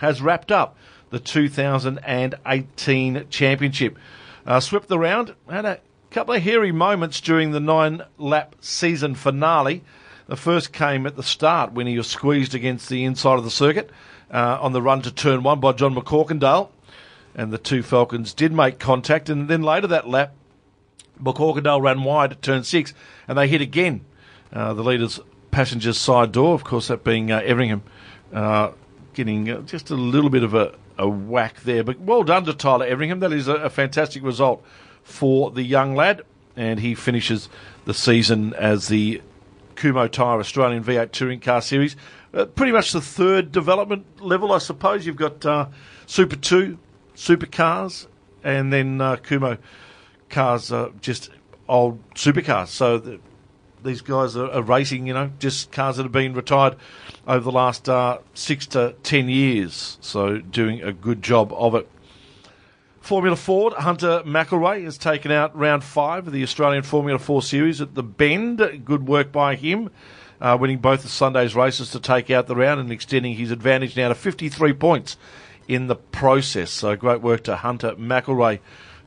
has 0.02 0.22
wrapped 0.22 0.52
up 0.52 0.76
the 1.12 1.19
2018 1.19 3.26
Championship. 3.30 3.98
Uh, 4.46 4.60
swept 4.60 4.88
the 4.88 4.98
round, 4.98 5.36
had 5.48 5.65
a 5.65 5.80
couple 6.10 6.34
of 6.34 6.41
hairy 6.41 6.72
moments 6.72 7.22
during 7.22 7.52
the 7.52 7.60
nine 7.60 8.02
lap 8.17 8.56
season 8.62 9.13
finale. 9.13 9.84
The 10.28 10.36
first 10.36 10.74
came 10.74 11.06
at 11.06 11.15
the 11.15 11.24
start 11.24 11.74
when 11.74 11.86
he 11.86 11.98
was 11.98 12.08
squeezed 12.08 12.56
against 12.56 12.89
the 12.89 13.04
inside 13.04 13.38
of 13.38 13.43
the 13.43 13.52
circuit 13.52 13.91
uh, 14.32 14.58
on 14.60 14.72
the 14.72 14.82
run 14.82 15.04
to 15.04 15.12
turn 15.12 15.43
one 15.43 15.60
by 15.60 15.74
John 15.74 15.93
McCorkindale. 15.93 16.69
And 17.36 17.52
the 17.52 17.58
two 17.58 17.84
Falcons 17.84 18.34
did 18.34 18.52
make 18.52 18.80
contact, 18.80 19.30
and 19.30 19.48
then 19.48 19.63
later 19.63 19.88
that 19.88 20.08
lap, 20.08 20.34
McCorkindale 21.21 21.82
ran 21.82 22.04
wide 22.04 22.32
at 22.32 22.41
turn 22.41 22.63
six, 22.63 22.93
and 23.28 23.38
they 23.38 23.47
hit 23.47 23.62
again. 23.62 24.06
Uh, 24.52 24.73
the 24.73 24.84
leader's 24.84 25.19
passenger's 25.52 25.97
side 25.97 26.32
door, 26.32 26.54
of 26.54 26.63
course, 26.63 26.88
that 26.88 27.04
being 27.04 27.32
uh, 27.32 27.39
Everingham, 27.39 27.84
uh, 28.34 28.71
getting 29.13 29.49
uh, 29.49 29.62
just 29.62 29.89
a 29.89 29.95
little 29.95 30.30
bit 30.30 30.43
of 30.43 30.54
a, 30.54 30.76
a, 30.97 31.08
whack 31.08 31.62
there. 31.62 31.84
But 31.84 31.99
well 31.99 32.23
done 32.23 32.45
to 32.45 32.54
Tyler 32.54 32.86
Everingham. 32.86 33.19
That 33.19 33.32
is 33.32 33.47
a, 33.47 33.56
a, 33.56 33.69
fantastic 33.69 34.23
result 34.23 34.63
for 35.04 35.52
the 35.52 35.63
young 35.63 35.95
lad, 35.95 36.23
and 36.56 36.80
he 36.80 36.95
finishes 36.95 37.49
the 37.86 37.93
season 37.93 38.54
as 38.56 38.88
the 38.88 39.21
Kumho 39.76 40.10
Tyre 40.10 40.39
Australian 40.39 40.84
V8 40.84 41.12
Touring 41.12 41.39
Car 41.39 41.62
Series. 41.62 41.95
Uh, 42.34 42.45
pretty 42.45 42.71
much 42.71 42.91
the 42.91 43.02
third 43.02 43.52
development 43.52 44.21
level, 44.21 44.52
I 44.52 44.58
suppose. 44.58 45.06
You've 45.06 45.15
got 45.15 45.45
uh, 45.45 45.67
Super 46.08 46.36
2, 46.36 46.78
Supercars, 47.15 48.08
and 48.43 48.73
then 48.73 48.97
Kumho 48.97 49.60
cars 50.34 50.72
are 50.72 50.89
just 51.00 51.30
old 51.69 52.00
supercars. 52.15 52.67
So 52.67 52.98
the, 52.98 53.19
these 53.84 54.02
guys 54.02 54.36
are, 54.36 54.50
are, 54.52 54.62
racing, 54.62 55.08
you 55.08 55.13
know, 55.13 55.32
just 55.39 55.72
cars 55.72 55.98
that 55.98 56.04
have 56.04 56.12
been 56.12 56.34
retired 56.34 56.76
over 57.28 57.43
the 57.43 57.52
last 57.52 57.88
uh, 57.88 58.19
six 58.34 58.65
to 58.67 58.96
ten 59.04 59.30
years. 59.30 59.98
So 60.02 60.39
doing 60.39 60.82
a 60.82 60.91
good 60.91 61.22
job 61.22 61.54
of 61.54 61.76
it. 61.76 61.89
Formula 63.00 63.36
Ford, 63.36 63.74
Hunter 63.74 64.24
McElroy 64.26 64.86
has 64.86 64.98
taken 64.98 65.30
out 65.30 65.56
round 65.58 65.84
five 65.84 66.26
of 66.26 66.32
the 66.32 66.41
Australian 66.41 66.84
Formula 66.84 67.19
4 67.19 67.41
Series 67.41 67.82
at 67.82 67.96
the 67.96 68.04
Bend. 68.04 68.60
Good 68.86 69.06
work 69.06 69.30
by 69.30 69.56
him, 69.56 69.91
uh, 70.39 70.58
winning 70.60 70.78
both 70.78 71.04
the 71.04 71.10
Sunday's 71.10 71.54
races 71.54 71.91
to 71.91 72.00
take 72.00 72.32
out 72.32 72.48
the 72.48 72.56
round 72.56 72.80
and 72.80 72.89
extending 72.93 73.36
his 73.36 73.52
advantage 73.52 73.98
now 73.98 74.08
to 74.08 74.15
53 74.15 74.72
points 74.72 75.17
in 75.67 75.88
the 75.88 75.98
process. 75.98 76.72
So 76.72 76.96
great 76.96 77.22
work 77.22 77.43
to 77.43 77.58
Hunter 77.58 77.91
McElroy 77.96 78.60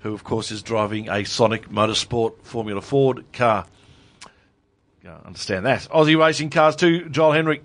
who, 0.07 0.15
of 0.15 0.25
course, 0.25 0.51
is 0.51 0.63
driving 0.63 1.09
a 1.09 1.25
Sonic 1.25 1.69
Motorsport 1.69 2.43
Formula 2.43 2.81
Ford 2.81 3.25
car. 3.33 3.67
Understand 5.25 5.67
that. 5.67 5.83
Aussie 5.83 6.19
Racing 6.19 6.51
Cars 6.51 6.77
too, 6.77 7.09
Joel 7.09 7.33
Henrik. 7.33 7.65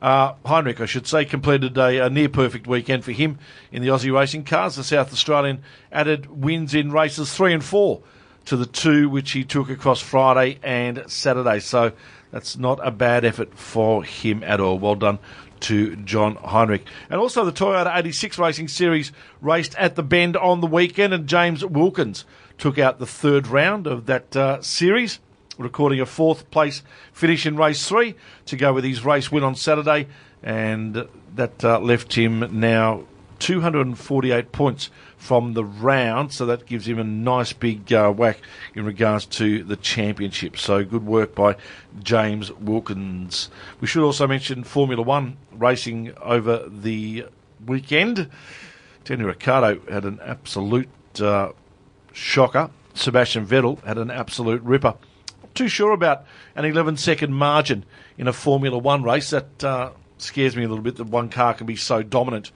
Uh, 0.00 0.34
Heinrich, 0.46 0.80
I 0.80 0.86
should 0.86 1.06
say, 1.06 1.26
completed 1.26 1.76
a, 1.76 2.06
a, 2.06 2.10
near 2.10 2.30
perfect 2.30 2.66
weekend 2.66 3.04
for 3.04 3.12
him 3.12 3.38
in 3.70 3.82
the 3.82 3.88
Aussie 3.88 4.12
Racing 4.12 4.44
Cars. 4.44 4.76
The 4.76 4.84
South 4.84 5.12
Australian 5.12 5.62
added 5.92 6.26
wins 6.26 6.74
in 6.74 6.90
races 6.90 7.34
three 7.34 7.52
and 7.52 7.62
four 7.62 8.02
to 8.46 8.56
the 8.56 8.64
two 8.64 9.10
which 9.10 9.32
he 9.32 9.44
took 9.44 9.68
across 9.68 10.00
Friday 10.00 10.58
and 10.62 11.04
Saturday. 11.06 11.60
So 11.60 11.92
that's 12.30 12.56
not 12.56 12.80
a 12.82 12.90
bad 12.90 13.26
effort 13.26 13.58
for 13.58 14.02
him 14.02 14.42
at 14.42 14.58
all. 14.58 14.78
Well 14.78 14.94
done 14.94 15.18
to 15.62 15.96
John 15.96 16.36
Heinrich. 16.36 16.84
And 17.08 17.20
also 17.20 17.44
the 17.44 17.52
Toyota 17.52 17.96
86 17.96 18.38
Racing 18.38 18.68
Series 18.68 19.12
raced 19.40 19.74
at 19.76 19.96
the 19.96 20.02
Bend 20.02 20.36
on 20.36 20.60
the 20.60 20.66
weekend, 20.66 21.12
and 21.12 21.26
James 21.26 21.64
Wilkins 21.64 22.24
took 22.58 22.78
out 22.78 22.98
the 22.98 23.06
third 23.06 23.46
round 23.46 23.86
of 23.86 24.06
that 24.06 24.36
uh, 24.36 24.60
series, 24.62 25.18
recording 25.58 26.00
a 26.00 26.06
fourth 26.06 26.50
place 26.50 26.82
finish 27.12 27.46
in 27.46 27.56
race 27.56 27.88
three 27.88 28.14
to 28.46 28.56
go 28.56 28.72
with 28.72 28.84
his 28.84 29.04
race 29.04 29.30
win 29.30 29.44
on 29.44 29.54
Saturday, 29.54 30.08
and 30.42 31.06
that 31.34 31.64
uh, 31.64 31.78
left 31.78 32.14
him 32.14 32.60
now 32.60 33.04
248 33.40 34.52
points 34.52 34.90
from 35.16 35.54
the 35.54 35.64
round, 35.64 36.32
so 36.32 36.46
that 36.46 36.66
gives 36.66 36.86
him 36.86 36.98
a 36.98 37.04
nice 37.04 37.52
big 37.52 37.92
uh, 37.92 38.12
whack 38.12 38.38
in 38.74 38.84
regards 38.84 39.26
to 39.26 39.64
the 39.64 39.76
championship. 39.76 40.56
So 40.56 40.84
good 40.84 41.04
work 41.04 41.34
by 41.34 41.56
James 42.02 42.52
Wilkins. 42.52 43.50
We 43.80 43.86
should 43.86 44.04
also 44.04 44.26
mention 44.26 44.62
Formula 44.62 45.02
One 45.02 45.38
racing 45.52 46.12
over 46.22 46.68
the 46.68 47.26
weekend. 47.66 48.30
Danny 49.04 49.24
Ricciardo 49.24 49.80
had 49.90 50.04
an 50.04 50.20
absolute 50.22 50.88
uh, 51.20 51.52
shocker. 52.12 52.70
Sebastian 52.94 53.46
Vettel 53.46 53.82
had 53.84 53.98
an 53.98 54.10
absolute 54.10 54.62
ripper. 54.62 54.94
Too 55.54 55.68
sure 55.68 55.92
about 55.92 56.24
an 56.54 56.64
11 56.64 56.96
second 56.98 57.34
margin 57.34 57.84
in 58.18 58.28
a 58.28 58.32
Formula 58.32 58.78
One 58.78 59.02
race. 59.02 59.30
That 59.30 59.64
uh, 59.64 59.90
scares 60.18 60.56
me 60.56 60.64
a 60.64 60.68
little 60.68 60.84
bit 60.84 60.96
that 60.96 61.06
one 61.06 61.28
car 61.28 61.54
can 61.54 61.66
be 61.66 61.76
so 61.76 62.02
dominant 62.02 62.52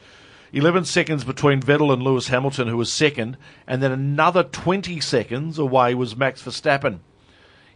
11 0.54 0.84
seconds 0.84 1.24
between 1.24 1.60
Vettel 1.60 1.92
and 1.92 2.00
Lewis 2.00 2.28
Hamilton, 2.28 2.68
who 2.68 2.76
was 2.76 2.92
second, 2.92 3.36
and 3.66 3.82
then 3.82 3.90
another 3.90 4.44
20 4.44 5.00
seconds 5.00 5.58
away 5.58 5.96
was 5.96 6.16
Max 6.16 6.42
Verstappen 6.42 7.00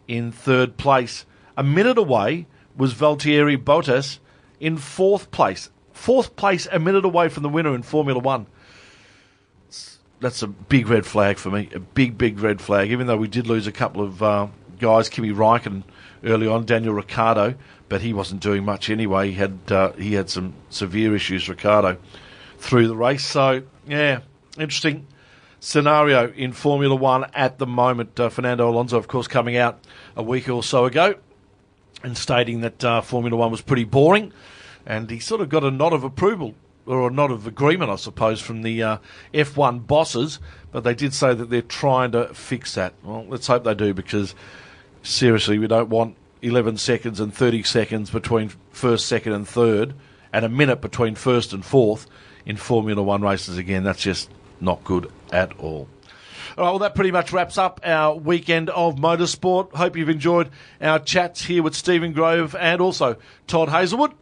in 0.06 0.30
third 0.30 0.76
place. 0.76 1.26
A 1.56 1.64
minute 1.64 1.98
away 1.98 2.46
was 2.76 2.94
Valtteri 2.94 3.56
Bottas 3.56 4.20
in 4.60 4.76
fourth 4.76 5.32
place. 5.32 5.70
Fourth 5.92 6.36
place, 6.36 6.68
a 6.70 6.78
minute 6.78 7.04
away 7.04 7.28
from 7.28 7.42
the 7.42 7.48
winner 7.48 7.74
in 7.74 7.82
Formula 7.82 8.20
One. 8.20 8.46
That's 10.20 10.42
a 10.44 10.46
big 10.46 10.88
red 10.88 11.04
flag 11.04 11.38
for 11.38 11.50
me. 11.50 11.68
A 11.74 11.80
big, 11.80 12.16
big 12.16 12.38
red 12.38 12.60
flag. 12.60 12.92
Even 12.92 13.08
though 13.08 13.16
we 13.16 13.26
did 13.26 13.48
lose 13.48 13.66
a 13.66 13.72
couple 13.72 14.02
of 14.02 14.22
uh, 14.22 14.46
guys, 14.78 15.08
Kimi 15.08 15.30
Raikkonen 15.30 15.82
early 16.22 16.46
on, 16.46 16.64
Daniel 16.64 16.94
Ricciardo, 16.94 17.56
but 17.88 18.02
he 18.02 18.12
wasn't 18.12 18.40
doing 18.40 18.64
much 18.64 18.88
anyway. 18.88 19.30
He 19.30 19.34
had 19.34 19.58
uh, 19.68 19.92
he 19.94 20.14
had 20.14 20.30
some 20.30 20.54
severe 20.70 21.16
issues, 21.16 21.48
Ricciardo 21.48 21.98
through 22.58 22.88
the 22.88 22.96
race. 22.96 23.24
So, 23.24 23.62
yeah, 23.86 24.20
interesting 24.58 25.06
scenario 25.60 26.30
in 26.32 26.52
Formula 26.52 26.94
One 26.94 27.24
at 27.34 27.58
the 27.58 27.66
moment. 27.66 28.18
Uh, 28.18 28.28
Fernando 28.28 28.68
Alonso, 28.68 28.96
of 28.96 29.08
course, 29.08 29.26
coming 29.26 29.56
out 29.56 29.80
a 30.16 30.22
week 30.22 30.48
or 30.48 30.62
so 30.62 30.84
ago 30.84 31.14
and 32.02 32.16
stating 32.16 32.60
that 32.60 32.84
uh, 32.84 33.00
Formula 33.00 33.36
One 33.36 33.50
was 33.50 33.60
pretty 33.60 33.84
boring. 33.84 34.32
And 34.86 35.10
he 35.10 35.18
sort 35.18 35.40
of 35.40 35.48
got 35.48 35.64
a 35.64 35.70
nod 35.70 35.92
of 35.92 36.04
approval, 36.04 36.54
or 36.86 37.08
a 37.08 37.10
nod 37.10 37.30
of 37.30 37.46
agreement, 37.46 37.90
I 37.90 37.96
suppose, 37.96 38.40
from 38.40 38.62
the 38.62 38.82
uh, 38.82 38.98
F1 39.34 39.86
bosses. 39.86 40.38
But 40.72 40.84
they 40.84 40.94
did 40.94 41.12
say 41.12 41.34
that 41.34 41.50
they're 41.50 41.62
trying 41.62 42.12
to 42.12 42.32
fix 42.32 42.74
that. 42.74 42.94
Well, 43.02 43.26
let's 43.28 43.46
hope 43.46 43.64
they 43.64 43.74
do, 43.74 43.92
because 43.92 44.34
seriously, 45.02 45.58
we 45.58 45.66
don't 45.66 45.90
want 45.90 46.16
11 46.40 46.78
seconds 46.78 47.20
and 47.20 47.34
30 47.34 47.64
seconds 47.64 48.10
between 48.10 48.52
first, 48.70 49.06
second, 49.06 49.32
and 49.32 49.46
third, 49.46 49.94
and 50.32 50.44
a 50.44 50.48
minute 50.48 50.80
between 50.80 51.14
first 51.14 51.52
and 51.52 51.64
fourth 51.64 52.06
in 52.48 52.56
Formula 52.56 53.00
One 53.00 53.22
races 53.22 53.58
again. 53.58 53.84
That's 53.84 54.02
just 54.02 54.28
not 54.60 54.82
good 54.82 55.12
at 55.30 55.56
all. 55.60 55.86
All 56.56 56.64
right, 56.64 56.70
well, 56.70 56.78
that 56.80 56.96
pretty 56.96 57.12
much 57.12 57.32
wraps 57.32 57.56
up 57.56 57.78
our 57.84 58.16
weekend 58.16 58.70
of 58.70 58.96
motorsport. 58.96 59.72
Hope 59.74 59.96
you've 59.96 60.08
enjoyed 60.08 60.50
our 60.80 60.98
chats 60.98 61.44
here 61.44 61.62
with 61.62 61.76
Stephen 61.76 62.12
Grove 62.12 62.56
and 62.56 62.80
also 62.80 63.16
Todd 63.46 63.68
Hazelwood. 63.68 64.12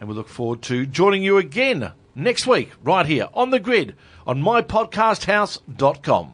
And 0.00 0.08
we 0.08 0.14
look 0.14 0.28
forward 0.28 0.62
to 0.62 0.86
joining 0.86 1.22
you 1.22 1.36
again 1.36 1.92
next 2.14 2.46
week, 2.46 2.70
right 2.82 3.04
here 3.04 3.28
on 3.34 3.50
the 3.50 3.60
grid 3.60 3.94
on 4.26 4.42
mypodcasthouse.com. 4.42 6.32